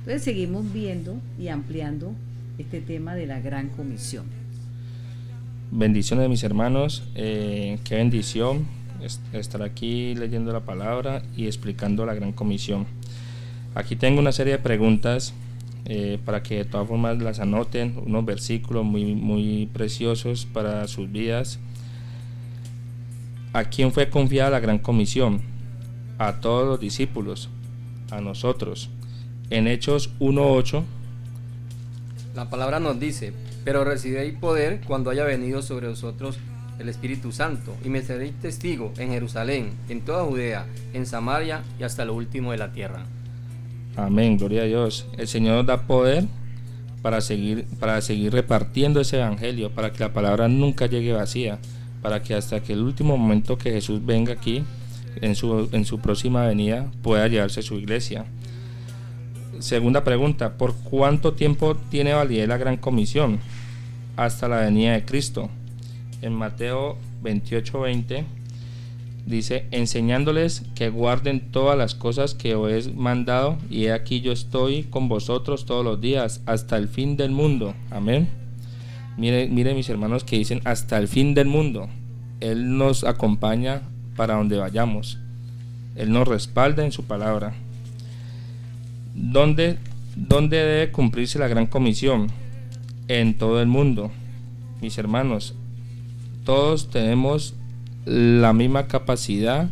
Entonces 0.00 0.22
seguimos 0.22 0.72
viendo 0.72 1.16
y 1.38 1.48
ampliando 1.48 2.12
este 2.58 2.80
tema 2.80 3.14
de 3.14 3.26
la 3.26 3.40
Gran 3.40 3.68
Comisión. 3.68 4.24
Bendiciones 5.72 6.28
mis 6.28 6.44
hermanos, 6.44 7.02
eh, 7.16 7.78
qué 7.84 7.96
bendición 7.96 8.66
es- 9.02 9.20
estar 9.32 9.62
aquí 9.62 10.14
leyendo 10.14 10.52
la 10.52 10.60
palabra 10.60 11.22
y 11.36 11.46
explicando 11.46 12.06
la 12.06 12.14
gran 12.14 12.32
comisión. 12.32 12.86
Aquí 13.74 13.96
tengo 13.96 14.20
una 14.20 14.32
serie 14.32 14.54
de 14.54 14.58
preguntas 14.60 15.34
eh, 15.88 16.18
para 16.24 16.42
que 16.42 16.56
de 16.56 16.64
todas 16.64 16.88
formas 16.88 17.18
las 17.18 17.38
anoten, 17.38 17.94
unos 18.04 18.24
versículos 18.24 18.84
muy, 18.84 19.14
muy 19.14 19.68
preciosos 19.72 20.44
para 20.46 20.86
sus 20.88 21.10
vidas. 21.12 21.58
¿A 23.52 23.64
quién 23.64 23.92
fue 23.92 24.08
confiada 24.10 24.50
la 24.50 24.60
gran 24.60 24.78
comisión? 24.78 25.40
A 26.18 26.40
todos 26.40 26.66
los 26.66 26.80
discípulos, 26.80 27.48
a 28.10 28.20
nosotros. 28.20 28.90
En 29.50 29.66
Hechos 29.68 30.10
1.8, 30.18 30.82
la 32.34 32.50
palabra 32.50 32.80
nos 32.80 33.00
dice, 33.00 33.32
pero 33.64 33.84
recibiréis 33.84 34.34
poder 34.34 34.80
cuando 34.86 35.10
haya 35.10 35.24
venido 35.24 35.62
sobre 35.62 35.88
vosotros 35.88 36.38
el 36.78 36.88
Espíritu 36.88 37.32
Santo, 37.32 37.74
y 37.84 37.88
me 37.88 38.02
seréis 38.02 38.34
testigo 38.40 38.92
en 38.98 39.10
Jerusalén, 39.10 39.70
en 39.88 40.02
toda 40.02 40.24
Judea, 40.24 40.66
en 40.92 41.06
Samaria 41.06 41.62
y 41.78 41.84
hasta 41.84 42.04
lo 42.04 42.14
último 42.14 42.52
de 42.52 42.58
la 42.58 42.72
tierra. 42.72 43.06
Amén, 43.96 44.36
gloria 44.36 44.62
a 44.62 44.66
Dios. 44.66 45.06
El 45.16 45.26
Señor 45.26 45.56
nos 45.56 45.66
da 45.66 45.86
poder 45.86 46.26
para 47.00 47.22
seguir, 47.22 47.66
para 47.80 48.00
seguir 48.02 48.32
repartiendo 48.32 49.00
ese 49.00 49.16
evangelio, 49.16 49.70
para 49.70 49.92
que 49.92 50.00
la 50.00 50.12
palabra 50.12 50.48
nunca 50.48 50.86
llegue 50.86 51.12
vacía, 51.12 51.58
para 52.02 52.22
que 52.22 52.34
hasta 52.34 52.62
que 52.62 52.74
el 52.74 52.82
último 52.82 53.16
momento 53.16 53.56
que 53.56 53.70
Jesús 53.70 54.04
venga 54.04 54.34
aquí, 54.34 54.64
en 55.20 55.34
su, 55.34 55.68
en 55.72 55.84
su 55.84 55.98
próxima 56.00 56.46
venida, 56.46 56.90
pueda 57.02 57.28
llevarse 57.28 57.62
su 57.62 57.74
iglesia. 57.74 58.26
Segunda 59.58 60.04
pregunta, 60.04 60.58
¿por 60.58 60.74
cuánto 60.74 61.32
tiempo 61.32 61.76
tiene 61.90 62.12
validez 62.12 62.48
la 62.48 62.58
gran 62.58 62.76
comisión? 62.76 63.38
Hasta 64.16 64.48
la 64.48 64.60
venida 64.60 64.92
de 64.92 65.04
Cristo. 65.04 65.48
En 66.22 66.34
Mateo 66.34 66.96
28:20 67.22 68.24
dice, 69.26 69.66
enseñándoles 69.70 70.62
que 70.74 70.88
guarden 70.88 71.50
todas 71.50 71.76
las 71.76 71.94
cosas 71.94 72.34
que 72.34 72.54
os 72.54 72.86
he 72.86 72.92
mandado, 72.92 73.58
y 73.70 73.86
he 73.86 73.92
aquí 73.92 74.20
yo 74.20 74.32
estoy 74.32 74.84
con 74.84 75.08
vosotros 75.08 75.66
todos 75.66 75.84
los 75.84 76.00
días, 76.00 76.42
hasta 76.46 76.76
el 76.76 76.88
fin 76.88 77.16
del 77.16 77.30
mundo. 77.30 77.74
Amén. 77.90 78.28
Mire, 79.16 79.48
mire 79.48 79.74
mis 79.74 79.88
hermanos 79.88 80.24
que 80.24 80.36
dicen 80.36 80.60
hasta 80.64 80.98
el 80.98 81.08
fin 81.08 81.34
del 81.34 81.48
mundo. 81.48 81.88
Él 82.40 82.76
nos 82.76 83.04
acompaña 83.04 83.82
para 84.16 84.34
donde 84.34 84.58
vayamos. 84.58 85.18
Él 85.94 86.12
nos 86.12 86.28
respalda 86.28 86.84
en 86.84 86.92
su 86.92 87.04
palabra. 87.04 87.54
¿Dónde, 89.14 89.78
¿Dónde 90.14 90.58
debe 90.58 90.92
cumplirse 90.92 91.38
la 91.38 91.48
gran 91.48 91.66
comisión? 91.66 92.28
En 93.08 93.38
todo 93.38 93.60
el 93.62 93.68
mundo. 93.68 94.10
Mis 94.80 94.98
hermanos, 94.98 95.54
todos 96.44 96.90
tenemos 96.90 97.54
la 98.04 98.52
misma 98.52 98.86
capacidad 98.86 99.68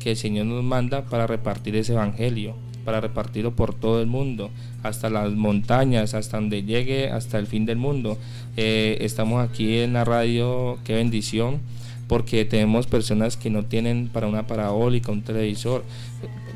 que 0.00 0.12
el 0.12 0.16
Señor 0.16 0.46
nos 0.46 0.62
manda 0.62 1.02
para 1.02 1.26
repartir 1.26 1.74
ese 1.76 1.92
evangelio, 1.94 2.54
para 2.84 3.00
repartirlo 3.00 3.56
por 3.56 3.74
todo 3.74 4.00
el 4.00 4.06
mundo, 4.06 4.50
hasta 4.82 5.10
las 5.10 5.32
montañas, 5.32 6.14
hasta 6.14 6.36
donde 6.36 6.62
llegue, 6.62 7.10
hasta 7.10 7.38
el 7.38 7.46
fin 7.46 7.66
del 7.66 7.76
mundo. 7.76 8.18
Eh, 8.56 8.98
estamos 9.00 9.46
aquí 9.46 9.78
en 9.78 9.94
la 9.94 10.04
radio, 10.04 10.78
qué 10.84 10.94
bendición, 10.94 11.60
porque 12.08 12.44
tenemos 12.44 12.86
personas 12.86 13.36
que 13.36 13.50
no 13.50 13.64
tienen 13.64 14.08
para 14.08 14.26
una 14.26 14.46
parabólica, 14.46 15.12
un 15.12 15.22
televisor, 15.22 15.84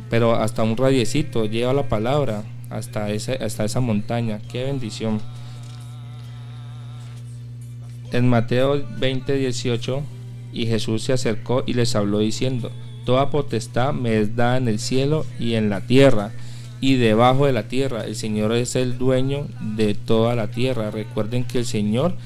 pero 0.09 0.35
hasta 0.35 0.63
un 0.63 0.77
radiecito 0.77 1.45
lleva 1.47 1.73
la 1.73 1.89
palabra 1.89 2.45
hasta, 2.69 3.11
ese, 3.11 3.35
hasta 3.35 3.65
esa 3.65 3.81
montaña. 3.81 4.41
Qué 4.51 4.65
bendición. 4.65 5.21
En 8.13 8.29
Mateo 8.29 8.85
20, 8.99 9.35
18, 9.35 10.03
y 10.53 10.67
Jesús 10.67 11.03
se 11.03 11.13
acercó 11.13 11.63
y 11.67 11.75
les 11.75 11.95
habló 11.95 12.19
diciendo, 12.19 12.71
Toda 13.05 13.31
potestad 13.31 13.93
me 13.93 14.19
es 14.19 14.37
dada 14.37 14.57
en 14.57 14.69
el 14.69 14.79
cielo 14.79 15.25
y 15.39 15.55
en 15.55 15.71
la 15.71 15.81
tierra 15.81 16.33
y 16.81 16.97
debajo 16.97 17.47
de 17.47 17.53
la 17.53 17.69
tierra. 17.69 18.05
El 18.05 18.17
Señor 18.17 18.53
es 18.53 18.77
el 18.77 18.99
dueño 18.99 19.47
de 19.61 19.95
toda 19.95 20.35
la 20.35 20.51
tierra. 20.51 20.91
Recuerden 20.91 21.45
que 21.45 21.59
el 21.59 21.67
Señor 21.67 22.17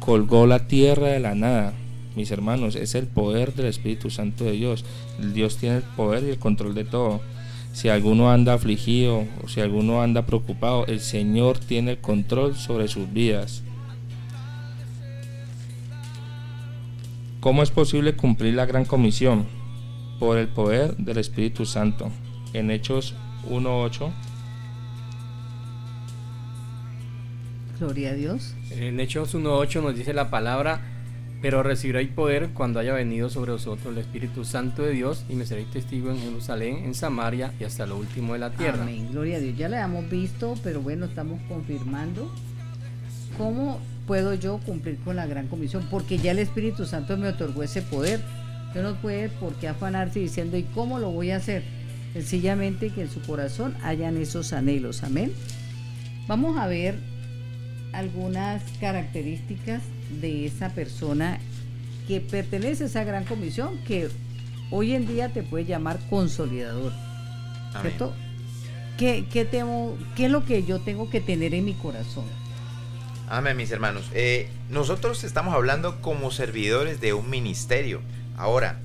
colgó 0.00 0.46
la 0.46 0.66
tierra 0.66 1.08
de 1.08 1.20
la 1.20 1.34
nada. 1.34 1.72
Mis 2.16 2.30
hermanos, 2.30 2.76
es 2.76 2.94
el 2.94 3.06
poder 3.06 3.54
del 3.54 3.66
Espíritu 3.66 4.10
Santo 4.10 4.44
de 4.44 4.52
Dios. 4.52 4.84
Dios 5.32 5.56
tiene 5.56 5.78
el 5.78 5.82
poder 5.82 6.22
y 6.24 6.30
el 6.30 6.38
control 6.38 6.74
de 6.74 6.84
todo. 6.84 7.20
Si 7.72 7.88
alguno 7.88 8.30
anda 8.30 8.54
afligido 8.54 9.24
o 9.42 9.48
si 9.48 9.60
alguno 9.60 10.00
anda 10.00 10.26
preocupado, 10.26 10.86
el 10.86 11.00
Señor 11.00 11.58
tiene 11.58 11.92
el 11.92 11.98
control 11.98 12.54
sobre 12.54 12.86
sus 12.86 13.12
vidas. 13.12 13.62
¿Cómo 17.40 17.62
es 17.64 17.70
posible 17.70 18.14
cumplir 18.14 18.54
la 18.54 18.64
gran 18.64 18.84
comisión? 18.84 19.46
Por 20.20 20.38
el 20.38 20.46
poder 20.46 20.96
del 20.96 21.18
Espíritu 21.18 21.66
Santo. 21.66 22.10
En 22.52 22.70
Hechos 22.70 23.14
1.8. 23.50 24.12
Gloria 27.80 28.10
a 28.10 28.14
Dios. 28.14 28.54
En 28.70 29.00
Hechos 29.00 29.34
1.8 29.34 29.82
nos 29.82 29.96
dice 29.96 30.14
la 30.14 30.30
palabra 30.30 30.93
pero 31.44 31.62
recibiréis 31.62 32.08
poder 32.08 32.48
cuando 32.54 32.80
haya 32.80 32.94
venido 32.94 33.28
sobre 33.28 33.52
vosotros 33.52 33.92
el 33.92 33.98
Espíritu 33.98 34.46
Santo 34.46 34.82
de 34.82 34.92
Dios 34.92 35.26
y 35.28 35.34
me 35.34 35.44
seréis 35.44 35.70
testigo 35.70 36.10
en 36.10 36.18
Jerusalén, 36.18 36.84
en 36.86 36.94
Samaria 36.94 37.52
y 37.60 37.64
hasta 37.64 37.84
lo 37.84 37.98
último 37.98 38.32
de 38.32 38.38
la 38.38 38.48
tierra. 38.48 38.80
Amén, 38.80 39.08
gloria 39.12 39.36
a 39.36 39.40
Dios. 39.40 39.54
Ya 39.54 39.68
la 39.68 39.84
hemos 39.84 40.08
visto, 40.08 40.54
pero 40.64 40.80
bueno, 40.80 41.04
estamos 41.04 41.38
confirmando. 41.46 42.34
¿Cómo 43.36 43.78
puedo 44.06 44.32
yo 44.32 44.56
cumplir 44.64 44.96
con 45.00 45.16
la 45.16 45.26
gran 45.26 45.48
comisión? 45.48 45.86
Porque 45.90 46.16
ya 46.16 46.30
el 46.30 46.38
Espíritu 46.38 46.86
Santo 46.86 47.18
me 47.18 47.28
otorgó 47.28 47.62
ese 47.62 47.82
poder. 47.82 48.22
Yo 48.74 48.82
no 48.82 48.94
puede 49.02 49.28
por 49.28 49.52
qué 49.56 49.68
afanarse 49.68 50.20
diciendo, 50.20 50.56
¿y 50.56 50.62
cómo 50.62 50.98
lo 50.98 51.10
voy 51.10 51.30
a 51.30 51.36
hacer? 51.36 51.62
Sencillamente 52.14 52.88
que 52.88 53.02
en 53.02 53.10
su 53.10 53.20
corazón 53.20 53.76
hayan 53.82 54.16
esos 54.16 54.54
anhelos. 54.54 55.02
Amén. 55.02 55.30
Vamos 56.26 56.56
a 56.56 56.66
ver 56.68 56.94
algunas 57.92 58.62
características 58.80 59.82
de 60.20 60.46
esa 60.46 60.70
persona 60.70 61.38
que 62.06 62.20
pertenece 62.20 62.84
a 62.84 62.86
esa 62.86 63.04
gran 63.04 63.24
comisión 63.24 63.78
que 63.86 64.08
hoy 64.70 64.94
en 64.94 65.06
día 65.06 65.32
te 65.32 65.42
puede 65.42 65.64
llamar 65.64 65.98
consolidador. 66.10 66.92
¿Cierto? 67.80 68.14
¿Qué, 68.98 69.26
qué, 69.32 69.44
tengo, 69.44 69.98
¿Qué 70.14 70.26
es 70.26 70.30
lo 70.30 70.44
que 70.44 70.62
yo 70.62 70.80
tengo 70.80 71.10
que 71.10 71.20
tener 71.20 71.54
en 71.54 71.64
mi 71.64 71.74
corazón? 71.74 72.24
Amén, 73.28 73.56
mis 73.56 73.70
hermanos. 73.70 74.10
Eh, 74.12 74.48
nosotros 74.70 75.24
estamos 75.24 75.54
hablando 75.54 76.00
como 76.00 76.30
servidores 76.30 77.00
de 77.00 77.14
un 77.14 77.30
ministerio. 77.30 78.00
Ahora, 78.36 78.78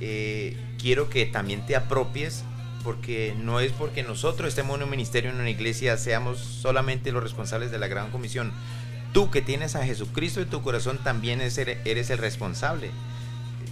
eh, 0.00 0.56
quiero 0.80 1.08
que 1.08 1.26
también 1.26 1.64
te 1.66 1.76
apropies 1.76 2.44
porque 2.82 3.34
no 3.42 3.60
es 3.60 3.72
porque 3.72 4.02
nosotros 4.02 4.48
estemos 4.48 4.76
en 4.76 4.84
un 4.84 4.90
ministerio, 4.90 5.30
en 5.30 5.36
una 5.36 5.50
iglesia, 5.50 5.96
seamos 5.96 6.38
solamente 6.38 7.12
los 7.12 7.22
responsables 7.22 7.70
de 7.70 7.78
la 7.78 7.86
gran 7.86 8.10
comisión. 8.10 8.52
Tú 9.14 9.30
que 9.30 9.42
tienes 9.42 9.76
a 9.76 9.86
Jesucristo 9.86 10.40
en 10.40 10.50
tu 10.50 10.60
corazón 10.60 10.98
también 10.98 11.40
eres 11.40 12.10
el 12.10 12.18
responsable. 12.18 12.90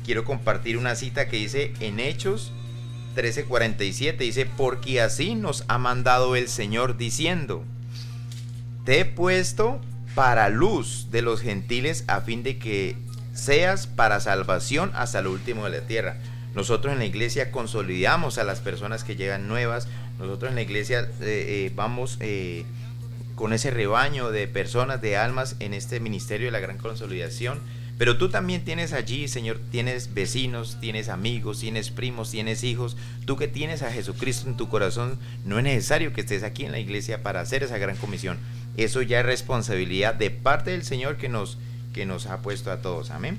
Quiero 0.05 0.25
compartir 0.25 0.79
una 0.79 0.95
cita 0.95 1.27
que 1.27 1.37
dice 1.37 1.75
en 1.81 1.99
Hechos 1.99 2.53
13:47, 3.17 4.19
dice, 4.19 4.47
porque 4.47 5.01
así 5.01 5.35
nos 5.35 5.65
ha 5.67 5.79
mandado 5.79 6.37
el 6.37 6.49
Señor 6.49 6.97
diciendo, 6.97 7.65
te 8.85 9.01
he 9.01 9.05
puesto 9.05 9.81
para 10.15 10.49
luz 10.49 11.09
de 11.11 11.23
los 11.23 11.41
gentiles 11.41 12.05
a 12.07 12.21
fin 12.21 12.45
de 12.45 12.59
que 12.59 12.97
seas 13.35 13.89
para 13.89 14.21
salvación 14.21 14.93
hasta 14.95 15.19
el 15.19 15.27
último 15.27 15.65
de 15.65 15.81
la 15.81 15.87
tierra. 15.89 16.19
Nosotros 16.55 16.93
en 16.93 17.01
la 17.01 17.07
iglesia 17.07 17.51
consolidamos 17.51 18.39
a 18.39 18.45
las 18.45 18.61
personas 18.61 19.03
que 19.03 19.17
llegan 19.17 19.49
nuevas. 19.49 19.89
Nosotros 20.21 20.51
en 20.51 20.55
la 20.55 20.63
iglesia 20.63 21.01
eh, 21.01 21.09
eh, 21.21 21.73
vamos 21.75 22.17
eh, 22.21 22.65
con 23.43 23.53
ese 23.53 23.73
rebaño 23.73 24.31
de 24.31 24.47
personas, 24.47 25.03
de 25.03 25.17
almas 25.17 25.57
en 25.59 25.75
este 25.75 25.99
ministerio 25.99 26.47
de 26.47 26.53
la 26.53 26.61
gran 26.61 26.79
consolidación. 26.79 27.59
Pero 27.99 28.17
tú 28.17 28.29
también 28.29 28.65
tienes 28.65 28.93
allí, 28.93 29.27
Señor, 29.27 29.61
tienes 29.73 30.15
vecinos, 30.15 30.79
tienes 30.81 31.09
amigos, 31.09 31.59
tienes 31.59 31.91
primos, 31.91 32.31
tienes 32.31 32.63
hijos. 32.63 32.97
Tú 33.25 33.37
que 33.37 33.49
tienes 33.49 33.83
a 33.83 33.91
Jesucristo 33.91 34.49
en 34.49 34.57
tu 34.57 34.69
corazón, 34.69 35.19
no 35.45 35.59
es 35.59 35.65
necesario 35.65 36.13
que 36.13 36.21
estés 36.21 36.45
aquí 36.45 36.65
en 36.65 36.71
la 36.71 36.79
iglesia 36.79 37.25
para 37.25 37.41
hacer 37.41 37.65
esa 37.65 37.79
gran 37.79 37.97
comisión. 37.97 38.39
Eso 38.77 39.03
ya 39.03 39.19
es 39.19 39.27
responsabilidad 39.27 40.15
de 40.15 40.31
parte 40.31 40.71
del 40.71 40.85
Señor 40.85 41.17
que 41.17 41.29
nos, 41.29 41.59
que 41.93 42.07
nos 42.07 42.27
ha 42.27 42.43
puesto 42.43 42.71
a 42.71 42.81
todos. 42.81 43.11
Amén. 43.11 43.39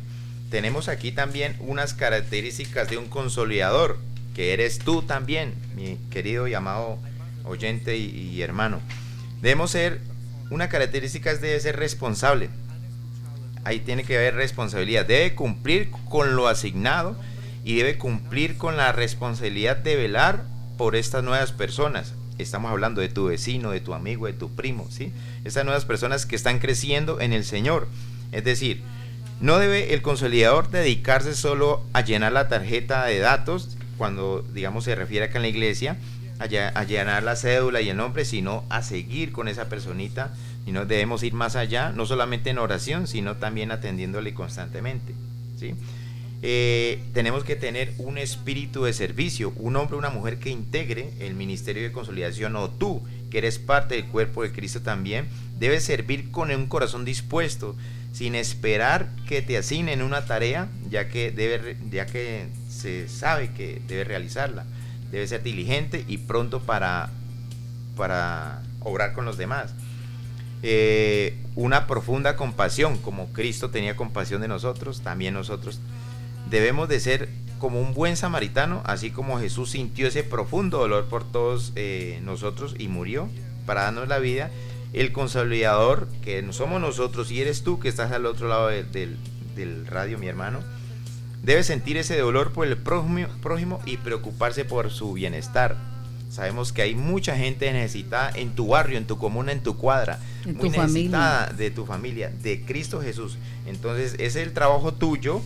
Tenemos 0.51 0.89
aquí 0.89 1.13
también 1.13 1.55
unas 1.61 1.93
características 1.93 2.89
de 2.89 2.97
un 2.97 3.07
consolidador, 3.07 3.97
que 4.35 4.51
eres 4.51 4.79
tú 4.79 5.01
también, 5.01 5.53
mi 5.77 5.97
querido 6.11 6.49
y 6.49 6.55
amado 6.55 6.97
oyente 7.45 7.95
y, 7.95 8.09
y 8.09 8.41
hermano. 8.41 8.81
Debemos 9.43 9.71
ser, 9.71 9.99
una 10.51 10.69
característica 10.69 11.29
es 11.29 11.41
de 11.41 11.59
ser 11.59 11.75
responsable. 11.75 12.47
Ahí 13.65 13.81
tiene 13.81 14.05
que 14.05 14.15
haber 14.15 14.35
responsabilidad. 14.35 15.05
Debe 15.05 15.35
cumplir 15.35 15.91
con 16.09 16.37
lo 16.37 16.47
asignado 16.47 17.17
y 17.65 17.75
debe 17.75 17.97
cumplir 17.97 18.55
con 18.55 18.77
la 18.77 18.93
responsabilidad 18.93 19.75
de 19.75 19.97
velar 19.97 20.45
por 20.77 20.95
estas 20.95 21.25
nuevas 21.25 21.51
personas. 21.51 22.13
Estamos 22.37 22.71
hablando 22.71 23.01
de 23.01 23.09
tu 23.09 23.25
vecino, 23.25 23.71
de 23.71 23.81
tu 23.81 23.93
amigo, 23.93 24.27
de 24.27 24.33
tu 24.33 24.49
primo, 24.55 24.87
¿sí? 24.89 25.11
Estas 25.43 25.65
nuevas 25.65 25.83
personas 25.83 26.25
que 26.25 26.37
están 26.37 26.59
creciendo 26.59 27.19
en 27.19 27.33
el 27.33 27.43
Señor. 27.43 27.89
Es 28.31 28.45
decir, 28.45 28.81
no 29.41 29.59
debe 29.59 29.93
el 29.93 30.01
consolidador 30.01 30.71
dedicarse 30.71 31.35
solo 31.35 31.83
a 31.91 31.99
llenar 31.99 32.31
la 32.31 32.47
tarjeta 32.47 33.03
de 33.07 33.19
datos 33.19 33.77
cuando, 33.97 34.41
digamos, 34.53 34.85
se 34.85 34.95
refiere 34.95 35.25
acá 35.25 35.37
en 35.39 35.41
la 35.41 35.49
iglesia, 35.49 35.97
a, 36.43 36.83
llenar 36.83 37.23
la 37.23 37.35
cédula 37.35 37.81
y 37.81 37.89
el 37.89 37.97
nombre, 37.97 38.25
sino 38.25 38.63
a 38.69 38.83
seguir 38.83 39.31
con 39.31 39.47
esa 39.47 39.69
personita. 39.69 40.33
Y 40.65 40.71
no 40.71 40.85
debemos 40.85 41.23
ir 41.23 41.33
más 41.33 41.55
allá, 41.55 41.91
no 41.91 42.05
solamente 42.05 42.49
en 42.49 42.57
oración, 42.57 43.07
sino 43.07 43.35
también 43.35 43.71
atendiéndole 43.71 44.33
constantemente. 44.33 45.13
¿sí? 45.59 45.75
eh, 46.45 47.01
tenemos 47.13 47.45
que 47.45 47.55
tener 47.55 47.93
un 47.97 48.17
espíritu 48.17 48.83
de 48.83 48.91
servicio, 48.91 49.53
un 49.55 49.77
hombre 49.77 49.95
una 49.95 50.09
mujer 50.09 50.39
que 50.39 50.49
integre 50.49 51.09
el 51.21 51.35
ministerio 51.35 51.83
de 51.83 51.93
consolidación 51.93 52.57
o 52.57 52.69
tú, 52.69 53.01
que 53.31 53.37
eres 53.37 53.59
parte 53.59 53.95
del 53.95 54.05
cuerpo 54.07 54.43
de 54.43 54.51
Cristo 54.51 54.81
también, 54.81 55.25
debes 55.57 55.85
servir 55.85 56.31
con 56.31 56.51
un 56.51 56.67
corazón 56.67 57.05
dispuesto, 57.05 57.77
sin 58.11 58.35
esperar 58.35 59.09
que 59.25 59.41
te 59.41 59.57
asignen 59.57 60.01
una 60.01 60.25
tarea, 60.25 60.67
ya 60.89 61.07
que, 61.07 61.31
debe, 61.31 61.77
ya 61.89 62.05
que 62.07 62.47
se 62.69 63.07
sabe 63.07 63.51
que 63.53 63.81
debe 63.87 64.03
realizarla. 64.03 64.65
Debe 65.13 65.27
ser 65.27 65.43
diligente 65.43 66.03
y 66.07 66.17
pronto 66.17 66.59
para, 66.59 67.09
para 67.95 68.63
obrar 68.81 69.13
con 69.13 69.23
los 69.23 69.37
demás. 69.37 69.73
Eh, 70.63 71.37
una 71.55 71.87
profunda 71.87 72.35
compasión, 72.35 72.97
como 72.97 73.27
Cristo 73.31 73.69
tenía 73.69 73.95
compasión 73.95 74.41
de 74.41 74.47
nosotros, 74.47 75.01
también 75.01 75.35
nosotros 75.35 75.79
debemos 76.49 76.89
de 76.89 76.99
ser 76.99 77.29
como 77.59 77.79
un 77.79 77.93
buen 77.93 78.17
samaritano, 78.17 78.81
así 78.85 79.11
como 79.11 79.39
Jesús 79.39 79.69
sintió 79.69 80.07
ese 80.07 80.23
profundo 80.23 80.79
dolor 80.79 81.05
por 81.05 81.23
todos 81.23 81.73
eh, 81.75 82.19
nosotros 82.23 82.75
y 82.77 82.87
murió 82.87 83.29
para 83.65 83.83
darnos 83.83 84.07
la 84.07 84.19
vida. 84.19 84.51
El 84.93 85.11
consolidador, 85.11 86.07
que 86.23 86.45
somos 86.53 86.81
nosotros 86.81 87.31
y 87.31 87.39
eres 87.39 87.63
tú 87.63 87.79
que 87.79 87.87
estás 87.87 88.11
al 88.11 88.25
otro 88.25 88.47
lado 88.47 88.67
del, 88.67 89.87
radio, 89.87 90.17
mi 90.17 90.27
hermano, 90.27 90.59
debe 91.43 91.63
sentir 91.63 91.97
ese 91.97 92.17
dolor 92.17 92.53
por 92.53 92.65
el 92.65 92.77
prójimo, 92.77 93.27
prójimo 93.41 93.79
y 93.85 93.97
preocuparse 93.97 94.65
por 94.65 94.89
su 94.89 95.13
bienestar. 95.13 95.75
Sabemos 96.29 96.73
que 96.73 96.81
hay 96.81 96.95
mucha 96.95 97.35
gente 97.35 97.71
necesitada 97.71 98.31
en 98.33 98.55
tu 98.55 98.69
barrio, 98.69 98.97
en 98.97 99.05
tu 99.05 99.19
comuna, 99.19 99.51
en 99.51 99.61
tu 99.61 99.77
cuadra, 99.77 100.19
muy 100.45 100.69
necesitada 100.69 101.53
de 101.53 101.69
tu 101.69 101.85
familia, 101.85 102.31
de 102.41 102.63
Cristo 102.65 103.01
Jesús. 103.01 103.37
Entonces, 103.67 104.15
es 104.17 104.35
el 104.35 104.53
trabajo 104.53 104.93
tuyo 104.93 105.41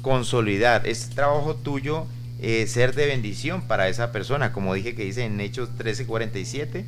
consolidar, 0.00 0.86
es 0.86 1.10
trabajo 1.10 1.56
tuyo 1.56 2.06
eh, 2.40 2.66
ser 2.68 2.94
de 2.94 3.06
bendición 3.06 3.62
para 3.62 3.88
esa 3.88 4.12
persona, 4.12 4.52
como 4.52 4.72
dije 4.72 4.94
que 4.94 5.04
dice 5.04 5.24
en 5.24 5.40
Hechos 5.40 5.68
13:47, 5.76 6.84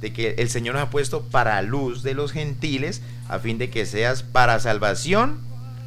de 0.00 0.12
que 0.12 0.34
el 0.38 0.50
Señor 0.50 0.74
nos 0.74 0.84
ha 0.84 0.90
puesto 0.90 1.22
para 1.22 1.62
luz 1.62 2.02
de 2.02 2.14
los 2.14 2.32
gentiles, 2.32 3.00
a 3.28 3.38
fin 3.38 3.56
de 3.56 3.70
que 3.70 3.86
seas 3.86 4.22
para 4.22 4.60
salvación 4.60 5.38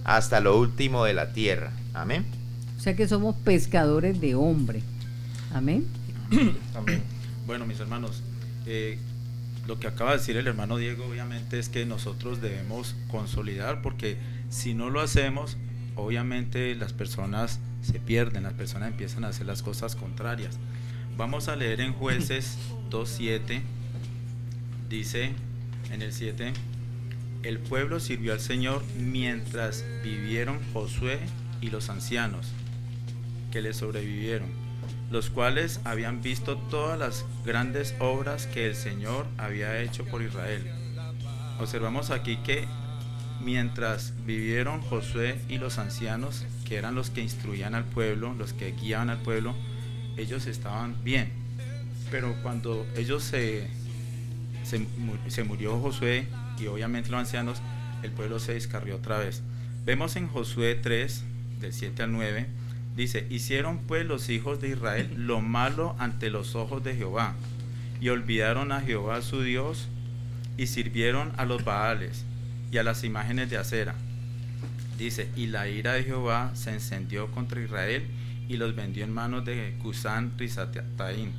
hasta 0.03 0.39
lo 0.39 0.57
último 0.57 1.05
de 1.05 1.13
la 1.13 1.33
tierra. 1.33 1.71
Amén. 1.93 2.25
O 2.77 2.81
sea 2.81 2.95
que 2.95 3.07
somos 3.07 3.35
pescadores 3.35 4.19
de 4.19 4.35
hombre. 4.35 4.81
Amén. 5.53 5.85
Amén. 6.75 7.03
Bueno, 7.45 7.65
mis 7.65 7.79
hermanos, 7.79 8.23
eh, 8.65 8.97
lo 9.67 9.79
que 9.79 9.87
acaba 9.87 10.11
de 10.11 10.17
decir 10.17 10.37
el 10.37 10.47
hermano 10.47 10.77
Diego, 10.77 11.05
obviamente, 11.05 11.59
es 11.59 11.69
que 11.69 11.85
nosotros 11.85 12.41
debemos 12.41 12.95
consolidar, 13.09 13.81
porque 13.81 14.17
si 14.49 14.73
no 14.73 14.89
lo 14.89 15.01
hacemos, 15.01 15.57
obviamente 15.95 16.73
las 16.75 16.93
personas 16.93 17.59
se 17.81 17.99
pierden, 17.99 18.43
las 18.43 18.53
personas 18.53 18.89
empiezan 18.89 19.23
a 19.25 19.29
hacer 19.29 19.45
las 19.45 19.61
cosas 19.61 19.95
contrarias. 19.95 20.57
Vamos 21.17 21.47
a 21.49 21.55
leer 21.55 21.81
en 21.81 21.93
jueces 21.93 22.57
2.7, 22.89 23.61
dice 24.89 25.33
en 25.91 26.01
el 26.01 26.13
7, 26.13 26.53
el 27.43 27.59
pueblo 27.59 27.99
sirvió 27.99 28.33
al 28.33 28.39
Señor 28.39 28.83
mientras 28.97 29.83
vivieron 30.03 30.59
Josué 30.73 31.19
y 31.61 31.69
los 31.69 31.89
ancianos 31.89 32.47
que 33.51 33.61
le 33.61 33.73
sobrevivieron, 33.73 34.49
los 35.11 35.29
cuales 35.29 35.79
habían 35.83 36.21
visto 36.21 36.57
todas 36.57 36.97
las 36.97 37.25
grandes 37.45 37.95
obras 37.99 38.47
que 38.47 38.67
el 38.67 38.75
Señor 38.75 39.25
había 39.37 39.81
hecho 39.81 40.05
por 40.05 40.21
Israel. 40.21 40.65
Observamos 41.59 42.09
aquí 42.09 42.37
que 42.37 42.67
mientras 43.43 44.13
vivieron 44.25 44.81
Josué 44.81 45.39
y 45.49 45.57
los 45.57 45.77
ancianos, 45.77 46.45
que 46.65 46.77
eran 46.77 46.95
los 46.95 47.09
que 47.09 47.21
instruían 47.21 47.75
al 47.75 47.85
pueblo, 47.85 48.33
los 48.33 48.53
que 48.53 48.71
guiaban 48.71 49.09
al 49.09 49.21
pueblo, 49.21 49.55
ellos 50.17 50.47
estaban 50.47 50.95
bien. 51.03 51.31
Pero 52.09 52.35
cuando 52.41 52.85
ellos 52.95 53.23
se, 53.23 53.67
se, 54.63 55.43
murió 55.43 55.79
Josué 55.79 56.27
y 56.59 56.67
obviamente 56.67 57.09
los 57.09 57.19
ancianos, 57.19 57.61
el 58.03 58.11
pueblo 58.11 58.39
se 58.39 58.53
descarrió 58.53 58.97
otra 58.97 59.17
vez. 59.17 59.41
Vemos 59.85 60.15
en 60.15 60.27
Josué 60.27 60.75
3, 60.75 61.23
del 61.61 61.73
7 61.73 62.03
al 62.03 62.11
9, 62.11 62.47
dice, 62.95 63.25
hicieron 63.29 63.77
pues 63.79 64.05
los 64.05 64.29
hijos 64.29 64.59
de 64.59 64.69
Israel 64.69 65.09
lo 65.15 65.41
malo 65.41 65.95
ante 65.99 66.29
los 66.29 66.55
ojos 66.55 66.83
de 66.83 66.95
Jehová, 66.95 67.35
y 68.01 68.09
olvidaron 68.09 68.71
a 68.71 68.81
Jehová 68.81 69.21
su 69.21 69.41
Dios, 69.43 69.87
y 70.57 70.67
sirvieron 70.67 71.31
a 71.37 71.45
los 71.45 71.63
Baales 71.63 72.25
y 72.71 72.77
a 72.77 72.83
las 72.83 73.03
imágenes 73.03 73.49
de 73.49 73.57
acera. 73.57 73.95
Dice, 74.97 75.29
y 75.35 75.47
la 75.47 75.67
ira 75.67 75.93
de 75.93 76.03
Jehová 76.03 76.51
se 76.53 76.71
encendió 76.71 77.31
contra 77.31 77.61
Israel 77.61 78.03
y 78.47 78.57
los 78.57 78.75
vendió 78.75 79.03
en 79.03 79.13
manos 79.13 79.45
de 79.45 79.75
Cusán 79.81 80.33
Rizataín, 80.37 81.31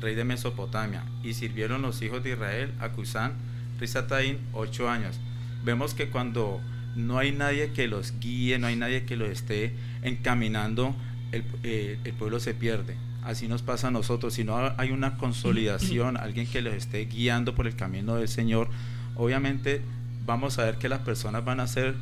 rey 0.00 0.14
de 0.14 0.24
Mesopotamia, 0.24 1.04
y 1.22 1.34
sirvieron 1.34 1.82
los 1.82 2.00
hijos 2.02 2.24
de 2.24 2.32
Israel 2.32 2.72
a 2.80 2.88
Cusán 2.88 3.34
Rizataín 3.78 4.38
ocho 4.52 4.88
años. 4.88 5.20
Vemos 5.64 5.94
que 5.94 6.08
cuando 6.08 6.60
no 6.96 7.18
hay 7.18 7.32
nadie 7.32 7.72
que 7.72 7.88
los 7.88 8.18
guíe, 8.20 8.58
no 8.58 8.66
hay 8.66 8.76
nadie 8.76 9.04
que 9.04 9.16
los 9.16 9.28
esté 9.28 9.74
encaminando, 10.02 10.94
el, 11.32 11.44
eh, 11.62 11.98
el 12.04 12.12
pueblo 12.14 12.40
se 12.40 12.54
pierde. 12.54 12.96
Así 13.22 13.48
nos 13.48 13.62
pasa 13.62 13.88
a 13.88 13.90
nosotros. 13.90 14.34
Si 14.34 14.44
no 14.44 14.72
hay 14.76 14.90
una 14.90 15.16
consolidación, 15.16 16.16
alguien 16.20 16.46
que 16.46 16.62
los 16.62 16.74
esté 16.74 17.04
guiando 17.06 17.54
por 17.54 17.66
el 17.66 17.74
camino 17.74 18.16
del 18.16 18.28
Señor, 18.28 18.68
obviamente 19.16 19.82
vamos 20.26 20.58
a 20.58 20.64
ver 20.64 20.76
que 20.76 20.88
las 20.88 21.00
personas 21.00 21.44
van 21.44 21.60
a 21.60 21.64
hacer 21.64 21.94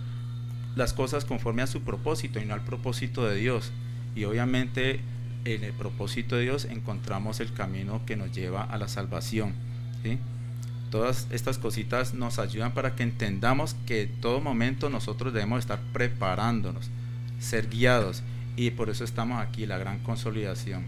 las 0.77 0.93
cosas 0.93 1.25
conforme 1.25 1.63
a 1.63 1.67
su 1.67 1.83
propósito 1.83 2.41
y 2.41 2.45
no 2.45 2.55
al 2.55 2.65
propósito 2.65 3.27
de 3.27 3.37
Dios. 3.37 3.73
Y 4.15 4.25
obviamente 4.25 5.01
en 5.45 5.65
el 5.65 5.73
propósito 5.73 6.37
de 6.37 6.43
Dios 6.43 6.65
encontramos 6.67 7.41
el 7.41 7.53
camino 7.53 8.03
que 8.07 8.17
nos 8.17 8.33
lleva 8.33 8.63
a 8.63 8.79
la 8.79 8.89
salvación. 8.89 9.55
Todas 10.93 11.27
estas 11.31 11.57
cositas 11.57 12.13
nos 12.13 12.39
ayudan 12.39 12.75
para 12.75 12.95
que 12.95 13.03
entendamos 13.03 13.75
que 13.87 14.03
en 14.03 14.21
todo 14.21 14.43
momento 14.43 14.91
nosotros 14.91 15.33
debemos 15.33 15.61
estar 15.61 15.81
preparándonos, 15.95 16.91
ser 17.41 17.71
guiados. 17.71 18.23
Y 18.57 18.73
por 18.73 18.91
eso 18.91 19.03
estamos 19.03 19.41
aquí, 19.41 19.65
la 19.65 19.79
gran 19.79 20.01
consolidación. 20.01 20.83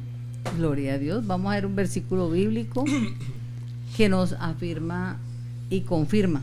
Gloria 0.58 0.92
a 0.92 0.98
Dios. 0.98 1.26
Vamos 1.26 1.50
a 1.50 1.54
ver 1.54 1.64
un 1.64 1.74
versículo 1.74 2.28
bíblico 2.28 2.84
que 3.96 4.10
nos 4.10 4.34
afirma 4.34 5.16
y 5.70 5.80
confirma 5.80 6.42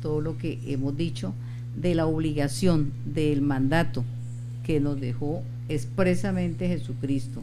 todo 0.00 0.22
lo 0.22 0.38
que 0.38 0.58
hemos 0.64 0.96
dicho 0.96 1.34
de 1.76 1.94
la 1.94 2.06
obligación 2.06 2.94
del 3.04 3.42
mandato 3.42 4.06
que 4.64 4.80
nos 4.80 4.98
dejó 4.98 5.42
expresamente 5.68 6.66
Jesucristo. 6.66 7.42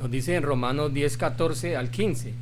Nos 0.00 0.10
dice 0.10 0.34
en 0.34 0.42
Romanos 0.42 0.92
10, 0.92 1.16
14 1.16 1.76
al 1.76 1.92
15, 1.92 2.34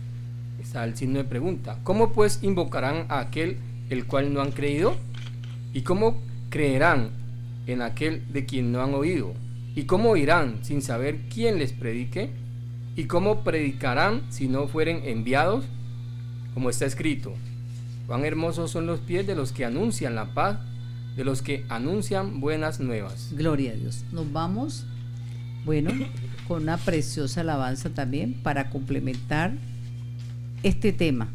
está 0.69 0.85
el 0.85 0.95
signo 0.99 1.17
de 1.17 1.25
pregunta, 1.25 1.79
¿cómo 1.83 2.13
pues 2.13 2.41
invocarán 2.43 3.07
a 3.09 3.21
aquel 3.21 3.57
el 3.89 4.05
cual 4.05 4.35
no 4.35 4.43
han 4.43 4.53
creído? 4.53 4.97
¿Y 5.73 5.81
cómo 5.81 6.21
creerán 6.51 7.09
en 7.67 7.81
aquel 7.81 8.31
de 8.35 8.45
quien 8.45 8.71
no 8.71 8.83
han 8.83 8.93
oído? 8.93 9.33
¿Y 9.75 9.85
cómo 9.85 10.11
oirán 10.11 10.59
sin 10.61 10.83
saber 10.83 11.21
quién 11.33 11.59
les 11.59 11.73
predique? 11.73 12.29
¿Y 12.97 13.05
cómo 13.05 13.45
predicarán 13.45 14.25
si 14.29 14.47
no 14.47 14.69
fueren 14.69 15.01
enviados? 15.05 15.65
Como 16.53 16.69
está 16.69 16.85
escrito, 16.85 17.33
Cuán 18.07 18.27
hermosos 18.27 18.71
son 18.71 18.87
los 18.87 19.01
pies 19.01 19.27
de 19.27 19.35
los 19.35 19.53
que 19.53 19.65
anuncian 19.65 20.15
la 20.15 20.35
paz, 20.35 20.59
de 21.17 21.25
los 21.25 21.41
que 21.41 21.65
anuncian 21.71 22.41
buenas 22.41 22.79
nuevas. 22.79 23.31
Gloria 23.33 23.73
a 23.73 23.75
Dios. 23.75 24.05
Nos 24.13 24.31
vamos, 24.33 24.85
bueno, 25.65 25.93
con 26.47 26.65
una 26.65 26.77
preciosa 26.77 27.41
alabanza 27.41 27.89
también 27.89 28.35
para 28.43 28.69
complementar 28.69 29.53
este 30.63 30.93
tema. 30.93 31.29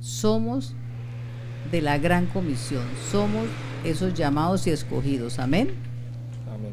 Somos 0.00 0.74
de 1.70 1.80
la 1.80 1.98
gran 1.98 2.26
comisión, 2.26 2.84
somos 3.10 3.46
esos 3.84 4.14
llamados 4.14 4.66
y 4.66 4.70
escogidos. 4.70 5.38
Amén. 5.38 5.74
Amén. 6.52 6.72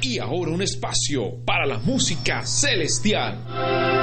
Y 0.00 0.18
ahora 0.18 0.50
un 0.50 0.62
espacio 0.62 1.36
para 1.44 1.66
la 1.66 1.78
música 1.78 2.44
celestial. 2.44 4.01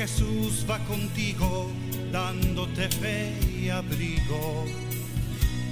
Jesús 0.00 0.64
va 0.64 0.78
contigo 0.86 1.70
dándote 2.10 2.88
fe 2.88 3.38
y 3.54 3.68
abrigo 3.68 4.64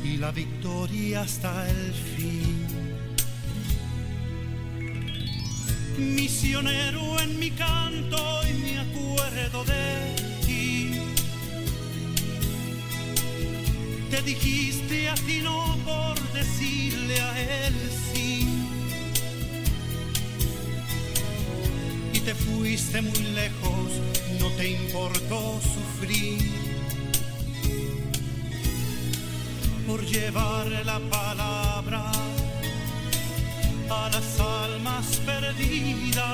y 0.05 0.19
la 0.19 0.31
victoria 0.33 1.23
hasta 1.23 1.67
el 1.71 1.95
fin. 1.95 2.67
Misionero 5.97 7.19
en 7.21 7.39
mi 7.39 7.51
canto 7.53 8.41
y 8.51 8.53
me 8.65 8.79
acuerdo 8.79 9.65
de 9.65 10.15
ti. 10.47 11.01
Te 14.11 14.21
dijiste 14.21 15.09
a 15.09 15.15
ti 15.15 15.41
no 15.43 15.75
por 15.87 16.21
decirle 16.35 17.19
a 17.19 17.67
él 17.67 17.75
sí. 18.13 18.47
Y 22.13 22.21
te 22.21 22.35
fuiste 22.35 23.01
muy 23.01 23.23
lejos, 23.35 23.58
no 24.39 24.51
te 24.51 24.69
importó 24.71 25.61
sufrir 25.61 26.39
por 29.87 30.05
llevar 30.05 30.67
la 30.85 31.01
palabra 31.11 32.13
a 33.91 34.11
las 34.13 34.41
almas 34.41 35.07
perdidas. 35.25 36.27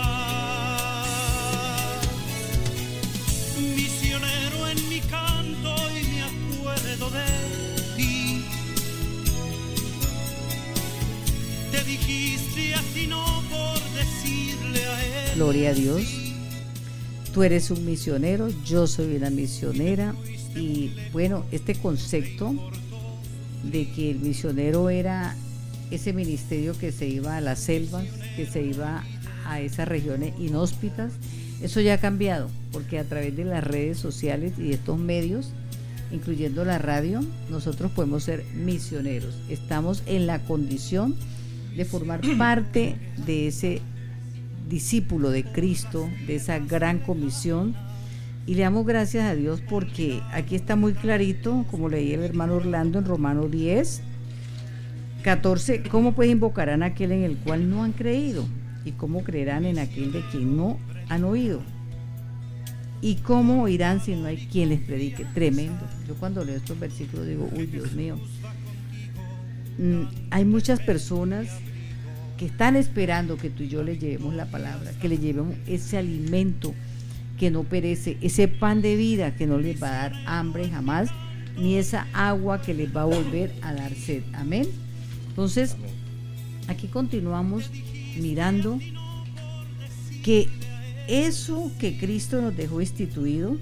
Misionero 3.76 4.68
en 4.68 4.88
mi 4.88 5.00
canto 5.00 5.74
y 5.90 6.04
me 6.08 6.22
acuerdo 6.22 7.10
de 7.10 7.96
ti. 7.96 8.44
Te 11.70 11.84
dijiste 11.84 12.74
así 12.74 13.06
no 13.06 13.24
por 13.50 13.80
decirle 13.92 14.84
a 14.84 15.04
él. 15.04 15.34
Gloria 15.36 15.70
a 15.70 15.74
Dios. 15.74 16.23
Tú 17.34 17.42
eres 17.42 17.72
un 17.72 17.84
misionero, 17.84 18.48
yo 18.64 18.86
soy 18.86 19.16
una 19.16 19.28
misionera 19.28 20.14
y 20.54 20.92
bueno, 21.12 21.44
este 21.50 21.74
concepto 21.74 22.54
de 23.64 23.90
que 23.90 24.12
el 24.12 24.20
misionero 24.20 24.88
era 24.88 25.34
ese 25.90 26.12
ministerio 26.12 26.78
que 26.78 26.92
se 26.92 27.08
iba 27.08 27.36
a 27.36 27.40
las 27.40 27.58
selvas, 27.58 28.04
que 28.36 28.46
se 28.46 28.62
iba 28.62 29.02
a 29.46 29.60
esas 29.60 29.88
regiones 29.88 30.32
inhóspitas. 30.38 31.14
Eso 31.60 31.80
ya 31.80 31.94
ha 31.94 31.98
cambiado, 31.98 32.48
porque 32.70 33.00
a 33.00 33.04
través 33.04 33.36
de 33.36 33.44
las 33.44 33.64
redes 33.64 33.98
sociales 33.98 34.52
y 34.56 34.72
estos 34.72 34.96
medios, 34.96 35.50
incluyendo 36.12 36.64
la 36.64 36.78
radio, 36.78 37.20
nosotros 37.50 37.90
podemos 37.90 38.22
ser 38.22 38.44
misioneros. 38.54 39.34
Estamos 39.48 40.04
en 40.06 40.28
la 40.28 40.44
condición 40.44 41.16
de 41.76 41.84
formar 41.84 42.20
parte 42.38 42.94
de 43.26 43.48
ese 43.48 43.82
discípulo 44.68 45.30
de 45.30 45.44
Cristo, 45.44 46.08
de 46.26 46.36
esa 46.36 46.58
gran 46.58 46.98
comisión 46.98 47.74
y 48.46 48.54
le 48.54 48.62
damos 48.62 48.84
gracias 48.84 49.24
a 49.24 49.34
Dios 49.34 49.62
porque 49.68 50.20
aquí 50.32 50.54
está 50.54 50.76
muy 50.76 50.92
clarito, 50.92 51.64
como 51.70 51.88
leí 51.88 52.12
el 52.12 52.22
hermano 52.22 52.56
Orlando 52.56 52.98
en 52.98 53.06
Romano 53.06 53.48
10, 53.48 54.02
14, 55.22 55.84
¿cómo 55.84 56.12
pues 56.12 56.30
invocarán 56.30 56.82
a 56.82 56.86
aquel 56.86 57.12
en 57.12 57.22
el 57.22 57.36
cual 57.38 57.70
no 57.70 57.82
han 57.82 57.92
creído? 57.92 58.44
¿Y 58.84 58.92
cómo 58.92 59.24
creerán 59.24 59.64
en 59.64 59.78
aquel 59.78 60.12
de 60.12 60.20
quien 60.30 60.58
no 60.58 60.78
han 61.08 61.24
oído? 61.24 61.62
¿Y 63.00 63.16
cómo 63.16 63.62
oirán 63.62 64.00
si 64.00 64.14
no 64.14 64.26
hay 64.26 64.36
quien 64.36 64.68
les 64.68 64.80
predique? 64.80 65.24
Tremendo. 65.32 65.86
Yo 66.06 66.14
cuando 66.14 66.44
leo 66.44 66.56
estos 66.56 66.78
versículos 66.78 67.26
digo, 67.26 67.48
uy 67.56 67.66
Dios 67.66 67.92
mío. 67.92 68.18
Mm, 69.78 70.04
hay 70.30 70.44
muchas 70.44 70.80
personas 70.80 71.48
que 72.36 72.46
están 72.46 72.76
esperando 72.76 73.36
que 73.36 73.50
tú 73.50 73.62
y 73.62 73.68
yo 73.68 73.82
le 73.82 73.98
llevemos 73.98 74.34
la 74.34 74.46
palabra, 74.46 74.92
que 75.00 75.08
le 75.08 75.18
llevemos 75.18 75.54
ese 75.66 75.98
alimento 75.98 76.74
que 77.38 77.50
no 77.50 77.64
perece, 77.64 78.16
ese 78.20 78.48
pan 78.48 78.82
de 78.82 78.96
vida 78.96 79.36
que 79.36 79.46
no 79.46 79.58
les 79.58 79.82
va 79.82 79.88
a 79.88 80.08
dar 80.08 80.12
hambre 80.26 80.68
jamás, 80.68 81.10
ni 81.56 81.76
esa 81.76 82.06
agua 82.12 82.62
que 82.62 82.74
les 82.74 82.94
va 82.94 83.02
a 83.02 83.06
volver 83.06 83.52
a 83.62 83.72
dar 83.72 83.94
sed. 83.94 84.22
Amén. 84.32 84.68
Entonces, 85.28 85.76
aquí 86.68 86.88
continuamos 86.88 87.70
mirando 88.20 88.78
que 90.22 90.48
eso 91.06 91.70
que 91.78 91.98
Cristo 91.98 92.40
nos 92.40 92.56
dejó 92.56 92.80
instituido 92.80 93.56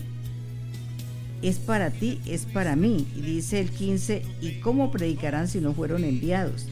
es 1.42 1.58
para 1.58 1.90
ti, 1.90 2.20
es 2.26 2.46
para 2.46 2.76
mí. 2.76 3.06
Y 3.16 3.20
dice 3.20 3.60
el 3.60 3.70
15, 3.70 4.22
¿y 4.40 4.60
cómo 4.60 4.90
predicarán 4.90 5.48
si 5.48 5.60
no 5.60 5.74
fueron 5.74 6.04
enviados? 6.04 6.68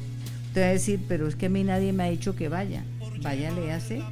Te 0.52 0.60
voy 0.60 0.68
a 0.68 0.72
decir, 0.72 1.00
pero 1.06 1.28
es 1.28 1.36
que 1.36 1.46
a 1.46 1.48
mí 1.48 1.62
nadie 1.62 1.92
me 1.92 2.04
ha 2.04 2.10
dicho 2.10 2.34
que 2.34 2.48
vaya. 2.48 2.82
Vaya, 3.22 3.52
hace 3.74 4.02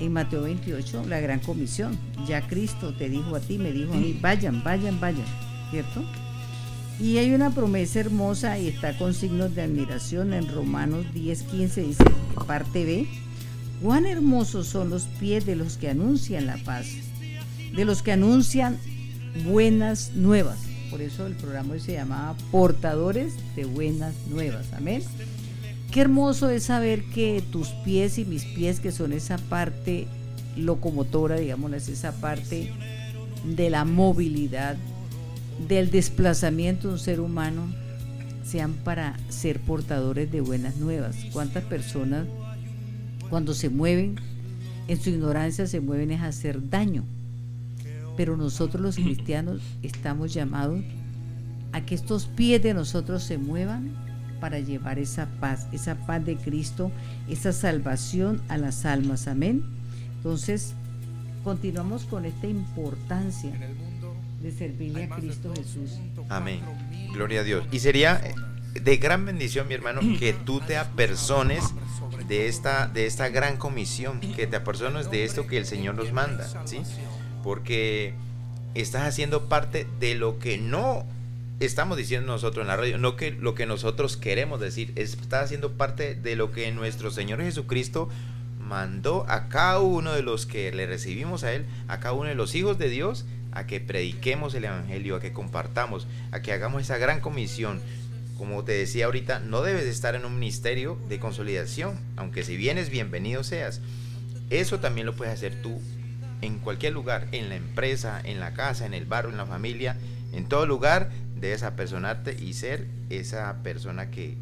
en 0.00 0.12
Mateo 0.12 0.42
28, 0.42 1.04
la 1.06 1.20
gran 1.20 1.40
comisión. 1.40 1.98
Ya 2.26 2.46
Cristo 2.46 2.94
te 2.94 3.08
dijo 3.08 3.34
a 3.34 3.40
ti, 3.40 3.58
me 3.58 3.72
dijo 3.72 3.92
a 3.92 3.96
mí, 3.96 4.18
vayan, 4.20 4.62
vayan, 4.62 5.00
vayan, 5.00 5.26
¿cierto? 5.70 6.04
Y 7.00 7.18
hay 7.18 7.32
una 7.32 7.50
promesa 7.50 8.00
hermosa 8.00 8.58
y 8.58 8.68
está 8.68 8.96
con 8.96 9.14
signos 9.14 9.54
de 9.54 9.62
admiración 9.62 10.32
en 10.32 10.48
Romanos 10.48 11.06
10, 11.14 11.42
15, 11.42 11.82
dice, 11.82 12.04
parte 12.46 12.84
B, 12.84 13.06
cuán 13.82 14.06
hermosos 14.06 14.66
son 14.66 14.90
los 14.90 15.04
pies 15.20 15.46
de 15.46 15.54
los 15.54 15.76
que 15.76 15.90
anuncian 15.90 16.46
la 16.46 16.56
paz, 16.56 16.86
de 17.74 17.84
los 17.84 18.02
que 18.02 18.12
anuncian 18.12 18.78
buenas 19.44 20.12
nuevas. 20.14 20.58
Por 20.90 21.02
eso 21.02 21.26
el 21.26 21.34
programa 21.34 21.78
se 21.78 21.92
llamaba 21.92 22.34
Portadores 22.50 23.34
de 23.54 23.64
Buenas 23.64 24.14
Nuevas. 24.28 24.66
Amén. 24.72 25.02
Qué 25.90 26.02
hermoso 26.02 26.50
es 26.50 26.64
saber 26.64 27.02
que 27.04 27.42
tus 27.50 27.68
pies 27.68 28.18
y 28.18 28.26
mis 28.26 28.44
pies, 28.44 28.78
que 28.78 28.92
son 28.92 29.14
esa 29.14 29.38
parte 29.38 30.06
locomotora, 30.54 31.36
digamos, 31.36 31.72
es 31.72 31.88
esa 31.88 32.12
parte 32.12 32.70
de 33.44 33.70
la 33.70 33.86
movilidad, 33.86 34.76
del 35.66 35.90
desplazamiento 35.90 36.88
de 36.88 36.94
un 36.94 37.00
ser 37.00 37.20
humano, 37.20 37.72
sean 38.44 38.74
para 38.74 39.16
ser 39.30 39.60
portadores 39.60 40.30
de 40.30 40.42
buenas 40.42 40.76
nuevas. 40.76 41.16
¿Cuántas 41.32 41.64
personas 41.64 42.26
cuando 43.30 43.54
se 43.54 43.70
mueven, 43.70 44.16
en 44.88 45.00
su 45.00 45.10
ignorancia 45.10 45.66
se 45.66 45.80
mueven 45.80 46.10
es 46.10 46.20
a 46.20 46.26
hacer 46.26 46.68
daño? 46.68 47.04
Pero 48.14 48.36
nosotros 48.36 48.82
los 48.82 48.96
cristianos 49.04 49.62
estamos 49.82 50.34
llamados 50.34 50.82
a 51.72 51.80
que 51.80 51.94
estos 51.94 52.26
pies 52.26 52.62
de 52.62 52.74
nosotros 52.74 53.22
se 53.22 53.38
muevan 53.38 54.07
para 54.40 54.60
llevar 54.60 54.98
esa 54.98 55.26
paz, 55.40 55.66
esa 55.72 55.94
paz 56.06 56.24
de 56.24 56.36
Cristo, 56.36 56.90
esa 57.28 57.52
salvación 57.52 58.40
a 58.48 58.56
las 58.56 58.84
almas. 58.84 59.28
Amén. 59.28 59.62
Entonces, 60.16 60.74
continuamos 61.44 62.04
con 62.04 62.24
esta 62.24 62.46
importancia 62.46 63.52
de 64.42 64.52
servirle 64.52 65.04
a 65.04 65.08
Cristo 65.08 65.52
Jesús. 65.54 65.98
Amén. 66.28 66.60
Gloria 67.12 67.40
a 67.40 67.44
Dios. 67.44 67.66
Y 67.72 67.80
sería 67.80 68.20
de 68.74 68.96
gran 68.96 69.24
bendición, 69.24 69.68
mi 69.68 69.74
hermano, 69.74 70.00
que 70.18 70.32
tú 70.32 70.60
te 70.60 70.76
apersones 70.76 71.64
de 72.26 72.48
esta, 72.48 72.86
de 72.88 73.06
esta 73.06 73.28
gran 73.28 73.56
comisión, 73.56 74.20
que 74.20 74.46
te 74.46 74.56
apersones 74.56 75.10
de 75.10 75.24
esto 75.24 75.46
que 75.46 75.58
el 75.58 75.66
Señor 75.66 75.94
nos 75.94 76.12
manda, 76.12 76.46
¿sí? 76.66 76.80
Porque 77.42 78.14
estás 78.74 79.06
haciendo 79.06 79.48
parte 79.48 79.86
de 79.98 80.14
lo 80.14 80.38
que 80.38 80.58
no 80.58 81.04
estamos 81.60 81.96
diciendo 81.96 82.32
nosotros 82.32 82.62
en 82.62 82.68
la 82.68 82.76
radio, 82.76 82.98
no 82.98 83.16
que 83.16 83.32
lo 83.32 83.54
que 83.54 83.66
nosotros 83.66 84.16
queremos 84.16 84.60
decir, 84.60 84.92
está 84.96 85.40
haciendo 85.40 85.72
parte 85.72 86.14
de 86.14 86.36
lo 86.36 86.52
que 86.52 86.70
nuestro 86.72 87.10
Señor 87.10 87.42
Jesucristo 87.42 88.08
mandó 88.60 89.24
a 89.28 89.48
cada 89.48 89.80
uno 89.80 90.12
de 90.12 90.22
los 90.22 90.46
que 90.46 90.70
le 90.72 90.86
recibimos 90.86 91.42
a 91.42 91.52
Él, 91.52 91.66
a 91.88 92.00
cada 92.00 92.12
uno 92.12 92.28
de 92.28 92.34
los 92.34 92.54
hijos 92.54 92.78
de 92.78 92.88
Dios, 92.88 93.24
a 93.52 93.66
que 93.66 93.80
prediquemos 93.80 94.54
el 94.54 94.66
Evangelio, 94.66 95.16
a 95.16 95.20
que 95.20 95.32
compartamos, 95.32 96.06
a 96.30 96.42
que 96.42 96.52
hagamos 96.52 96.82
esa 96.82 96.98
gran 96.98 97.20
comisión. 97.20 97.80
Como 98.36 98.62
te 98.62 98.72
decía 98.72 99.06
ahorita, 99.06 99.40
no 99.40 99.62
debes 99.62 99.86
estar 99.86 100.14
en 100.14 100.24
un 100.24 100.38
ministerio 100.38 100.96
de 101.08 101.18
consolidación, 101.18 101.98
aunque 102.16 102.44
si 102.44 102.56
vienes, 102.56 102.90
bienvenido 102.90 103.42
seas. 103.42 103.80
Eso 104.50 104.78
también 104.78 105.06
lo 105.06 105.16
puedes 105.16 105.34
hacer 105.34 105.60
tú 105.60 105.80
en 106.40 106.58
cualquier 106.58 106.92
lugar, 106.92 107.26
en 107.32 107.48
la 107.48 107.56
empresa, 107.56 108.20
en 108.22 108.38
la 108.38 108.54
casa, 108.54 108.86
en 108.86 108.94
el 108.94 109.06
barrio, 109.06 109.32
en 109.32 109.38
la 109.38 109.46
familia, 109.46 109.96
en 110.32 110.46
todo 110.46 110.66
lugar 110.66 111.10
debes 111.40 111.62
apersonarte 111.62 112.36
y 112.40 112.52
ser 112.54 112.86
esa 113.10 113.62
persona 113.62 114.10
que, 114.10 114.36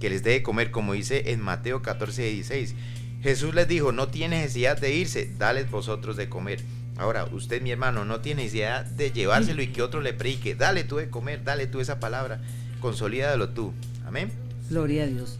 les 0.00 0.22
debe 0.22 0.42
comer, 0.42 0.70
como 0.70 0.92
dice 0.92 1.32
en 1.32 1.40
Mateo 1.40 1.82
14, 1.82 2.22
16. 2.22 2.74
Jesús 3.22 3.54
les 3.54 3.66
dijo, 3.66 3.92
no 3.92 4.08
tiene 4.08 4.40
necesidad 4.40 4.78
de 4.78 4.94
irse, 4.94 5.30
dales 5.38 5.70
vosotros 5.70 6.16
de 6.16 6.28
comer. 6.28 6.60
Ahora, 6.96 7.26
usted, 7.26 7.60
mi 7.60 7.70
hermano, 7.70 8.04
no 8.04 8.20
tiene 8.20 8.44
idea 8.44 8.82
de 8.82 9.10
llevárselo 9.10 9.62
y 9.62 9.68
que 9.68 9.82
otro 9.82 10.00
le 10.00 10.12
predique. 10.12 10.54
Dale 10.54 10.84
tú 10.84 10.96
de 10.96 11.10
comer, 11.10 11.44
dale 11.44 11.66
tú 11.66 11.80
esa 11.80 12.00
palabra. 12.00 12.40
Consolídalo 12.80 13.50
tú. 13.50 13.72
Amén. 14.06 14.30
Gloria 14.70 15.04
a 15.04 15.06
Dios. 15.06 15.38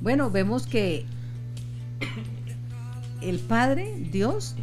Bueno, 0.00 0.30
vemos 0.30 0.66
que 0.66 1.06
el 3.20 3.38
Padre, 3.38 3.94
Dios, 4.10 4.54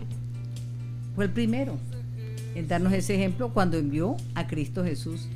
fue 1.16 1.26
el 1.26 1.32
primero 1.32 1.78
en 2.56 2.68
darnos 2.68 2.94
ese 2.94 3.16
ejemplo 3.16 3.50
cuando 3.50 3.78
envió 3.78 4.16
a 4.34 4.48
Cristo 4.48 4.84
Jesús. 4.84 5.28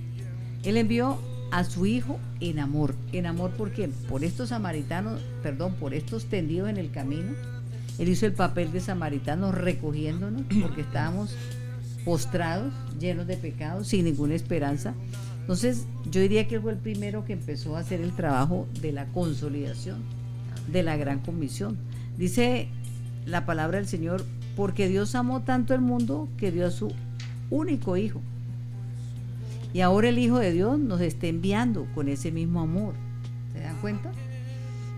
Él 0.64 0.78
envió 0.78 1.18
a 1.52 1.64
su 1.64 1.86
Hijo 1.86 2.20
en 2.40 2.60
amor. 2.60 2.96
¿En 3.12 3.26
amor 3.26 3.52
por 3.52 3.72
quién? 3.72 3.92
Por 4.08 4.24
estos 4.24 4.50
samaritanos, 4.50 5.22
perdón, 5.42 5.74
por 5.76 5.94
estos 5.94 6.26
tendidos 6.26 6.70
en 6.70 6.78
el 6.78 6.92
camino. 6.92 7.34
Él 7.98 8.10
hizo 8.10 8.26
el 8.26 8.34
papel 8.34 8.72
de 8.72 8.80
samaritano 8.80 9.52
recogiéndonos 9.52 10.44
porque 10.62 10.82
estábamos 10.82 11.36
postrados, 12.06 12.74
llenos 13.00 13.28
de 13.28 13.38
pecados, 13.38 13.88
sin 13.88 14.06
ninguna 14.06 14.36
esperanza. 14.36 14.94
Entonces, 15.42 15.86
yo 16.10 16.22
diría 16.22 16.48
que 16.48 16.56
él 16.56 16.62
fue 16.62 16.74
el 16.74 16.78
primero 16.78 17.26
que 17.26 17.34
empezó 17.34 17.76
a 17.76 17.80
hacer 17.80 18.02
el 18.02 18.16
trabajo 18.16 18.68
de 18.82 18.92
la 18.92 19.06
consolidación, 19.08 20.04
de 20.72 20.84
la 20.84 20.96
gran 20.96 21.20
comisión. 21.20 21.78
Dice 22.18 22.68
la 23.26 23.46
palabra 23.46 23.78
del 23.78 23.88
Señor, 23.88 24.24
porque 24.56 24.88
Dios 24.88 25.16
amó 25.16 25.42
tanto 25.42 25.74
el 25.74 25.82
mundo 25.82 26.28
que 26.38 26.52
dio 26.52 26.68
a 26.68 26.72
su 26.72 26.94
único 27.50 27.98
Hijo. 27.98 28.22
Y 29.74 29.82
ahora 29.82 30.10
el 30.10 30.18
Hijo 30.18 30.40
de 30.40 30.52
Dios 30.52 30.80
nos 30.80 31.02
está 31.02 31.28
enviando 31.28 31.86
con 31.94 32.08
ese 32.08 32.32
mismo 32.32 32.62
amor. 32.62 32.96
¿Se 33.54 33.60
dan 33.60 33.80
cuenta? 33.82 34.12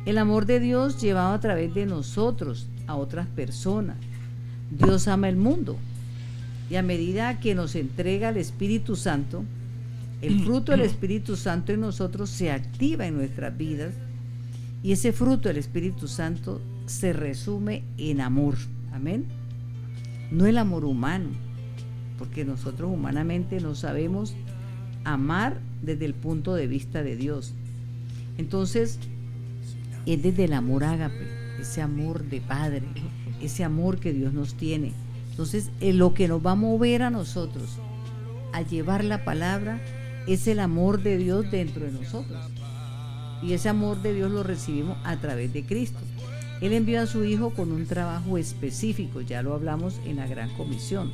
El 0.06 0.18
amor 0.18 0.46
de 0.46 0.60
Dios 0.60 1.02
llevado 1.02 1.34
a 1.34 1.40
través 1.40 1.74
de 1.74 1.86
nosotros 1.86 2.68
a 2.88 2.96
otras 2.96 3.28
personas. 3.28 3.98
Dios 4.72 5.08
ama 5.08 5.30
el 5.30 5.36
mundo. 5.36 5.78
Y 6.70 6.76
a 6.76 6.82
medida 6.82 7.40
que 7.40 7.54
nos 7.54 7.76
entrega 7.76 8.30
el 8.30 8.38
Espíritu 8.38 8.96
Santo, 8.96 9.44
el 10.22 10.40
fruto 10.42 10.72
del 10.72 10.82
Espíritu 10.82 11.36
Santo 11.36 11.74
en 11.74 11.82
nosotros 11.82 12.30
se 12.30 12.52
activa 12.52 13.08
en 13.08 13.18
nuestras 13.18 13.58
vidas 13.58 13.94
y 14.84 14.94
ese 14.94 15.12
fruto 15.12 15.50
del 15.50 15.58
Espíritu 15.58 16.08
Santo 16.08 16.62
se 16.86 17.14
resume 17.14 17.84
en 17.98 18.22
amor. 18.22 18.56
Amén. 18.94 19.26
No 20.32 20.46
el 20.46 20.58
amor 20.58 20.86
humano, 20.86 21.30
porque 22.18 22.46
nosotros 22.46 22.90
humanamente 22.92 23.60
no 23.60 23.76
sabemos 23.76 24.34
amar 25.04 25.60
desde 25.82 26.06
el 26.06 26.14
punto 26.14 26.54
de 26.56 26.68
vista 26.68 27.04
de 27.04 27.16
Dios. 27.16 27.54
Entonces, 28.38 29.00
es 30.06 30.24
desde 30.24 30.46
el 30.46 30.54
amor 30.54 30.84
ágape, 30.84 31.28
ese 31.60 31.82
amor 31.82 32.24
de 32.24 32.42
Padre, 32.42 32.84
ese 33.42 33.64
amor 33.64 34.00
que 34.00 34.14
Dios 34.14 34.34
nos 34.34 34.56
tiene. 34.56 34.94
Entonces, 35.30 35.70
lo 35.82 36.14
que 36.14 36.28
nos 36.28 36.46
va 36.46 36.52
a 36.52 36.56
mover 36.56 37.04
a 37.04 37.10
nosotros 37.10 37.78
a 38.54 38.62
llevar 38.62 39.04
la 39.04 39.24
palabra 39.24 39.82
es 40.28 40.48
el 40.48 40.60
amor 40.60 41.02
de 41.02 41.18
Dios 41.18 41.50
dentro 41.52 41.86
de 41.86 41.92
nosotros. 41.92 42.40
Y 43.42 43.54
ese 43.54 43.70
amor 43.70 44.02
de 44.02 44.14
Dios 44.14 44.32
lo 44.32 44.44
recibimos 44.44 44.98
a 45.04 45.18
través 45.18 45.52
de 45.54 45.64
Cristo. 45.64 46.00
Él 46.62 46.74
envió 46.74 47.02
a 47.02 47.08
su 47.08 47.24
Hijo 47.24 47.52
con 47.52 47.72
un 47.72 47.88
trabajo 47.88 48.38
específico, 48.38 49.22
ya 49.22 49.42
lo 49.42 49.56
hablamos 49.56 50.00
en 50.06 50.18
la 50.18 50.28
Gran 50.28 50.50
Comisión. 50.56 51.12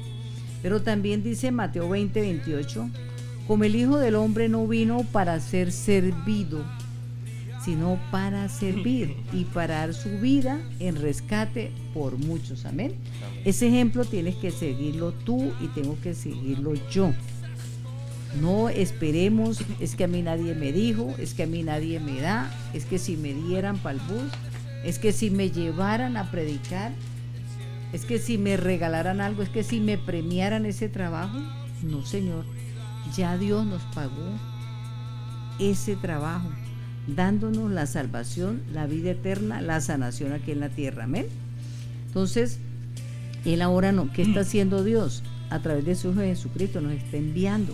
Pero 0.62 0.82
también 0.82 1.24
dice 1.24 1.52
Mateo 1.52 1.88
20, 1.88 2.20
28, 2.20 2.90
como 3.48 3.64
el 3.64 3.76
Hijo 3.76 3.98
del 3.98 4.16
Hombre 4.16 4.50
no 4.50 4.68
vino 4.68 5.04
para 5.12 5.39
ser 5.39 5.72
servido, 5.72 6.66
sino 7.64 8.00
para 8.12 8.50
servir 8.50 9.16
y 9.34 9.45
para 9.45 9.80
dar 9.80 9.93
su 9.93 10.10
vida 10.20 10.62
en 10.80 10.95
rescate 10.95 11.72
por 11.93 12.18
muchos. 12.18 12.66
Amén. 12.66 12.93
Ese 13.45 13.68
ejemplo 13.68 14.06
tienes 14.06 14.36
que 14.36 14.52
seguirlo 14.52 15.12
tú 15.12 15.52
y 15.62 15.68
tengo 15.68 15.98
que 16.02 16.14
seguirlo 16.14 16.74
yo. 16.91 17.14
No 18.41 18.70
esperemos, 18.70 19.60
es 19.80 19.95
que 19.95 20.04
a 20.04 20.08
mí 20.08 20.22
nadie 20.22 20.54
me 20.54 20.72
dijo, 20.72 21.16
es 21.18 21.34
que 21.34 21.43
a 21.43 21.48
mí 21.48 21.64
nadie 21.64 22.00
me 22.00 22.20
da, 22.20 22.52
es 22.74 22.86
que 22.86 23.00
si 23.00 23.18
me 23.18 23.34
dieran 23.34 23.78
para 23.78 23.98
el 23.98 24.02
bus, 24.02 24.32
es 24.84 25.00
que 25.00 25.12
si 25.12 25.30
me 25.30 25.50
llevaran 25.50 26.18
a 26.18 26.30
predicar, 26.30 26.91
es 27.93 28.06
que 28.06 28.20
si 28.20 28.38
me 28.38 28.58
regalaran 28.58 29.22
algo, 29.22 29.41
es 29.41 29.50
que 29.50 29.64
si 29.64 29.80
me 29.80 29.98
premiaran 29.98 30.66
ese 30.66 30.89
trabajo. 30.89 31.39
No, 31.84 32.06
Señor, 32.06 32.45
ya 33.16 33.38
Dios 33.38 33.66
nos 33.66 33.82
pagó 33.93 34.32
ese 35.60 35.95
trabajo, 35.95 36.49
dándonos 37.08 37.72
la 37.72 37.86
salvación, 37.86 38.62
la 38.74 38.86
vida 38.86 39.12
eterna, 39.12 39.62
la 39.62 39.82
sanación 39.82 40.34
aquí 40.34 40.51
en 40.51 40.60
la 40.60 40.70
tierra. 40.70 41.05
Amén. 41.05 41.28
Entonces, 42.08 42.60
Él 43.45 43.62
ahora 43.62 43.91
no, 43.91 44.12
¿qué 44.12 44.24
está 44.24 44.41
haciendo 44.41 44.84
Dios? 44.84 45.24
A 45.49 45.60
través 45.60 45.86
de 45.86 45.95
su 45.95 46.12
Hijo 46.12 46.22
Jesucristo 46.22 46.82
nos 46.82 46.93
está 46.93 47.18
enviando 47.18 47.74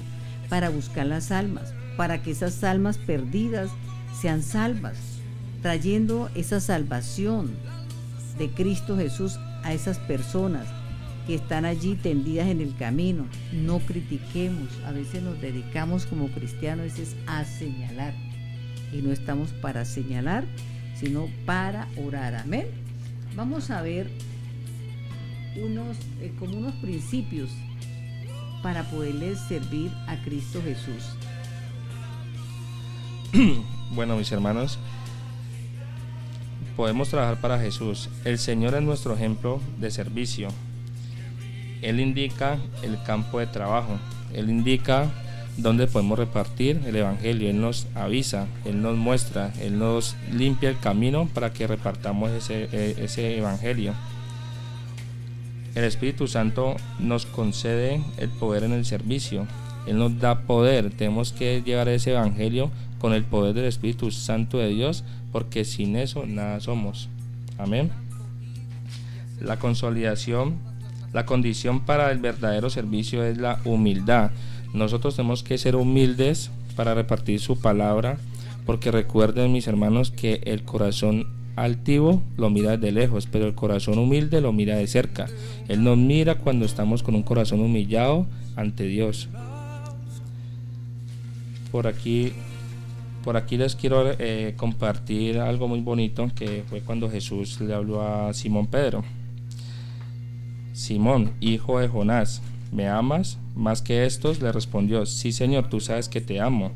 para 0.50 0.70
buscar 0.70 1.06
las 1.06 1.32
almas, 1.32 1.74
para 1.98 2.22
que 2.22 2.32
esas 2.32 2.64
almas 2.64 2.98
perdidas 2.98 3.70
sean 4.20 4.44
salvas, 4.44 4.98
trayendo 5.62 6.30
esa 6.36 6.60
salvación 6.60 7.52
de 8.38 8.50
Cristo 8.50 8.98
Jesús 8.98 9.40
a 9.64 9.74
esas 9.74 9.98
personas 10.00 10.68
que 11.28 11.36
están 11.36 11.66
allí 11.66 11.96
tendidas 11.96 12.48
en 12.48 12.62
el 12.62 12.76
camino. 12.76 13.26
No 13.52 13.80
critiquemos, 13.80 14.70
a 14.86 14.92
veces 14.92 15.24
nos 15.24 15.40
dedicamos 15.42 16.06
como 16.06 16.28
cristianos 16.30 16.94
a 17.28 17.46
señalar 17.46 18.14
y 18.92 19.02
no 19.02 19.12
estamos 19.12 19.52
para 19.54 19.86
señalar, 19.86 20.46
sino 20.96 21.28
para 21.46 21.88
orar. 22.06 22.36
Amén. 22.36 22.68
Vamos 23.36 23.72
a 23.72 23.82
ver 23.82 24.10
unos 25.62 25.98
eh, 26.22 26.32
como 26.40 26.58
unos 26.58 26.74
principios 26.76 27.50
para 28.62 28.84
poderles 28.84 29.40
servir 29.40 29.92
a 30.08 30.16
Cristo 30.24 30.62
Jesús. 30.64 31.16
bueno, 33.92 34.16
mis 34.16 34.32
hermanos, 34.32 34.80
podemos 36.76 37.10
trabajar 37.10 37.42
para 37.42 37.60
Jesús. 37.60 38.10
El 38.24 38.38
Señor 38.38 38.76
es 38.76 38.82
nuestro 38.82 39.16
ejemplo 39.16 39.60
de 39.80 39.92
servicio. 39.92 40.50
Él 41.84 42.00
indica 42.00 42.58
el 42.82 43.02
campo 43.04 43.40
de 43.40 43.48
trabajo. 43.48 44.00
Él 44.34 44.50
indica 44.50 45.12
dónde 45.58 45.88
podemos 45.88 46.18
repartir 46.18 46.82
el 46.86 46.96
Evangelio. 46.96 47.50
Él 47.50 47.62
nos 47.62 47.88
avisa, 47.94 48.48
Él 48.66 48.82
nos 48.82 48.98
muestra, 48.98 49.54
Él 49.62 49.78
nos 49.78 50.16
limpia 50.32 50.70
el 50.70 50.80
camino 50.80 51.30
para 51.34 51.54
que 51.54 51.68
repartamos 51.68 52.32
ese, 52.32 52.70
e, 52.72 52.96
ese 53.04 53.38
Evangelio. 53.38 53.94
El 55.76 55.84
Espíritu 55.86 56.28
Santo 56.28 56.76
nos 57.00 57.26
concede 57.26 58.02
el 58.18 58.30
poder 58.30 58.64
en 58.64 58.74
el 58.74 58.86
servicio. 58.86 59.48
Él 59.88 59.98
nos 59.98 60.20
da 60.20 60.42
poder. 60.42 60.92
Tenemos 60.92 61.34
que 61.34 61.62
llevar 61.64 61.90
ese 61.90 62.12
Evangelio 62.12 62.72
con 63.00 63.14
el 63.14 63.24
poder 63.24 63.54
del 63.54 63.66
Espíritu 63.66 64.12
Santo 64.12 64.60
de 64.60 64.70
Dios, 64.70 65.04
porque 65.32 65.66
sin 65.66 65.96
eso 65.96 66.26
nada 66.26 66.60
somos. 66.60 67.10
Amén. 67.58 67.92
La 69.42 69.58
consolidación, 69.60 70.58
la 71.14 71.26
condición 71.26 71.86
para 71.86 72.12
el 72.12 72.18
verdadero 72.18 72.70
servicio 72.70 73.24
es 73.24 73.38
la 73.38 73.60
humildad. 73.66 74.32
Nosotros 74.74 75.16
tenemos 75.16 75.44
que 75.44 75.60
ser 75.60 75.76
humildes 75.76 76.50
para 76.76 76.96
repartir 76.96 77.40
su 77.40 77.60
palabra, 77.60 78.18
porque 78.66 78.92
recuerden 78.92 79.54
mis 79.54 79.68
hermanos 79.68 80.10
que 80.10 80.42
el 80.46 80.64
corazón 80.64 81.28
altivo 81.56 82.24
lo 82.38 82.50
mira 82.50 82.78
de 82.78 82.92
lejos, 82.92 83.28
pero 83.32 83.46
el 83.46 83.54
corazón 83.54 84.00
humilde 84.00 84.42
lo 84.42 84.52
mira 84.52 84.76
de 84.76 84.88
cerca. 84.88 85.28
Él 85.68 85.84
nos 85.84 85.98
mira 85.98 86.36
cuando 86.36 86.66
estamos 86.66 87.04
con 87.04 87.14
un 87.14 87.24
corazón 87.24 87.60
humillado 87.60 88.26
ante 88.56 88.86
Dios. 88.86 89.30
Por 91.72 91.86
aquí, 91.86 92.34
por 93.24 93.38
aquí 93.38 93.58
les 93.58 93.76
quiero 93.76 94.16
eh, 94.18 94.56
compartir 94.58 95.40
algo 95.40 95.68
muy 95.68 95.82
bonito 95.82 96.32
que 96.36 96.64
fue 96.68 96.82
cuando 96.82 97.10
Jesús 97.10 97.62
le 97.62 97.76
habló 97.76 98.02
a 98.02 98.34
Simón 98.34 98.66
Pedro. 98.66 99.04
Simón, 100.74 101.34
hijo 101.40 101.80
de 101.80 101.88
Jonás, 101.88 102.42
¿me 102.72 102.90
amas? 102.90 103.38
Más 103.56 103.84
que 103.84 104.06
estos, 104.06 104.42
le 104.42 104.52
respondió, 104.52 105.06
sí 105.06 105.32
Señor, 105.32 105.70
tú 105.70 105.80
sabes 105.80 106.10
que 106.10 106.20
te 106.20 106.42
amo. 106.42 106.72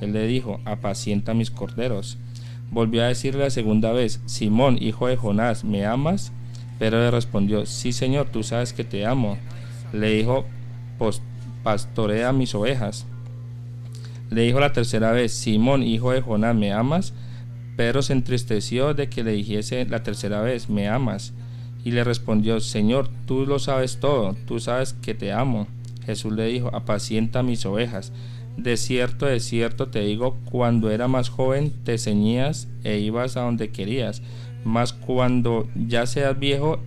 Él 0.00 0.14
le 0.14 0.26
dijo, 0.26 0.60
apacienta 0.64 1.34
mis 1.34 1.50
corderos. 1.50 2.16
Volvió 2.70 3.02
a 3.04 3.08
decirle 3.08 3.44
la 3.44 3.50
segunda 3.50 3.92
vez, 3.92 4.20
Simón, 4.24 4.78
hijo 4.80 5.06
de 5.06 5.16
Jonás, 5.16 5.64
¿me 5.64 5.84
amas? 5.84 6.32
Pero 6.78 6.98
le 6.98 7.10
respondió, 7.10 7.66
sí 7.66 7.92
Señor, 7.92 8.28
tú 8.30 8.42
sabes 8.42 8.72
que 8.72 8.84
te 8.84 9.04
amo. 9.04 9.36
Le 9.92 10.10
dijo, 10.14 10.46
pastorea 11.62 12.32
mis 12.32 12.54
ovejas. 12.54 13.06
Le 14.30 14.42
dijo 14.42 14.60
la 14.60 14.72
tercera 14.72 15.12
vez, 15.12 15.32
Simón, 15.32 15.82
hijo 15.82 16.10
de 16.10 16.22
Jonás, 16.22 16.56
¿me 16.56 16.72
amas? 16.72 17.12
Pedro 17.76 18.00
se 18.00 18.14
entristeció 18.14 18.94
de 18.94 19.10
que 19.10 19.22
le 19.22 19.32
dijese 19.32 19.84
la 19.84 20.02
tercera 20.02 20.40
vez, 20.40 20.70
¿me 20.70 20.88
amas? 20.88 21.34
Y 21.84 21.90
le 21.90 22.04
respondió, 22.04 22.60
Señor, 22.60 23.08
tú 23.26 23.46
lo 23.46 23.58
sabes 23.58 23.98
todo, 23.98 24.36
tú 24.46 24.60
sabes 24.60 24.92
que 24.92 25.14
te 25.14 25.32
amo. 25.32 25.66
Jesús 26.04 26.32
le 26.32 26.46
dijo, 26.46 26.74
apacienta 26.74 27.42
mis 27.42 27.64
ovejas. 27.66 28.12
De 28.56 28.76
cierto, 28.76 29.26
de 29.26 29.40
cierto 29.40 29.88
te 29.88 30.00
digo, 30.00 30.36
cuando 30.50 30.90
era 30.90 31.08
más 31.08 31.30
joven 31.30 31.72
te 31.84 31.98
ceñías 31.98 32.68
e 32.84 32.98
ibas 32.98 33.36
a 33.36 33.40
donde 33.40 33.70
querías, 33.70 34.22
mas 34.64 34.92
cuando 34.92 35.68
ya 35.74 36.06
seas 36.06 36.38
viejo 36.38 36.80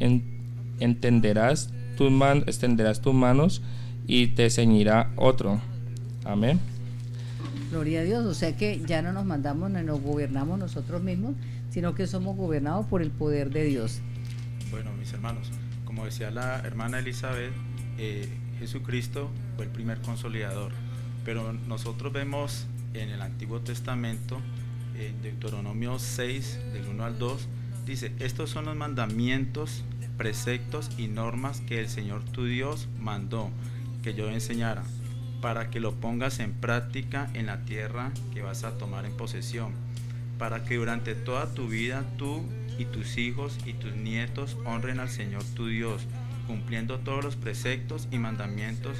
entenderás 0.79 1.71
tus 1.97 2.11
man, 2.11 2.43
extenderás 2.45 3.01
tus 3.01 3.13
manos 3.13 3.61
y 4.05 4.27
te 4.27 4.49
ceñirá 4.49 5.11
otro. 5.15 5.59
Amén. 6.23 6.59
Gloria 7.71 8.01
a 8.01 8.03
Dios, 8.03 8.25
o 8.25 8.33
sea 8.33 8.55
que 8.55 8.81
ya 8.85 9.01
no 9.01 9.11
nos 9.11 9.25
mandamos 9.25 9.71
ni 9.71 9.81
nos 9.81 10.01
gobernamos 10.01 10.59
nosotros 10.59 11.01
mismos, 11.01 11.33
sino 11.71 11.95
que 11.95 12.05
somos 12.07 12.37
gobernados 12.37 12.85
por 12.85 13.01
el 13.01 13.09
poder 13.09 13.49
de 13.49 13.65
Dios. 13.65 14.01
Bueno, 14.75 14.91
mis 14.91 15.13
hermanos, 15.13 15.53
como 15.85 16.03
decía 16.03 16.31
la 16.31 16.59
hermana 16.59 16.99
Elizabeth, 16.99 17.53
eh, 17.97 18.27
Jesucristo 18.59 19.31
fue 19.55 19.63
el 19.63 19.71
primer 19.71 20.01
consolidador, 20.01 20.73
pero 21.23 21.53
nosotros 21.53 22.11
vemos 22.11 22.67
en 22.93 23.07
el 23.07 23.21
Antiguo 23.21 23.61
Testamento, 23.61 24.37
en 24.99 25.21
Deuteronomio 25.21 25.97
6, 25.97 26.59
del 26.73 26.87
1 26.89 27.05
al 27.05 27.17
2, 27.17 27.47
dice, 27.85 28.11
estos 28.19 28.49
son 28.49 28.65
los 28.65 28.75
mandamientos, 28.75 29.85
preceptos 30.17 30.91
y 30.97 31.07
normas 31.07 31.61
que 31.61 31.79
el 31.79 31.87
Señor 31.87 32.25
tu 32.25 32.43
Dios 32.43 32.89
mandó 32.99 33.51
que 34.03 34.13
yo 34.13 34.29
enseñara, 34.29 34.83
para 35.39 35.69
que 35.69 35.79
lo 35.79 35.93
pongas 35.93 36.39
en 36.39 36.51
práctica 36.51 37.29
en 37.33 37.45
la 37.45 37.63
tierra 37.63 38.11
que 38.33 38.41
vas 38.41 38.65
a 38.65 38.77
tomar 38.77 39.05
en 39.05 39.15
posesión, 39.15 39.71
para 40.37 40.65
que 40.65 40.75
durante 40.75 41.15
toda 41.15 41.53
tu 41.53 41.69
vida 41.69 42.03
tú 42.17 42.43
y 42.77 42.85
tus 42.85 43.17
hijos 43.17 43.57
y 43.65 43.73
tus 43.73 43.95
nietos 43.95 44.57
honren 44.65 44.99
al 44.99 45.09
Señor 45.09 45.43
tu 45.55 45.67
Dios, 45.67 46.05
cumpliendo 46.47 46.99
todos 46.99 47.23
los 47.23 47.35
preceptos 47.35 48.07
y 48.11 48.17
mandamientos 48.17 48.97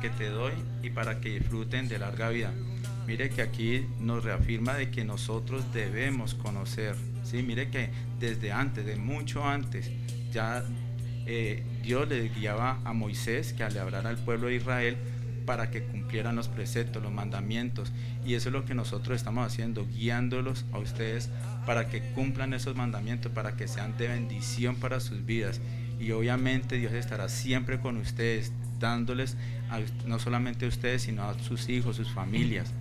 que 0.00 0.10
te 0.10 0.28
doy 0.28 0.52
y 0.82 0.90
para 0.90 1.20
que 1.20 1.38
disfruten 1.38 1.88
de 1.88 1.98
larga 1.98 2.28
vida. 2.28 2.52
Mire 3.06 3.28
que 3.30 3.42
aquí 3.42 3.86
nos 4.00 4.24
reafirma 4.24 4.74
de 4.74 4.90
que 4.90 5.04
nosotros 5.04 5.72
debemos 5.72 6.34
conocer, 6.34 6.96
¿sí? 7.22 7.42
Mire 7.42 7.68
que 7.68 7.90
desde 8.18 8.50
antes, 8.50 8.86
de 8.86 8.96
mucho 8.96 9.46
antes, 9.46 9.90
ya 10.32 10.64
eh, 11.26 11.62
Dios 11.82 12.08
le 12.08 12.28
guiaba 12.28 12.80
a 12.84 12.92
Moisés 12.92 13.52
que 13.52 13.68
le 13.68 13.78
hablara 13.78 14.08
al 14.08 14.18
pueblo 14.18 14.48
de 14.48 14.56
Israel 14.56 14.96
para 15.44 15.70
que 15.70 15.82
cumplieran 15.82 16.36
los 16.36 16.48
preceptos, 16.48 17.02
los 17.02 17.12
mandamientos. 17.12 17.92
Y 18.24 18.34
eso 18.34 18.48
es 18.48 18.52
lo 18.52 18.64
que 18.64 18.74
nosotros 18.74 19.16
estamos 19.16 19.46
haciendo, 19.46 19.86
guiándolos 19.86 20.64
a 20.72 20.78
ustedes 20.78 21.30
para 21.66 21.88
que 21.88 22.00
cumplan 22.12 22.54
esos 22.54 22.76
mandamientos, 22.76 23.32
para 23.32 23.56
que 23.56 23.68
sean 23.68 23.96
de 23.96 24.08
bendición 24.08 24.76
para 24.76 25.00
sus 25.00 25.24
vidas. 25.24 25.60
Y 26.00 26.10
obviamente 26.10 26.76
Dios 26.76 26.92
estará 26.92 27.28
siempre 27.28 27.80
con 27.80 27.96
ustedes, 27.96 28.52
dándoles 28.78 29.36
no 30.06 30.18
solamente 30.18 30.66
a 30.66 30.68
ustedes, 30.68 31.02
sino 31.02 31.24
a 31.24 31.38
sus 31.38 31.68
hijos, 31.68 31.96
sus 31.96 32.10
familias. 32.10 32.72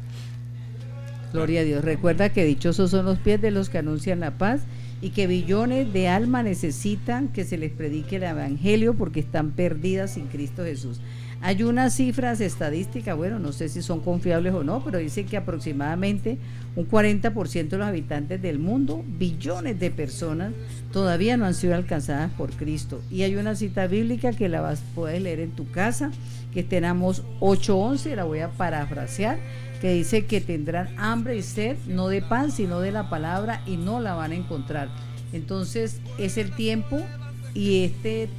Gloria 1.31 1.61
a 1.61 1.63
Dios. 1.63 1.83
Recuerda 1.83 2.29
que 2.29 2.45
dichosos 2.45 2.91
son 2.91 3.05
los 3.05 3.17
pies 3.17 3.41
de 3.41 3.51
los 3.51 3.69
que 3.69 3.79
anuncian 3.79 4.19
la 4.19 4.37
paz 4.37 4.61
y 5.01 5.09
que 5.09 5.27
billones 5.27 5.91
de 5.91 6.07
almas 6.07 6.45
necesitan 6.45 7.27
que 7.27 7.43
se 7.43 7.57
les 7.57 7.71
predique 7.71 8.17
el 8.17 8.23
Evangelio 8.23 8.93
porque 8.93 9.19
están 9.19 9.51
perdidas 9.51 10.13
sin 10.13 10.27
Cristo 10.27 10.63
Jesús. 10.63 11.01
Hay 11.45 11.61
unas 11.63 11.93
cifras 11.93 12.39
estadísticas, 12.39 13.17
bueno, 13.17 13.37
no 13.37 13.51
sé 13.51 13.67
si 13.67 13.81
son 13.81 13.99
confiables 13.99 14.53
o 14.53 14.63
no, 14.63 14.81
pero 14.81 14.99
dice 14.99 15.25
que 15.25 15.35
aproximadamente 15.35 16.37
un 16.77 16.87
40% 16.87 17.67
de 17.67 17.77
los 17.77 17.85
habitantes 17.85 18.41
del 18.41 18.59
mundo, 18.59 19.03
billones 19.05 19.77
de 19.77 19.91
personas, 19.91 20.53
todavía 20.93 21.35
no 21.35 21.43
han 21.43 21.53
sido 21.53 21.75
alcanzadas 21.75 22.31
por 22.31 22.51
Cristo. 22.51 23.01
Y 23.11 23.23
hay 23.23 23.35
una 23.35 23.57
cita 23.57 23.87
bíblica 23.87 24.31
que 24.31 24.47
la 24.47 24.61
vas, 24.61 24.81
puedes 24.95 25.21
leer 25.21 25.41
en 25.41 25.51
tu 25.51 25.69
casa, 25.69 26.11
que 26.53 26.63
tenemos 26.63 27.23
8.11, 27.41 28.15
la 28.15 28.23
voy 28.23 28.39
a 28.39 28.47
parafrasear, 28.51 29.37
que 29.81 29.91
dice 29.91 30.25
que 30.25 30.39
tendrán 30.39 30.97
hambre 30.97 31.35
y 31.35 31.41
sed, 31.41 31.75
no 31.87 32.07
de 32.07 32.21
pan, 32.21 32.53
sino 32.53 32.79
de 32.79 32.93
la 32.93 33.09
palabra, 33.09 33.63
y 33.65 33.75
no 33.75 33.99
la 33.99 34.13
van 34.13 34.31
a 34.31 34.35
encontrar. 34.35 34.87
Entonces 35.33 35.99
es 36.17 36.37
el 36.37 36.55
tiempo 36.55 37.01
y 37.53 37.83
este, 37.83 38.29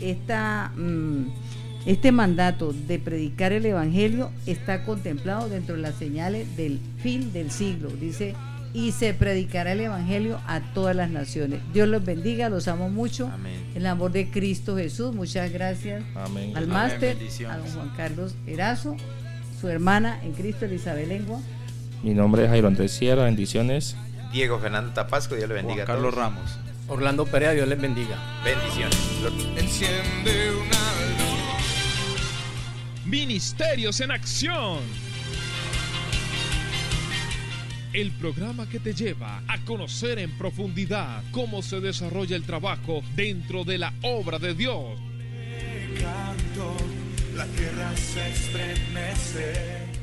esta... 0.00 0.72
Mm, 0.76 1.43
este 1.86 2.12
mandato 2.12 2.72
de 2.72 2.98
predicar 2.98 3.52
el 3.52 3.66
Evangelio 3.66 4.30
está 4.46 4.84
contemplado 4.84 5.48
dentro 5.48 5.76
de 5.76 5.82
las 5.82 5.96
señales 5.96 6.56
del 6.56 6.80
fin 6.98 7.32
del 7.32 7.50
siglo. 7.50 7.90
Dice, 7.90 8.34
y 8.72 8.92
se 8.92 9.14
predicará 9.14 9.72
el 9.72 9.80
Evangelio 9.80 10.40
a 10.46 10.60
todas 10.72 10.96
las 10.96 11.08
naciones. 11.10 11.60
Dios 11.72 11.88
los 11.88 12.04
bendiga, 12.04 12.48
los 12.48 12.66
amo 12.68 12.90
mucho. 12.90 13.30
Amén. 13.32 13.54
El 13.74 13.86
amor 13.86 14.12
de 14.12 14.30
Cristo 14.30 14.76
Jesús. 14.76 15.14
Muchas 15.14 15.52
gracias 15.52 16.02
al 16.54 16.66
máster, 16.66 17.16
a 17.48 17.56
don 17.56 17.68
Juan 17.68 17.92
Carlos 17.96 18.34
Erazo, 18.46 18.96
su 19.60 19.68
hermana 19.68 20.20
en 20.24 20.32
Cristo 20.32 20.64
Elizabeth 20.64 21.06
Lengua. 21.06 21.40
Mi 22.02 22.14
nombre 22.14 22.44
es 22.44 22.50
Jairo 22.50 22.66
Andrés 22.66 22.92
Sierra, 22.92 23.24
bendiciones. 23.24 23.96
Diego 24.32 24.58
Fernando 24.58 24.92
Tapasco, 24.92 25.36
Dios 25.36 25.48
le 25.48 25.54
bendiga. 25.54 25.84
Carlos 25.84 26.12
Ramos. 26.12 26.58
Orlando 26.88 27.24
Perea, 27.24 27.52
Dios 27.52 27.68
les 27.68 27.80
bendiga. 27.80 28.18
Bendiciones. 28.44 28.98
Enciende 29.56 30.50
una 30.50 30.83
Ministerios 33.06 34.00
en 34.00 34.10
Acción. 34.10 34.78
El 37.92 38.10
programa 38.12 38.66
que 38.66 38.80
te 38.80 38.94
lleva 38.94 39.42
a 39.46 39.62
conocer 39.64 40.18
en 40.18 40.30
profundidad 40.38 41.22
cómo 41.30 41.60
se 41.60 41.80
desarrolla 41.80 42.34
el 42.34 42.44
trabajo 42.44 43.02
dentro 43.14 43.64
de 43.64 43.76
la 43.76 43.92
obra 44.02 44.38
de 44.38 44.54
Dios. 44.54 44.98
la 47.36 47.46
tierra 47.46 47.94
se 47.96 48.30
estremece. 48.30 49.52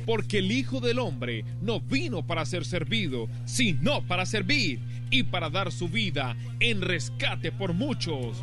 Porque 0.06 0.38
el 0.38 0.52
Hijo 0.52 0.80
del 0.80 1.00
Hombre 1.00 1.44
no 1.62 1.80
vino 1.80 2.26
para 2.26 2.46
ser 2.46 2.66
servido, 2.66 3.28
sino 3.46 4.04
para 4.04 4.28
servir 4.28 4.80
y 5.10 5.24
para 5.24 5.50
dar 5.50 5.72
su 5.72 5.90
vida 5.90 6.36
en 6.60 6.82
rescate 6.82 7.52
por 7.52 7.74
muchos. 7.74 8.38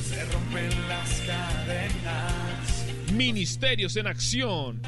Se 0.00 0.24
rompen 0.24 0.70
las 0.88 1.20
cadenas 1.26 2.81
Ministerios 3.12 3.96
en 3.96 4.06
Acción. 4.06 4.80